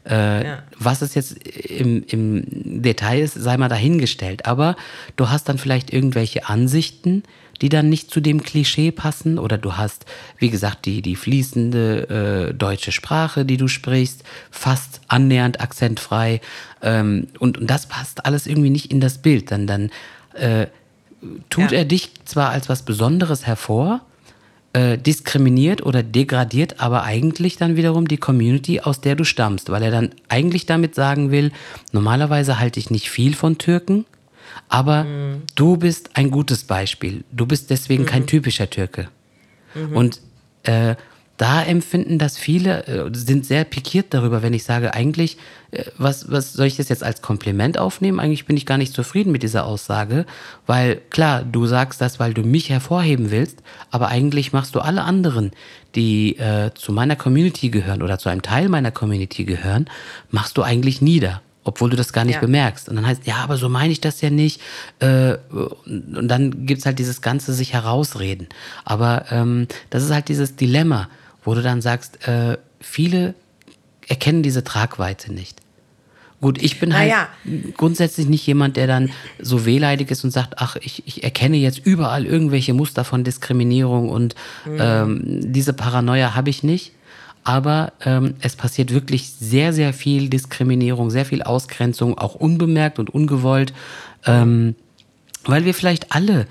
Äh, 0.09 0.47
ja. 0.47 0.63
Was 0.79 1.03
es 1.03 1.15
jetzt 1.15 1.33
im, 1.47 2.05
im 2.07 2.83
Detail 2.83 3.23
ist, 3.23 3.35
sei 3.35 3.57
mal 3.57 3.69
dahingestellt. 3.69 4.47
Aber 4.47 4.77
du 5.17 5.31
hast 5.31 5.49
dann 5.49 5.59
vielleicht 5.59 5.93
irgendwelche 5.93 6.49
Ansichten, 6.49 7.23
die 7.63 7.69
dann 7.69 7.89
nicht 7.89 8.11
zu 8.11 8.21
dem 8.21 8.43
Klischee 8.43 8.91
passen. 8.91 9.39
Oder 9.39 9.57
du 9.57 9.77
hast, 9.77 10.05
wie 10.39 10.51
gesagt, 10.51 10.85
die, 10.87 11.01
die 11.01 11.17
fließende 11.17 12.51
äh, 12.51 12.55
deutsche 12.55 12.93
Sprache, 12.93 13.45
die 13.45 13.57
du 13.57 13.69
sprichst, 13.69 14.25
fast 14.51 15.01
annähernd 15.09 15.61
akzentfrei. 15.61 16.41
Ähm, 16.83 17.29
und, 17.39 17.59
und 17.59 17.71
das 17.71 17.87
passt 17.87 18.27
alles 18.27 18.47
irgendwie 18.47 18.71
nicht 18.71 18.91
in 18.91 19.01
das 19.01 19.19
Bild. 19.19 19.51
Dann, 19.51 19.67
dann 19.67 19.91
äh, 20.35 20.67
tut 21.49 21.73
ja. 21.73 21.79
er 21.79 21.85
dich 21.85 22.11
zwar 22.25 22.51
als 22.51 22.69
was 22.69 22.83
Besonderes 22.83 23.47
hervor, 23.47 24.05
äh, 24.75 24.99
diskriminiert 24.99 25.87
oder 25.87 26.03
degradiert 26.03 26.81
aber 26.81 27.05
eigentlich 27.05 27.57
dann 27.57 27.77
wiederum 27.77 28.09
die 28.09 28.17
Community, 28.17 28.81
aus 28.81 29.01
der 29.01 29.15
du 29.15 29.25
stammst, 29.25 29.71
weil 29.71 29.85
er 29.85 29.93
dann 29.93 30.11
eigentlich 30.29 30.67
damit 30.67 30.97
sagen 30.97 31.31
will, 31.31 31.53
normalerweise 31.93 32.59
halte 32.59 32.81
ich 32.81 32.91
nicht 32.91 33.09
viel 33.09 33.35
von 33.35 33.57
Türken, 33.57 34.05
aber 34.69 35.05
mhm. 35.05 35.43
du 35.55 35.77
bist 35.77 36.11
ein 36.15 36.31
gutes 36.31 36.65
Beispiel. 36.65 37.23
Du 37.31 37.47
bist 37.47 37.71
deswegen 37.71 38.03
mhm. 38.03 38.09
kein 38.09 38.27
typischer 38.27 38.69
Türke. 38.69 39.09
Mhm. 39.75 39.97
Und 39.97 40.21
äh, 40.65 40.97
da 41.37 41.63
empfinden 41.63 42.19
das 42.19 42.39
viele, 42.39 42.87
äh, 42.87 43.11
sind 43.13 43.45
sehr 43.45 43.65
pikiert 43.65 44.15
darüber, 44.15 44.43
wenn 44.43 44.55
ich 44.55 44.65
sage, 44.65 44.95
eigentlich, 44.95 45.37
äh, 45.73 45.85
was, 45.99 46.31
was 46.31 46.53
soll 46.53 46.67
ich 46.67 46.77
das 46.77 46.89
jetzt 46.89 47.03
als 47.03 47.23
Kompliment 47.23 47.77
aufnehmen? 47.77 48.21
Eigentlich 48.21 48.47
bin 48.47 48.57
ich 48.57 48.67
gar 48.67 48.79
nicht 48.79 48.95
zufrieden 48.95 49.33
mit 49.33 49.43
dieser 49.43 49.67
Aussage, 49.67 50.27
weil 50.67 51.01
klar, 51.11 51.43
du 51.43 51.67
sagst 51.67 52.01
das, 52.01 52.21
weil 52.21 52.35
du 52.35 52.43
mich 52.43 52.71
hervorheben 52.71 53.31
willst, 53.31 53.63
aber 53.91 54.09
eigentlich 54.09 54.53
machst 54.53 54.75
du 54.75 54.81
alle 54.81 55.03
anderen, 55.03 55.51
die 55.97 56.37
äh, 56.39 56.71
zu 56.75 56.93
meiner 56.93 57.17
Community 57.17 57.69
gehören 57.71 58.03
oder 58.03 58.19
zu 58.19 58.29
einem 58.29 58.43
Teil 58.43 58.69
meiner 58.69 58.93
Community 58.93 59.45
gehören, 59.45 59.87
machst 60.31 60.57
du 60.57 60.63
eigentlich 60.63 61.03
nieder 61.03 61.41
obwohl 61.67 61.89
du 61.89 61.97
das 61.97 62.13
gar 62.13 62.27
nicht 62.27 62.35
ja. 62.35 62.41
bemerkst. 62.41 62.91
Und 62.91 62.97
dann 62.97 63.07
heißt, 63.07 63.27
ja, 63.27 63.37
aber 63.37 63.57
so 63.57 63.71
meine 63.71 63.91
ich 63.91 64.01
das 64.01 64.21
ja 64.21 64.29
nicht. 64.29 64.61
Äh, 64.99 65.37
und 65.87 66.29
dann 66.29 66.67
gibt's 66.67 66.85
halt 66.85 66.99
dieses 66.99 67.23
ganze 67.23 67.55
sich 67.55 67.73
herausreden. 67.73 68.49
Aber 68.85 69.25
ähm, 69.31 69.67
das 69.89 70.05
ist 70.05 70.11
halt 70.11 70.29
dieses 70.29 70.57
Dilemma 70.57 71.09
wo 71.45 71.55
du 71.55 71.63
dann 71.63 71.81
sagst, 71.81 72.27
äh, 72.27 72.59
viele 72.81 73.35
erkennen 74.09 74.43
diese 74.43 74.65
Tragweite 74.65 75.33
nicht. 75.33 75.61
Gut, 76.41 76.63
ich 76.63 76.79
bin 76.79 76.95
halt 76.95 77.11
ja. 77.11 77.29
grundsätzlich 77.77 78.29
nicht 78.29 78.47
jemand, 78.47 78.77
der 78.77 78.87
dann 78.87 79.11
so 79.41 79.65
wehleidig 79.65 80.11
ist 80.11 80.25
und 80.25 80.31
sagt, 80.31 80.57
ach, 80.59 80.77
ich, 80.77 81.03
ich 81.07 81.25
erkenne 81.25 81.57
jetzt 81.57 81.79
überall 81.79 82.27
irgendwelche 82.27 82.75
Muster 82.75 83.05
von 83.05 83.25
Diskriminierung 83.25 84.11
und 84.11 84.35
mhm. 84.67 84.77
ähm, 84.79 85.23
diese 85.25 85.73
Paranoia 85.73 86.35
habe 86.35 86.51
ich 86.51 86.63
nicht. 86.63 86.93
Aber 87.45 87.93
ähm, 88.05 88.35
es 88.41 88.57
passiert 88.57 88.93
wirklich 88.93 89.31
sehr, 89.31 89.73
sehr 89.73 89.95
viel 89.95 90.29
Diskriminierung, 90.29 91.11
sehr 91.11 91.25
viel 91.25 91.43
Ausgrenzung, 91.43 92.19
auch 92.19 92.35
unbemerkt 92.35 92.99
und 92.99 93.09
ungewollt, 93.09 93.73
ähm, 94.27 94.75
weil 95.45 95.65
wir 95.65 95.73
vielleicht 95.73 96.13
alle 96.13 96.47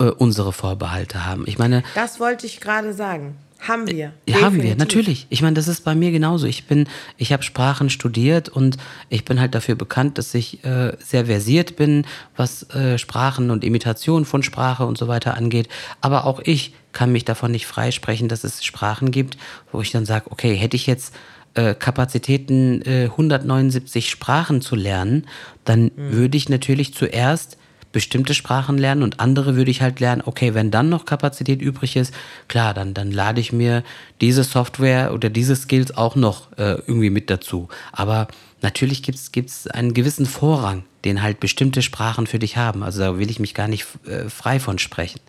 äh, 0.00 0.04
unsere 0.04 0.52
Vorbehalte 0.52 1.24
haben. 1.24 1.44
Ich 1.46 1.58
meine, 1.58 1.82
das 1.94 2.18
wollte 2.18 2.46
ich 2.46 2.60
gerade 2.60 2.94
sagen. 2.94 3.36
Haben 3.60 3.86
wir. 3.86 4.12
Ja, 4.26 4.42
haben 4.42 4.62
wir, 4.62 4.76
natürlich. 4.76 5.26
Ich 5.30 5.42
meine, 5.42 5.54
das 5.54 5.66
ist 5.66 5.82
bei 5.82 5.94
mir 5.94 6.12
genauso. 6.12 6.46
Ich 6.46 6.66
bin, 6.66 6.88
ich 7.16 7.32
habe 7.32 7.42
Sprachen 7.42 7.90
studiert 7.90 8.48
und 8.48 8.76
ich 9.08 9.24
bin 9.24 9.40
halt 9.40 9.54
dafür 9.54 9.74
bekannt, 9.74 10.18
dass 10.18 10.34
ich 10.34 10.62
äh, 10.64 10.92
sehr 11.02 11.26
versiert 11.26 11.76
bin, 11.76 12.06
was 12.36 12.68
äh, 12.74 12.98
Sprachen 12.98 13.50
und 13.50 13.64
Imitation 13.64 14.24
von 14.24 14.42
Sprache 14.42 14.84
und 14.84 14.98
so 14.98 15.08
weiter 15.08 15.34
angeht. 15.36 15.68
Aber 16.00 16.26
auch 16.26 16.40
ich 16.44 16.74
kann 16.92 17.12
mich 17.12 17.24
davon 17.24 17.50
nicht 17.50 17.66
freisprechen, 17.66 18.28
dass 18.28 18.44
es 18.44 18.64
Sprachen 18.64 19.10
gibt, 19.10 19.36
wo 19.72 19.80
ich 19.80 19.90
dann 19.90 20.06
sage, 20.06 20.30
okay, 20.30 20.54
hätte 20.54 20.76
ich 20.76 20.86
jetzt 20.86 21.14
äh, 21.54 21.74
Kapazitäten, 21.74 22.82
179 22.86 24.04
äh, 24.04 24.08
Sprachen 24.08 24.60
zu 24.60 24.76
lernen, 24.76 25.26
dann 25.64 25.84
mhm. 25.84 26.12
würde 26.12 26.36
ich 26.36 26.48
natürlich 26.48 26.94
zuerst 26.94 27.58
bestimmte 27.92 28.34
Sprachen 28.34 28.78
lernen 28.78 29.02
und 29.02 29.20
andere 29.20 29.56
würde 29.56 29.70
ich 29.70 29.82
halt 29.82 30.00
lernen, 30.00 30.22
okay, 30.24 30.54
wenn 30.54 30.70
dann 30.70 30.88
noch 30.88 31.06
Kapazität 31.06 31.62
übrig 31.62 31.96
ist, 31.96 32.12
klar, 32.48 32.74
dann, 32.74 32.94
dann 32.94 33.10
lade 33.10 33.40
ich 33.40 33.52
mir 33.52 33.82
diese 34.20 34.44
Software 34.44 35.12
oder 35.14 35.30
diese 35.30 35.56
Skills 35.56 35.96
auch 35.96 36.16
noch 36.16 36.52
äh, 36.58 36.78
irgendwie 36.86 37.10
mit 37.10 37.30
dazu. 37.30 37.68
Aber 37.92 38.28
natürlich 38.62 39.02
gibt 39.02 39.48
es 39.48 39.66
einen 39.66 39.94
gewissen 39.94 40.26
Vorrang, 40.26 40.84
den 41.04 41.22
halt 41.22 41.40
bestimmte 41.40 41.82
Sprachen 41.82 42.26
für 42.26 42.38
dich 42.38 42.56
haben. 42.56 42.82
Also 42.82 43.00
da 43.00 43.18
will 43.18 43.30
ich 43.30 43.40
mich 43.40 43.54
gar 43.54 43.68
nicht 43.68 43.86
äh, 44.06 44.28
frei 44.28 44.60
von 44.60 44.78
sprechen. 44.78 45.20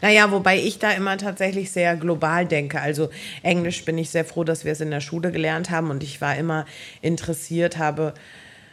Naja, 0.00 0.30
wobei 0.30 0.58
ich 0.58 0.78
da 0.78 0.92
immer 0.92 1.16
tatsächlich 1.16 1.70
sehr 1.70 1.96
global 1.96 2.46
denke. 2.46 2.80
Also 2.80 3.10
Englisch 3.42 3.84
bin 3.84 3.98
ich 3.98 4.10
sehr 4.10 4.24
froh, 4.24 4.44
dass 4.44 4.64
wir 4.64 4.72
es 4.72 4.80
in 4.80 4.90
der 4.90 5.00
Schule 5.00 5.32
gelernt 5.32 5.70
haben 5.70 5.90
und 5.90 6.02
ich 6.02 6.20
war 6.20 6.36
immer 6.36 6.66
interessiert, 7.00 7.78
habe 7.78 8.14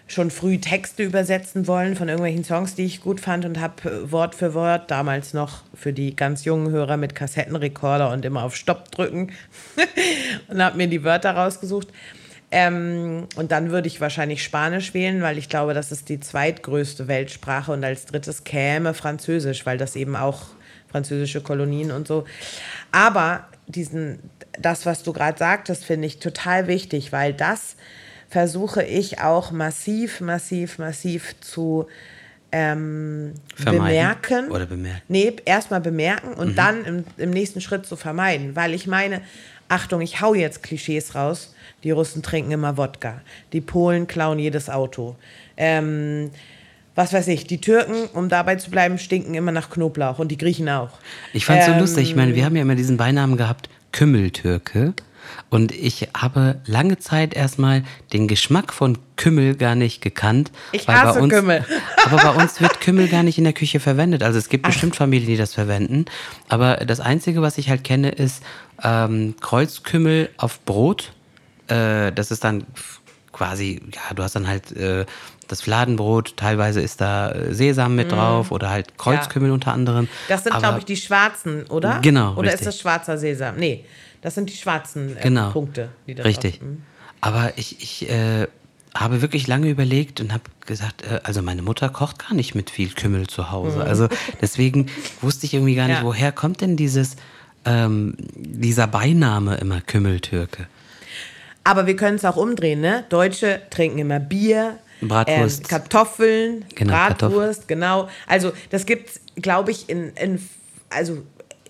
schon 0.09 0.31
früh 0.31 0.57
Texte 0.57 1.03
übersetzen 1.03 1.67
wollen 1.67 1.95
von 1.95 2.09
irgendwelchen 2.09 2.43
Songs, 2.43 2.75
die 2.75 2.85
ich 2.85 3.01
gut 3.01 3.21
fand 3.21 3.45
und 3.45 3.59
habe 3.59 3.89
äh, 3.89 4.11
Wort 4.11 4.35
für 4.35 4.53
Wort 4.53 4.89
damals 4.91 5.33
noch 5.33 5.63
für 5.73 5.93
die 5.93 6.15
ganz 6.15 6.45
jungen 6.45 6.71
Hörer 6.71 6.97
mit 6.97 7.15
Kassettenrekorder 7.15 8.11
und 8.11 8.25
immer 8.25 8.43
auf 8.43 8.55
Stopp 8.55 8.91
drücken 8.91 9.31
und 10.47 10.61
habe 10.61 10.77
mir 10.77 10.87
die 10.87 11.03
Wörter 11.03 11.31
rausgesucht. 11.31 11.89
Ähm, 12.51 13.27
und 13.35 13.51
dann 13.51 13.69
würde 13.69 13.87
ich 13.87 14.01
wahrscheinlich 14.01 14.43
Spanisch 14.43 14.95
wählen, 14.95 15.21
weil 15.21 15.37
ich 15.37 15.49
glaube, 15.49 15.75
das 15.75 15.91
ist 15.91 16.09
die 16.09 16.19
zweitgrößte 16.19 17.07
Weltsprache 17.07 17.71
und 17.71 17.83
als 17.83 18.07
drittes 18.07 18.43
käme 18.43 18.95
Französisch, 18.95 19.67
weil 19.67 19.77
das 19.77 19.95
eben 19.95 20.15
auch 20.15 20.47
französische 20.87 21.41
Kolonien 21.41 21.91
und 21.91 22.07
so. 22.07 22.25
Aber 22.91 23.45
diesen, 23.67 24.17
das, 24.59 24.87
was 24.87 25.03
du 25.03 25.13
gerade 25.13 25.37
sagtest, 25.37 25.85
finde 25.85 26.07
ich 26.07 26.17
total 26.17 26.67
wichtig, 26.67 27.11
weil 27.11 27.33
das 27.33 27.75
versuche 28.29 28.83
ich 28.83 29.21
auch 29.21 29.51
massiv, 29.51 30.21
massiv, 30.21 30.77
massiv 30.77 31.35
zu 31.41 31.87
ähm, 32.51 33.33
bemerken. 33.63 34.49
Oder 34.49 34.65
bemerken. 34.65 35.01
Nee, 35.07 35.35
erstmal 35.45 35.81
bemerken 35.81 36.33
und 36.33 36.49
mhm. 36.49 36.55
dann 36.55 36.85
im, 36.85 37.03
im 37.17 37.29
nächsten 37.31 37.61
Schritt 37.61 37.85
zu 37.85 37.95
vermeiden. 37.95 38.55
Weil 38.55 38.73
ich 38.73 38.87
meine, 38.87 39.21
Achtung, 39.67 40.01
ich 40.01 40.21
hau 40.21 40.33
jetzt 40.33 40.63
Klischees 40.63 41.15
raus. 41.15 41.53
Die 41.83 41.91
Russen 41.91 42.23
trinken 42.23 42.51
immer 42.51 42.77
Wodka. 42.77 43.21
Die 43.53 43.61
Polen 43.61 44.07
klauen 44.07 44.39
jedes 44.39 44.69
Auto. 44.69 45.15
Ähm, 45.57 46.31
was 46.95 47.13
weiß 47.13 47.27
ich, 47.29 47.45
die 47.45 47.61
Türken, 47.61 48.07
um 48.13 48.27
dabei 48.27 48.55
zu 48.55 48.69
bleiben, 48.69 48.97
stinken 48.97 49.33
immer 49.33 49.51
nach 49.51 49.69
Knoblauch 49.69 50.19
und 50.19 50.29
die 50.29 50.37
Griechen 50.37 50.67
auch. 50.67 50.89
Ich 51.33 51.45
fand 51.45 51.61
es 51.61 51.67
ähm, 51.67 51.75
so 51.75 51.79
lustig. 51.79 52.09
Ich 52.09 52.15
meine, 52.15 52.35
wir 52.35 52.43
haben 52.43 52.55
ja 52.55 52.63
immer 52.63 52.75
diesen 52.75 52.97
Beinamen 52.97 53.37
gehabt, 53.37 53.69
Kümmeltürke. 53.91 54.93
Und 55.49 55.71
ich 55.71 56.09
habe 56.15 56.61
lange 56.65 56.99
Zeit 56.99 57.33
erstmal 57.33 57.83
den 58.13 58.27
Geschmack 58.27 58.73
von 58.73 58.97
Kümmel 59.15 59.55
gar 59.55 59.75
nicht 59.75 60.01
gekannt. 60.01 60.51
Ich 60.71 60.87
hasse 60.87 61.21
uns, 61.21 61.33
Kümmel. 61.33 61.65
Aber 62.05 62.17
bei 62.17 62.43
uns 62.43 62.61
wird 62.61 62.81
Kümmel 62.81 63.07
gar 63.07 63.23
nicht 63.23 63.37
in 63.37 63.43
der 63.43 63.53
Küche 63.53 63.79
verwendet. 63.79 64.23
Also 64.23 64.37
es 64.37 64.49
gibt 64.49 64.65
Ach. 64.65 64.69
bestimmt 64.69 64.95
Familien, 64.95 65.27
die 65.27 65.37
das 65.37 65.53
verwenden. 65.53 66.05
Aber 66.47 66.77
das 66.77 66.99
Einzige, 66.99 67.41
was 67.41 67.57
ich 67.57 67.69
halt 67.69 67.83
kenne, 67.83 68.09
ist 68.09 68.43
ähm, 68.83 69.35
Kreuzkümmel 69.41 70.29
auf 70.37 70.63
Brot. 70.65 71.13
Äh, 71.67 72.11
das 72.11 72.31
ist 72.31 72.43
dann 72.43 72.65
quasi, 73.31 73.81
ja, 73.93 74.13
du 74.13 74.23
hast 74.23 74.35
dann 74.35 74.47
halt 74.47 74.71
äh, 74.75 75.05
das 75.49 75.61
Fladenbrot, 75.61 76.37
teilweise 76.37 76.79
ist 76.79 77.01
da 77.01 77.31
äh, 77.31 77.53
Sesam 77.53 77.95
mit 77.95 78.07
mm. 78.07 78.11
drauf 78.11 78.51
oder 78.51 78.69
halt 78.69 78.97
Kreuzkümmel 78.97 79.49
ja. 79.49 79.53
unter 79.53 79.73
anderem. 79.73 80.07
Das 80.27 80.43
sind, 80.43 80.57
glaube 80.57 80.79
ich, 80.79 80.85
die 80.85 80.95
schwarzen, 80.95 81.65
oder? 81.67 81.99
Genau. 82.01 82.33
Oder 82.33 82.51
richtig. 82.51 82.61
ist 82.61 82.67
das 82.67 82.79
schwarzer 82.79 83.17
Sesam? 83.17 83.55
Nee. 83.57 83.85
Das 84.21 84.35
sind 84.35 84.49
die 84.49 84.55
schwarzen 84.55 85.17
äh, 85.17 85.21
genau. 85.21 85.51
Punkte, 85.51 85.89
die 86.07 86.15
da 86.15 86.23
Richtig. 86.23 86.59
Drauf, 86.59 86.69
Aber 87.21 87.53
ich, 87.57 87.81
ich 87.81 88.09
äh, 88.09 88.47
habe 88.93 89.21
wirklich 89.21 89.47
lange 89.47 89.69
überlegt 89.69 90.19
und 90.19 90.33
habe 90.33 90.43
gesagt, 90.65 91.03
äh, 91.03 91.19
also 91.23 91.41
meine 91.41 91.61
Mutter 91.61 91.89
kocht 91.89 92.19
gar 92.19 92.33
nicht 92.33 92.55
mit 92.55 92.69
viel 92.69 92.93
Kümmel 92.93 93.27
zu 93.27 93.51
Hause. 93.51 93.77
Mhm. 93.77 93.83
Also 93.83 94.07
deswegen 94.41 94.87
wusste 95.21 95.45
ich 95.45 95.53
irgendwie 95.53 95.75
gar 95.75 95.87
nicht, 95.87 95.99
ja. 95.99 96.03
woher 96.03 96.31
kommt 96.31 96.61
denn 96.61 96.75
dieses, 96.75 97.15
ähm, 97.65 98.15
dieser 98.35 98.87
Beiname 98.87 99.55
immer 99.55 99.81
Kümmeltürke. 99.81 100.67
Aber 101.63 101.85
wir 101.85 101.95
können 101.95 102.15
es 102.15 102.25
auch 102.25 102.37
umdrehen, 102.37 102.81
ne? 102.81 103.05
Deutsche 103.09 103.61
trinken 103.69 103.99
immer 103.99 104.19
Bier, 104.19 104.79
Bratwurst. 105.01 105.61
Ähm, 105.61 105.67
Kartoffeln, 105.67 106.65
genau, 106.75 106.93
Bratwurst, 106.93 107.67
Kartoffel. 107.67 107.67
genau. 107.67 108.09
Also 108.27 108.51
das 108.69 108.85
gibt 108.85 109.09
es, 109.09 109.21
glaube 109.41 109.71
ich, 109.71 109.89
in, 109.89 110.09
in 110.13 110.41
also 110.89 111.23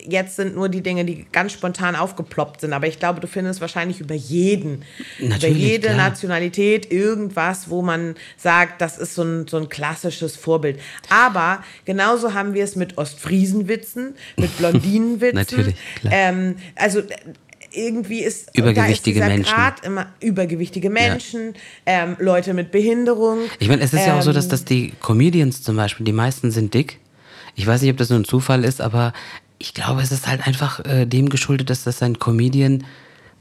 jetzt 0.08 0.36
sind 0.36 0.54
nur 0.54 0.68
die 0.68 0.82
Dinge, 0.82 1.04
die 1.04 1.26
ganz 1.32 1.52
spontan 1.52 1.96
aufgeploppt 1.96 2.60
sind. 2.60 2.72
Aber 2.72 2.86
ich 2.86 2.98
glaube, 2.98 3.20
du 3.20 3.26
findest 3.26 3.60
wahrscheinlich 3.60 4.00
über 4.00 4.14
jeden, 4.14 4.84
Natürlich, 5.18 5.56
über 5.56 5.66
jede 5.66 5.88
klar. 5.88 5.96
Nationalität 5.96 6.90
irgendwas, 6.90 7.70
wo 7.70 7.82
man 7.82 8.14
sagt, 8.36 8.80
das 8.80 8.98
ist 8.98 9.14
so 9.14 9.22
ein, 9.22 9.48
so 9.48 9.56
ein 9.56 9.68
klassisches 9.68 10.36
Vorbild. 10.36 10.80
Aber 11.08 11.62
genauso 11.84 12.34
haben 12.34 12.54
wir 12.54 12.64
es 12.64 12.76
mit 12.76 12.98
Ostfriesenwitzen, 12.98 14.14
mit 14.36 14.56
Blondinenwitzen. 14.58 15.34
Natürlich, 15.36 15.74
klar. 16.00 16.12
Ähm, 16.14 16.56
also 16.76 17.02
irgendwie 17.72 18.20
ist 18.20 18.56
übergewichtige 18.56 19.20
ist 19.20 19.26
Menschen. 19.26 19.54
Grad 19.54 19.84
immer 19.84 20.06
übergewichtige 20.20 20.90
Menschen, 20.90 21.54
ja. 21.86 22.04
ähm, 22.04 22.16
Leute 22.18 22.54
mit 22.54 22.72
Behinderung. 22.72 23.38
Ich 23.58 23.68
meine, 23.68 23.82
es 23.82 23.92
ist 23.92 24.00
ähm, 24.00 24.06
ja 24.06 24.18
auch 24.18 24.22
so, 24.22 24.32
dass, 24.32 24.44
ähm, 24.44 24.50
dass 24.50 24.64
die 24.64 24.92
Comedians 25.00 25.62
zum 25.62 25.76
Beispiel, 25.76 26.04
die 26.04 26.12
meisten 26.12 26.50
sind 26.50 26.74
dick. 26.74 26.98
Ich 27.56 27.66
weiß 27.66 27.82
nicht, 27.82 27.90
ob 27.90 27.96
das 27.96 28.10
nur 28.10 28.18
ein 28.18 28.24
Zufall 28.24 28.64
ist, 28.64 28.80
aber 28.80 29.12
ich 29.60 29.74
glaube, 29.74 30.00
es 30.00 30.10
ist 30.10 30.26
halt 30.26 30.46
einfach 30.46 30.84
äh, 30.84 31.06
dem 31.06 31.28
geschuldet, 31.28 31.70
dass 31.70 31.84
das 31.84 32.02
ein 32.02 32.18
Comedian 32.18 32.84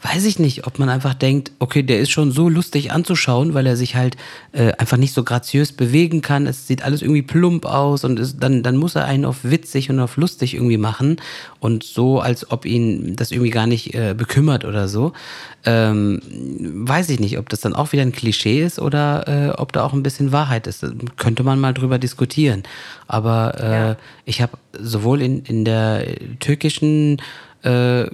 weiß 0.02 0.26
ich 0.26 0.40
nicht, 0.40 0.66
ob 0.66 0.80
man 0.80 0.88
einfach 0.88 1.14
denkt, 1.14 1.52
okay, 1.60 1.84
der 1.84 2.00
ist 2.00 2.10
schon 2.10 2.32
so 2.32 2.48
lustig 2.48 2.92
anzuschauen, 2.92 3.54
weil 3.54 3.68
er 3.68 3.76
sich 3.76 3.96
halt 3.96 4.16
äh, 4.54 4.72
einfach 4.74 4.96
nicht 4.96 5.14
so 5.14 5.24
graziös 5.24 5.74
bewegen 5.74 6.22
kann. 6.22 6.48
Es 6.48 6.68
sieht 6.68 6.84
alles 6.84 7.02
irgendwie 7.02 7.22
plump 7.22 7.66
aus 7.66 8.06
und 8.06 8.18
ist, 8.18 8.38
dann, 8.40 8.64
dann 8.64 8.78
muss 8.78 8.96
er 8.96 9.06
einen 9.06 9.26
auf 9.26 9.44
witzig 9.44 9.90
und 9.90 10.00
auf 10.00 10.16
lustig 10.16 10.54
irgendwie 10.54 10.78
machen 10.78 11.18
und 11.60 11.84
so, 11.84 12.22
als 12.22 12.50
ob 12.50 12.66
ihn 12.66 13.18
das 13.18 13.32
irgendwie 13.32 13.50
gar 13.50 13.68
nicht 13.68 13.94
äh, 13.94 14.14
bekümmert 14.18 14.64
oder 14.64 14.88
so. 14.88 15.12
Ähm, 15.66 16.22
weiß 16.88 17.10
ich 17.10 17.20
nicht, 17.20 17.38
ob 17.38 17.50
das 17.50 17.60
dann 17.60 17.76
auch 17.76 17.92
wieder 17.92 18.04
ein 18.04 18.14
Klischee 18.14 18.64
ist 18.64 18.80
oder 18.80 19.28
äh, 19.28 19.50
ob 19.50 19.74
da 19.74 19.84
auch 19.84 19.92
ein 19.92 20.04
bisschen 20.04 20.32
Wahrheit 20.32 20.66
ist. 20.68 20.86
Könnte 21.18 21.44
man 21.44 21.60
mal 21.60 21.74
drüber 21.74 22.00
diskutieren. 22.00 22.64
Aber 23.08 23.56
äh, 23.60 23.72
ja. 23.72 23.98
ich 24.24 24.42
habe 24.42 24.58
sowohl 24.80 25.22
in, 25.22 25.44
in 25.44 25.66
der 25.66 26.06
türkischen 26.40 27.22
äh, 27.64 28.06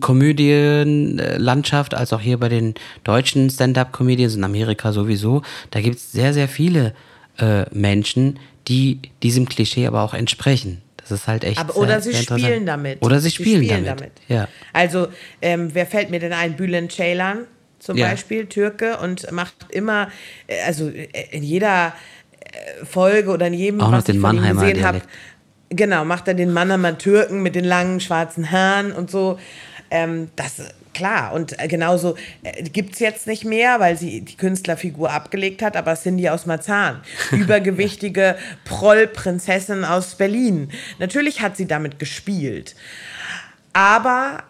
Komödienlandschaft 0.00 1.94
als 1.94 2.12
auch 2.12 2.20
hier 2.20 2.38
bei 2.38 2.48
den 2.48 2.74
deutschen 3.04 3.50
Stand-up-Comedians 3.50 4.34
in 4.34 4.44
Amerika 4.44 4.92
sowieso. 4.92 5.42
Da 5.70 5.80
gibt 5.80 5.96
es 5.96 6.12
sehr, 6.12 6.32
sehr 6.32 6.48
viele 6.48 6.94
äh, 7.38 7.64
Menschen, 7.72 8.38
die 8.68 9.00
diesem 9.22 9.48
Klischee 9.48 9.86
aber 9.86 10.02
auch 10.02 10.14
entsprechen. 10.14 10.82
Das 10.96 11.10
ist 11.10 11.28
halt 11.28 11.44
echt. 11.44 11.60
Aber, 11.60 11.72
sehr, 11.72 11.82
oder 11.82 12.00
sie 12.00 12.12
sehr 12.12 12.22
spielen 12.22 12.66
damit. 12.66 13.00
Oder 13.02 13.20
sie 13.20 13.30
spielen, 13.30 13.84
damit. 13.84 14.12
Ja. 14.28 14.48
Also, 14.72 15.08
ähm, 15.40 15.70
wer 15.72 15.86
fällt 15.86 16.10
mir 16.10 16.18
denn 16.18 16.32
ein? 16.32 16.56
Bülent 16.56 16.90
Ceylan 16.90 17.46
zum 17.78 17.96
Ja. 17.96 18.08
Beispiel, 18.08 18.46
Türke, 18.46 18.98
und 18.98 19.30
macht 19.30 19.54
immer, 19.70 20.08
äh, 20.48 20.62
also 20.66 20.88
äh, 20.88 21.06
in 21.30 21.44
jeder 21.44 21.92
äh, 22.40 22.84
Folge 22.84 23.30
oder 23.30 23.46
in 23.46 23.54
jedem, 23.54 23.80
Auch 23.80 23.90
noch 23.90 23.98
was 23.98 24.04
den 24.04 24.16
ich 24.16 24.20
von 24.20 24.36
ihm 24.36 24.42
gesehen 24.42 24.84
habe. 24.84 25.02
Genau, 25.70 26.04
macht 26.04 26.28
er 26.28 26.34
den 26.34 26.52
Mannheimer 26.52 26.98
Türken 26.98 27.42
mit 27.42 27.54
den 27.54 27.64
langen 27.64 28.00
schwarzen 28.00 28.50
Haaren 28.50 28.92
und 28.92 29.10
so. 29.10 29.38
Ähm, 29.90 30.30
das, 30.34 30.62
klar, 30.94 31.32
und 31.32 31.60
äh, 31.60 31.68
genauso 31.68 32.16
äh, 32.42 32.62
gibt 32.64 32.94
es 32.94 32.98
jetzt 32.98 33.26
nicht 33.26 33.44
mehr, 33.44 33.78
weil 33.78 33.96
sie 33.96 34.22
die 34.22 34.36
Künstlerfigur 34.36 35.12
abgelegt 35.12 35.62
hat, 35.62 35.76
aber 35.76 35.94
Cindy 35.94 36.28
aus 36.28 36.46
Marzahn, 36.46 37.02
übergewichtige 37.30 38.36
Prollprinzessin 38.64 39.84
aus 39.84 40.16
Berlin. 40.16 40.70
Natürlich 40.98 41.40
hat 41.40 41.56
sie 41.56 41.66
damit 41.66 41.98
gespielt. 41.98 42.74
Aber 43.72 44.42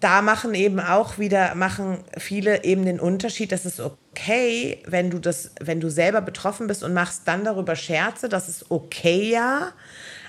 da 0.00 0.20
machen 0.22 0.54
eben 0.54 0.78
auch 0.78 1.18
wieder, 1.18 1.54
machen 1.54 2.04
viele 2.18 2.64
eben 2.64 2.84
den 2.84 3.00
Unterschied, 3.00 3.50
dass 3.50 3.64
es 3.64 3.80
okay, 3.80 4.82
wenn 4.86 5.10
du 5.10 5.18
das, 5.18 5.52
wenn 5.60 5.80
du 5.80 5.90
selber 5.90 6.20
betroffen 6.20 6.66
bist 6.66 6.84
und 6.84 6.92
machst 6.92 7.22
dann 7.24 7.44
darüber 7.44 7.76
Scherze, 7.76 8.28
das 8.28 8.48
ist 8.48 8.70
okay, 8.70 9.30
ja, 9.30 9.72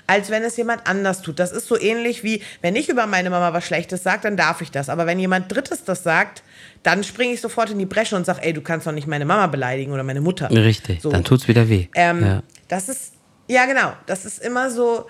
als 0.08 0.30
wenn 0.30 0.42
es 0.42 0.56
jemand 0.56 0.88
anders 0.88 1.20
tut. 1.20 1.38
Das 1.38 1.52
ist 1.52 1.68
so 1.68 1.78
ähnlich 1.78 2.24
wie, 2.24 2.42
wenn 2.62 2.74
ich 2.74 2.88
über 2.88 3.06
meine 3.06 3.28
Mama 3.28 3.52
was 3.52 3.64
Schlechtes 3.64 4.02
sage, 4.02 4.20
dann 4.22 4.38
darf 4.38 4.62
ich 4.62 4.70
das. 4.70 4.88
Aber 4.88 5.06
wenn 5.06 5.20
jemand 5.20 5.54
Drittes 5.54 5.84
das 5.84 6.02
sagt, 6.02 6.42
dann 6.82 7.04
springe 7.04 7.34
ich 7.34 7.42
sofort 7.42 7.70
in 7.70 7.78
die 7.78 7.86
Bresche 7.86 8.16
und 8.16 8.24
sage, 8.24 8.40
ey, 8.42 8.54
du 8.54 8.62
kannst 8.62 8.86
doch 8.86 8.92
nicht 8.92 9.06
meine 9.06 9.26
Mama 9.26 9.48
beleidigen 9.48 9.92
oder 9.92 10.02
meine 10.02 10.22
Mutter. 10.22 10.50
Richtig, 10.50 11.02
So. 11.02 11.10
dann 11.10 11.24
tut's 11.24 11.46
wieder 11.46 11.68
weh. 11.68 11.88
Ähm, 11.94 12.24
ja. 12.24 12.42
Das 12.68 12.88
ist, 12.88 13.12
ja 13.48 13.66
genau, 13.66 13.92
das 14.06 14.24
ist 14.24 14.38
immer 14.38 14.70
so, 14.70 15.06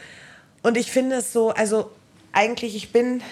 und 0.63 0.77
ich 0.77 0.91
finde 0.91 1.17
es 1.17 1.33
so, 1.33 1.51
also 1.51 1.93
eigentlich, 2.33 2.75
ich 2.75 2.91
bin, 2.91 3.23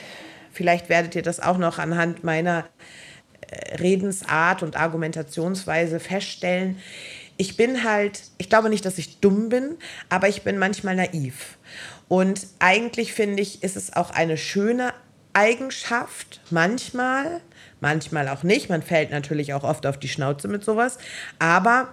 vielleicht 0.53 0.89
werdet 0.89 1.17
ihr 1.17 1.23
das 1.23 1.41
auch 1.41 1.59
noch 1.59 1.81
anhand 1.81 2.23
meiner 2.23 2.65
äh, 3.41 3.75
Redensart 3.77 4.63
und 4.63 4.77
Argumentationsweise 4.77 5.99
feststellen. 5.99 6.79
Ich 7.37 7.57
bin 7.57 7.85
halt, 7.85 8.23
ich 8.39 8.49
glaube 8.49 8.71
nicht, 8.71 8.85
dass 8.85 8.99
ich 8.99 9.21
dumm 9.21 9.49
bin, 9.49 9.77
aber 10.09 10.29
ich 10.29 10.43
bin 10.43 10.59
manchmal 10.59 10.97
naiv. 10.97 11.59
Und 12.09 12.47
eigentlich 12.59 13.13
finde 13.13 13.43
ich, 13.43 13.63
ist 13.63 13.77
es 13.77 13.95
auch 13.95 14.11
eine 14.11 14.37
schöne 14.37 14.95
Eigenschaft, 15.33 16.41
manchmal, 16.51 17.43
manchmal 17.81 18.29
auch 18.29 18.43
nicht. 18.43 18.71
Man 18.71 18.83
fällt 18.83 19.11
natürlich 19.11 19.53
auch 19.53 19.65
oft 19.65 19.85
auf 19.87 19.99
die 19.99 20.09
Schnauze 20.09 20.49
mit 20.49 20.65
sowas, 20.65 20.97
aber 21.39 21.93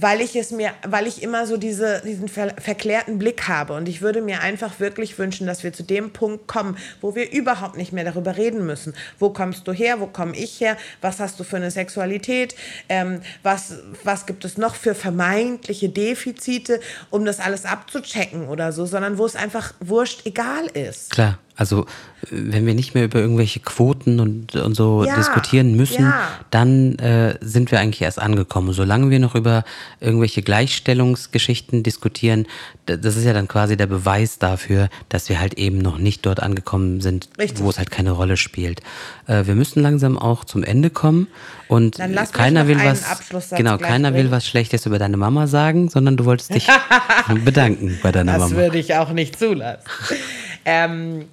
weil 0.00 0.20
ich 0.20 0.36
es 0.36 0.50
mir, 0.50 0.72
weil 0.86 1.06
ich 1.06 1.22
immer 1.22 1.46
so 1.46 1.56
diese, 1.56 2.02
diesen 2.04 2.28
ver 2.28 2.54
verklärten 2.58 3.18
Blick 3.18 3.48
habe. 3.48 3.74
Und 3.74 3.88
ich 3.88 4.00
würde 4.00 4.22
mir 4.22 4.40
einfach 4.40 4.80
wirklich 4.80 5.18
wünschen, 5.18 5.46
dass 5.46 5.64
wir 5.64 5.72
zu 5.72 5.82
dem 5.82 6.12
Punkt 6.12 6.46
kommen, 6.46 6.76
wo 7.00 7.14
wir 7.14 7.32
überhaupt 7.32 7.76
nicht 7.76 7.92
mehr 7.92 8.04
darüber 8.04 8.36
reden 8.36 8.64
müssen. 8.66 8.94
Wo 9.18 9.30
kommst 9.30 9.66
du 9.66 9.72
her? 9.72 10.00
Wo 10.00 10.06
komme 10.06 10.36
ich 10.36 10.60
her? 10.60 10.76
Was 11.00 11.20
hast 11.20 11.40
du 11.40 11.44
für 11.44 11.56
eine 11.56 11.70
Sexualität? 11.70 12.54
Ähm, 12.88 13.20
was, 13.42 13.74
was 14.04 14.26
gibt 14.26 14.44
es 14.44 14.56
noch 14.56 14.74
für 14.74 14.94
vermeintliche 14.94 15.88
Defizite, 15.88 16.80
um 17.10 17.24
das 17.24 17.40
alles 17.40 17.64
abzuchecken 17.64 18.48
oder 18.48 18.72
so, 18.72 18.86
sondern 18.86 19.18
wo 19.18 19.26
es 19.26 19.36
einfach 19.36 19.74
wurscht 19.80 20.26
egal 20.26 20.66
ist. 20.66 21.10
Klar, 21.10 21.38
also 21.58 21.82
äh, 21.82 22.26
wenn 22.30 22.66
wir 22.66 22.74
nicht 22.74 22.94
mehr 22.94 23.04
über 23.04 23.18
irgendwelche 23.18 23.60
Quoten 23.60 24.20
und, 24.20 24.54
und 24.54 24.74
so 24.74 25.04
Ja, 25.04 25.16
diskutieren 25.16 25.74
müssen, 25.74 26.04
ja. 26.04 26.28
dann 26.50 26.96
äh, 26.98 27.34
sind 27.40 27.70
wir 27.72 27.80
eigentlich 27.80 28.00
erst 28.00 28.20
angekommen. 28.20 28.72
Solange 28.72 29.10
wir 29.10 29.18
noch 29.18 29.34
über 29.34 29.64
irgendwelche 30.00 30.40
Gleichstellungsgeschichten 30.40 31.82
diskutieren, 31.82 32.46
das 32.86 33.16
ist 33.16 33.24
ja 33.24 33.32
dann 33.32 33.48
quasi 33.48 33.76
der 33.76 33.88
Beweis 33.88 34.38
dafür, 34.38 34.88
dass 35.08 35.28
wir 35.28 35.40
halt 35.40 35.54
eben 35.54 35.78
noch 35.78 35.98
nicht 35.98 36.24
dort 36.24 36.40
angekommen 36.40 37.00
sind, 37.00 37.28
Richtig. 37.38 37.62
wo 37.62 37.70
es 37.70 37.78
halt 37.78 37.90
keine 37.90 38.12
Rolle 38.12 38.36
spielt. 38.36 38.80
Äh, 39.26 39.46
wir 39.46 39.56
müssen 39.56 39.82
langsam 39.82 40.16
auch 40.16 40.44
zum 40.44 40.62
Ende 40.62 40.90
kommen 40.90 41.26
und 41.66 41.98
mich 41.98 42.32
keiner 42.32 42.68
will 42.68 42.78
was 42.82 43.50
genau, 43.50 43.78
keiner 43.78 44.14
will 44.14 44.30
was 44.30 44.46
Schlechtes 44.46 44.86
über 44.86 44.98
deine 44.98 45.16
Mama 45.16 45.48
sagen, 45.48 45.88
sondern 45.88 46.16
du 46.16 46.24
wolltest 46.24 46.54
dich 46.54 46.68
bedanken 47.44 47.98
bei 48.02 48.12
deiner 48.12 48.34
Das 48.34 48.42
Mama. 48.50 48.56
würde 48.56 48.78
ich 48.78 48.94
auch 48.94 49.10
nicht 49.12 49.38
zulassen. 49.38 49.82
ähm, 50.64 51.24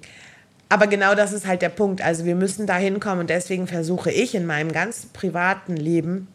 aber 0.68 0.86
genau 0.86 1.14
das 1.14 1.32
ist 1.32 1.46
halt 1.46 1.62
der 1.62 1.68
Punkt. 1.68 2.02
Also 2.02 2.24
wir 2.24 2.34
müssen 2.34 2.66
da 2.66 2.76
hinkommen 2.76 3.20
und 3.20 3.30
deswegen 3.30 3.66
versuche 3.66 4.10
ich 4.10 4.34
in 4.34 4.46
meinem 4.46 4.72
ganz 4.72 5.06
privaten 5.06 5.76
Leben, 5.76 6.28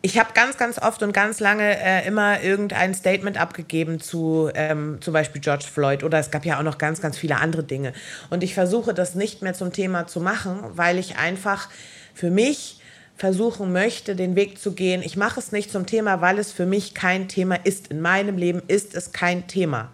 ich 0.00 0.16
habe 0.16 0.30
ganz, 0.32 0.56
ganz 0.56 0.78
oft 0.78 1.02
und 1.02 1.12
ganz 1.12 1.40
lange 1.40 1.76
äh, 1.76 2.06
immer 2.06 2.40
irgendein 2.40 2.94
Statement 2.94 3.38
abgegeben 3.38 4.00
zu 4.00 4.48
ähm, 4.54 4.98
zum 5.00 5.12
Beispiel 5.12 5.40
George 5.40 5.66
Floyd 5.70 6.04
oder 6.04 6.20
es 6.20 6.30
gab 6.30 6.44
ja 6.44 6.58
auch 6.58 6.62
noch 6.62 6.78
ganz, 6.78 7.00
ganz 7.00 7.18
viele 7.18 7.36
andere 7.36 7.64
Dinge. 7.64 7.92
Und 8.30 8.44
ich 8.44 8.54
versuche 8.54 8.94
das 8.94 9.16
nicht 9.16 9.42
mehr 9.42 9.54
zum 9.54 9.72
Thema 9.72 10.06
zu 10.06 10.20
machen, 10.20 10.60
weil 10.70 10.98
ich 10.98 11.18
einfach 11.18 11.68
für 12.14 12.30
mich 12.30 12.80
versuchen 13.16 13.72
möchte, 13.72 14.14
den 14.14 14.36
Weg 14.36 14.60
zu 14.60 14.72
gehen. 14.72 15.02
Ich 15.02 15.16
mache 15.16 15.40
es 15.40 15.50
nicht 15.50 15.72
zum 15.72 15.84
Thema, 15.84 16.20
weil 16.20 16.38
es 16.38 16.52
für 16.52 16.66
mich 16.66 16.94
kein 16.94 17.26
Thema 17.26 17.56
ist. 17.56 17.88
In 17.88 18.00
meinem 18.00 18.38
Leben 18.38 18.62
ist 18.68 18.94
es 18.94 19.10
kein 19.10 19.48
Thema. 19.48 19.90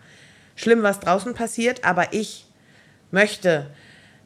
Schlimm, 0.55 0.83
was 0.83 1.01
draußen 1.01 1.33
passiert, 1.33 1.83
aber 1.83 2.13
ich 2.13 2.44
möchte 3.15 3.71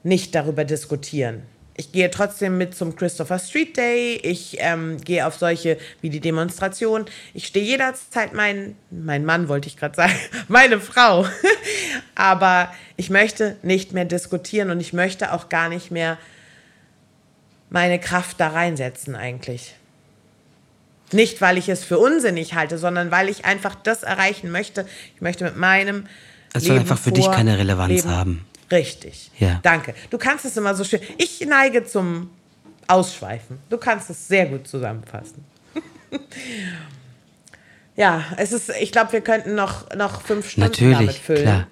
nicht 0.03 0.35
darüber 0.35 0.65
diskutieren. 0.65 1.43
Ich 1.77 1.93
gehe 1.93 2.11
trotzdem 2.11 2.59
mit 2.59 2.75
zum 2.75 2.97
Christopher 2.97 3.39
Street 3.39 3.77
Day. 3.77 4.17
Ich 4.25 4.57
ähm, 4.59 5.01
gehe 5.01 5.25
auf 5.25 5.37
solche 5.37 5.79
wie 6.01 6.11
die 6.11 6.19
Demonstration. 6.19 7.05
Ich 7.35 7.47
stehe 7.47 7.65
jederzeit 7.65 8.33
mein, 8.35 8.75
mein 8.91 9.25
Mann, 9.25 9.49
wollte 9.49 9.69
ich 9.69 9.77
gerade 9.77 9.95
sagen, 9.95 10.13
meine 10.49 10.81
Frau. 10.81 11.25
Aber 12.17 12.75
ich 12.97 13.11
möchte 13.11 13.57
nicht 13.63 13.93
mehr 13.93 14.07
diskutieren 14.07 14.71
und 14.73 14.81
ich 14.81 14.93
möchte 14.93 15.33
auch 15.33 15.49
gar 15.49 15.69
nicht 15.69 15.93
mehr 15.93 16.19
meine 17.71 18.01
Kraft 18.01 18.41
da 18.41 18.49
reinsetzen 18.49 19.15
eigentlich. 19.15 19.77
Nicht, 21.13 21.41
weil 21.41 21.59
ich 21.59 21.69
es 21.69 21.85
für 21.85 21.99
unsinnig 21.99 22.55
halte, 22.55 22.77
sondern 22.77 23.13
weil 23.13 23.29
ich 23.29 23.45
einfach 23.45 23.77
das 23.77 24.03
erreichen 24.03 24.51
möchte. 24.51 24.85
Ich 25.15 25.21
möchte 25.21 25.45
mit 25.45 25.57
meinem 25.57 26.09
Es 26.55 26.65
soll 26.65 26.81
einfach 26.81 26.99
für 26.99 27.13
dich 27.13 27.31
keine 27.31 27.57
Relevanz 27.57 27.93
Leben. 27.93 28.11
haben. 28.11 28.45
Richtig. 28.71 29.31
Ja. 29.39 29.61
Danke. 29.63 29.95
Du 30.11 30.19
kannst 30.19 30.45
es 30.45 30.57
immer 30.57 30.75
so 30.75 30.85
schön. 30.85 31.01
Ich 31.17 31.41
neige 31.47 31.85
zum 31.85 32.31
Ausschweifen. 32.87 33.59
Du 33.71 33.79
kannst 33.79 34.11
es 34.11 34.29
sehr 34.29 34.47
gut 34.47 34.67
zusammenfassen. 34.69 35.45
ja, 37.97 38.25
es 38.37 38.53
ist, 38.53 38.71
ich 38.81 38.93
glaube, 38.93 39.13
wir 39.13 39.21
könnten 39.21 39.55
noch, 39.55 39.89
noch 39.95 40.23
fünf 40.23 40.51
Stunden 40.51 40.73
damit 40.73 40.91
Natürlich, 40.93 41.21
füllen. 41.21 41.43
klar. 41.43 41.67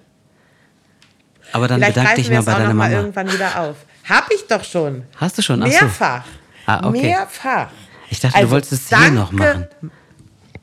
Aber 1.53 1.67
dann 1.67 1.79
Vielleicht 1.79 1.95
bedank 1.95 2.07
greifen 2.09 2.21
dich 2.23 2.31
mal 2.31 2.43
bei 2.43 2.51
deiner 2.53 2.67
noch 2.69 2.73
mal 2.73 2.89
Mama. 2.89 3.01
irgendwann 3.01 3.31
wieder 3.31 3.61
auf. 3.61 3.75
Hab 4.07 4.31
ich 4.31 4.45
doch 4.47 4.63
schon. 4.63 5.03
Hast 5.15 5.37
du 5.37 5.41
schon? 5.41 5.61
Ach 5.63 5.67
so. 5.67 5.71
Mehrfach. 5.71 6.25
Ah, 6.65 6.87
okay. 6.87 7.01
Mehrfach. 7.01 7.69
Ich 8.09 8.19
dachte, 8.19 8.41
du 8.41 8.49
wolltest 8.51 8.73
es 8.73 8.89
hier 8.89 9.11
noch 9.11 9.31
machen. 9.31 9.67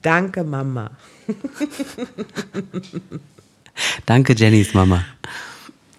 Danke, 0.01 0.43
Mama. 0.43 0.91
Danke, 4.05 4.33
Jennys 4.33 4.73
Mama. 4.73 5.03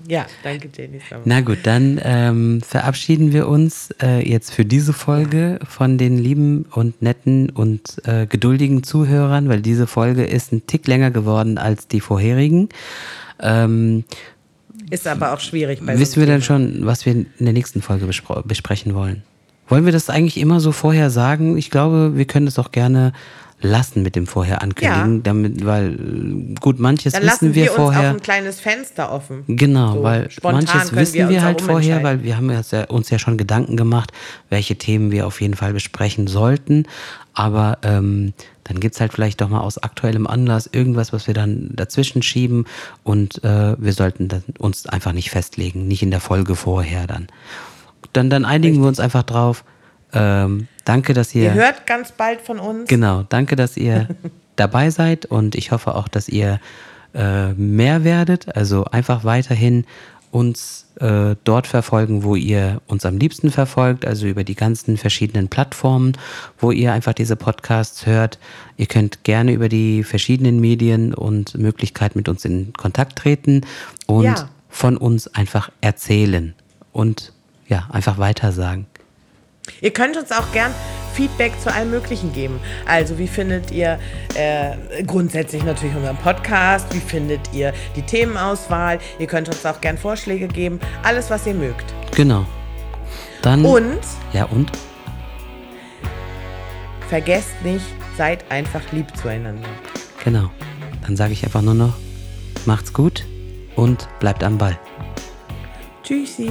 Ja, 0.08 0.26
danke, 0.42 0.68
Jenny. 0.76 1.00
Na 1.24 1.40
gut, 1.40 1.58
dann 1.64 2.00
ähm, 2.02 2.60
verabschieden 2.62 3.32
wir 3.32 3.48
uns 3.48 3.90
äh, 4.02 4.28
jetzt 4.28 4.52
für 4.52 4.64
diese 4.64 4.92
Folge 4.92 5.58
von 5.66 5.98
den 5.98 6.18
lieben 6.18 6.66
und 6.72 7.02
netten 7.02 7.50
und 7.50 7.80
äh, 8.04 8.26
geduldigen 8.26 8.82
Zuhörern, 8.82 9.48
weil 9.48 9.60
diese 9.60 9.86
Folge 9.86 10.24
ist 10.24 10.52
ein 10.52 10.66
Tick 10.66 10.86
länger 10.86 11.10
geworden 11.10 11.58
als 11.58 11.88
die 11.88 12.00
vorherigen. 12.00 12.68
Ähm, 13.40 14.04
Ist 14.90 15.06
aber 15.06 15.32
auch 15.32 15.40
schwierig 15.40 15.80
bei 15.84 15.98
wissen 15.98 16.14
so 16.14 16.20
wir 16.20 16.26
denn 16.26 16.42
schon, 16.42 16.86
was 16.86 17.04
wir 17.06 17.12
in 17.14 17.26
der 17.38 17.52
nächsten 17.52 17.82
Folge 17.82 18.06
bespro- 18.06 18.46
besprechen 18.46 18.94
wollen? 18.94 19.22
Wollen 19.68 19.84
wir 19.84 19.92
das 19.92 20.10
eigentlich 20.10 20.38
immer 20.38 20.60
so 20.60 20.70
vorher 20.70 21.10
sagen? 21.10 21.56
Ich 21.58 21.70
glaube, 21.70 22.12
wir 22.14 22.24
können 22.26 22.46
es 22.46 22.58
auch 22.58 22.70
gerne 22.70 23.12
lassen 23.60 24.02
mit 24.02 24.16
dem 24.16 24.26
vorher 24.26 24.62
ankündigen, 24.62 25.16
Ja. 25.16 25.20
damit, 25.24 25.64
weil 25.64 25.94
äh, 25.94 26.54
gut, 26.60 26.78
manches 26.78 27.14
Dann 27.14 27.22
wissen 27.22 27.54
wir 27.54 27.64
wir 27.64 27.70
uns 27.72 27.76
vorher. 27.76 28.00
auch 28.10 28.14
ein 28.14 28.20
kleines 28.20 28.60
Fenster 28.60 29.10
offen. 29.10 29.44
Genau, 29.46 29.94
So, 29.94 30.02
weil 30.02 30.28
manches 30.42 30.94
wissen 30.94 31.14
wir 31.14 31.28
wir, 31.30 31.36
uns 31.36 31.44
halt 31.44 31.60
vorher, 31.62 32.02
weil 32.02 32.22
wir 32.22 32.36
haben 32.36 32.50
uns 32.50 32.70
ja, 32.70 32.84
uns 32.84 33.08
ja 33.10 33.18
schon 33.18 33.38
Gedanken 33.38 33.76
gemacht, 33.76 34.12
welche 34.50 34.76
Themen 34.76 35.10
wir 35.10 35.26
auf 35.26 35.40
jeden 35.40 35.54
Fall 35.54 35.72
besprechen 35.72 36.26
sollten. 36.26 36.84
Aber 37.32 37.78
ähm, 37.82 38.34
dann 38.64 38.80
gibt's 38.80 39.00
halt 39.00 39.12
vielleicht 39.12 39.40
doch 39.40 39.48
mal 39.48 39.60
aus 39.60 39.78
aktuellem 39.78 40.26
Anlass 40.26 40.68
irgendwas, 40.70 41.12
was 41.12 41.26
wir 41.26 41.34
dann 41.34 41.70
dazwischen 41.74 42.22
schieben 42.22 42.64
und 43.04 43.42
äh, 43.44 43.74
wir 43.78 43.92
sollten 43.92 44.28
dann 44.28 44.42
uns 44.58 44.86
einfach 44.86 45.12
nicht 45.12 45.30
festlegen, 45.30 45.86
nicht 45.86 46.02
in 46.02 46.10
der 46.10 46.20
Folge 46.20 46.56
vorher 46.56 47.06
dann. 47.06 47.26
Dann, 48.12 48.30
dann 48.30 48.44
einigen 48.44 48.80
wir 48.80 48.88
uns 48.88 49.00
einfach 49.00 49.22
drauf. 49.22 49.64
Ähm, 50.12 50.68
danke, 50.84 51.12
dass 51.14 51.34
ihr. 51.34 51.44
Ihr 51.44 51.54
hört 51.54 51.86
ganz 51.86 52.12
bald 52.12 52.40
von 52.40 52.58
uns. 52.58 52.88
Genau, 52.88 53.24
danke, 53.28 53.56
dass 53.56 53.76
ihr 53.76 54.08
dabei 54.56 54.90
seid 54.90 55.26
und 55.26 55.54
ich 55.54 55.72
hoffe 55.72 55.94
auch, 55.94 56.08
dass 56.08 56.28
ihr 56.28 56.60
äh, 57.14 57.52
mehr 57.54 58.04
werdet. 58.04 58.54
Also 58.56 58.84
einfach 58.84 59.24
weiterhin 59.24 59.84
uns 60.30 60.86
äh, 61.00 61.34
dort 61.44 61.66
verfolgen, 61.66 62.22
wo 62.22 62.36
ihr 62.36 62.80
uns 62.86 63.06
am 63.06 63.16
liebsten 63.16 63.50
verfolgt, 63.50 64.04
also 64.06 64.26
über 64.26 64.44
die 64.44 64.54
ganzen 64.54 64.96
verschiedenen 64.96 65.48
Plattformen, 65.48 66.12
wo 66.58 66.70
ihr 66.72 66.92
einfach 66.92 67.14
diese 67.14 67.36
Podcasts 67.36 68.06
hört. 68.06 68.38
Ihr 68.76 68.86
könnt 68.86 69.24
gerne 69.24 69.52
über 69.52 69.68
die 69.68 70.04
verschiedenen 70.04 70.60
Medien 70.60 71.14
und 71.14 71.56
Möglichkeiten 71.56 72.18
mit 72.18 72.28
uns 72.28 72.44
in 72.44 72.72
Kontakt 72.74 73.18
treten 73.18 73.62
und 74.06 74.24
Ja. 74.24 74.48
von 74.68 74.96
uns 74.96 75.26
einfach 75.28 75.70
erzählen 75.80 76.54
und 76.92 77.32
ja, 77.68 77.88
einfach 77.90 78.18
weitersagen. 78.18 78.86
Ihr 79.80 79.92
könnt 79.92 80.16
uns 80.16 80.32
auch 80.32 80.50
gern 80.52 80.72
Feedback 81.14 81.52
zu 81.62 81.72
allem 81.72 81.90
Möglichen 81.90 82.32
geben. 82.32 82.60
Also 82.86 83.18
wie 83.18 83.26
findet 83.26 83.70
ihr 83.70 83.98
äh, 84.34 85.02
grundsätzlich 85.04 85.62
natürlich 85.64 85.94
unseren 85.96 86.16
Podcast? 86.18 86.92
Wie 86.94 87.00
findet 87.00 87.40
ihr 87.52 87.72
die 87.96 88.02
Themenauswahl? 88.02 88.98
Ihr 89.18 89.26
könnt 89.26 89.48
uns 89.48 89.64
auch 89.64 89.80
gern 89.80 89.96
Vorschläge 89.96 90.46
geben. 90.48 90.78
Alles, 91.02 91.30
was 91.30 91.46
ihr 91.46 91.54
mögt. 91.54 91.84
Genau. 92.14 92.44
Dann. 93.42 93.64
Und 93.64 94.00
Ja, 94.32 94.44
und? 94.44 94.70
vergesst 97.08 97.54
nicht, 97.62 97.84
seid 98.18 98.44
einfach 98.50 98.80
lieb 98.92 99.06
zueinander. 99.16 99.68
Genau. 100.24 100.50
Dann 101.02 101.16
sage 101.16 101.32
ich 101.32 101.44
einfach 101.44 101.62
nur 101.62 101.74
noch, 101.74 101.94
macht's 102.64 102.92
gut 102.92 103.24
und 103.76 104.08
bleibt 104.18 104.42
am 104.42 104.58
Ball. 104.58 104.76
Tschüssi. 106.02 106.50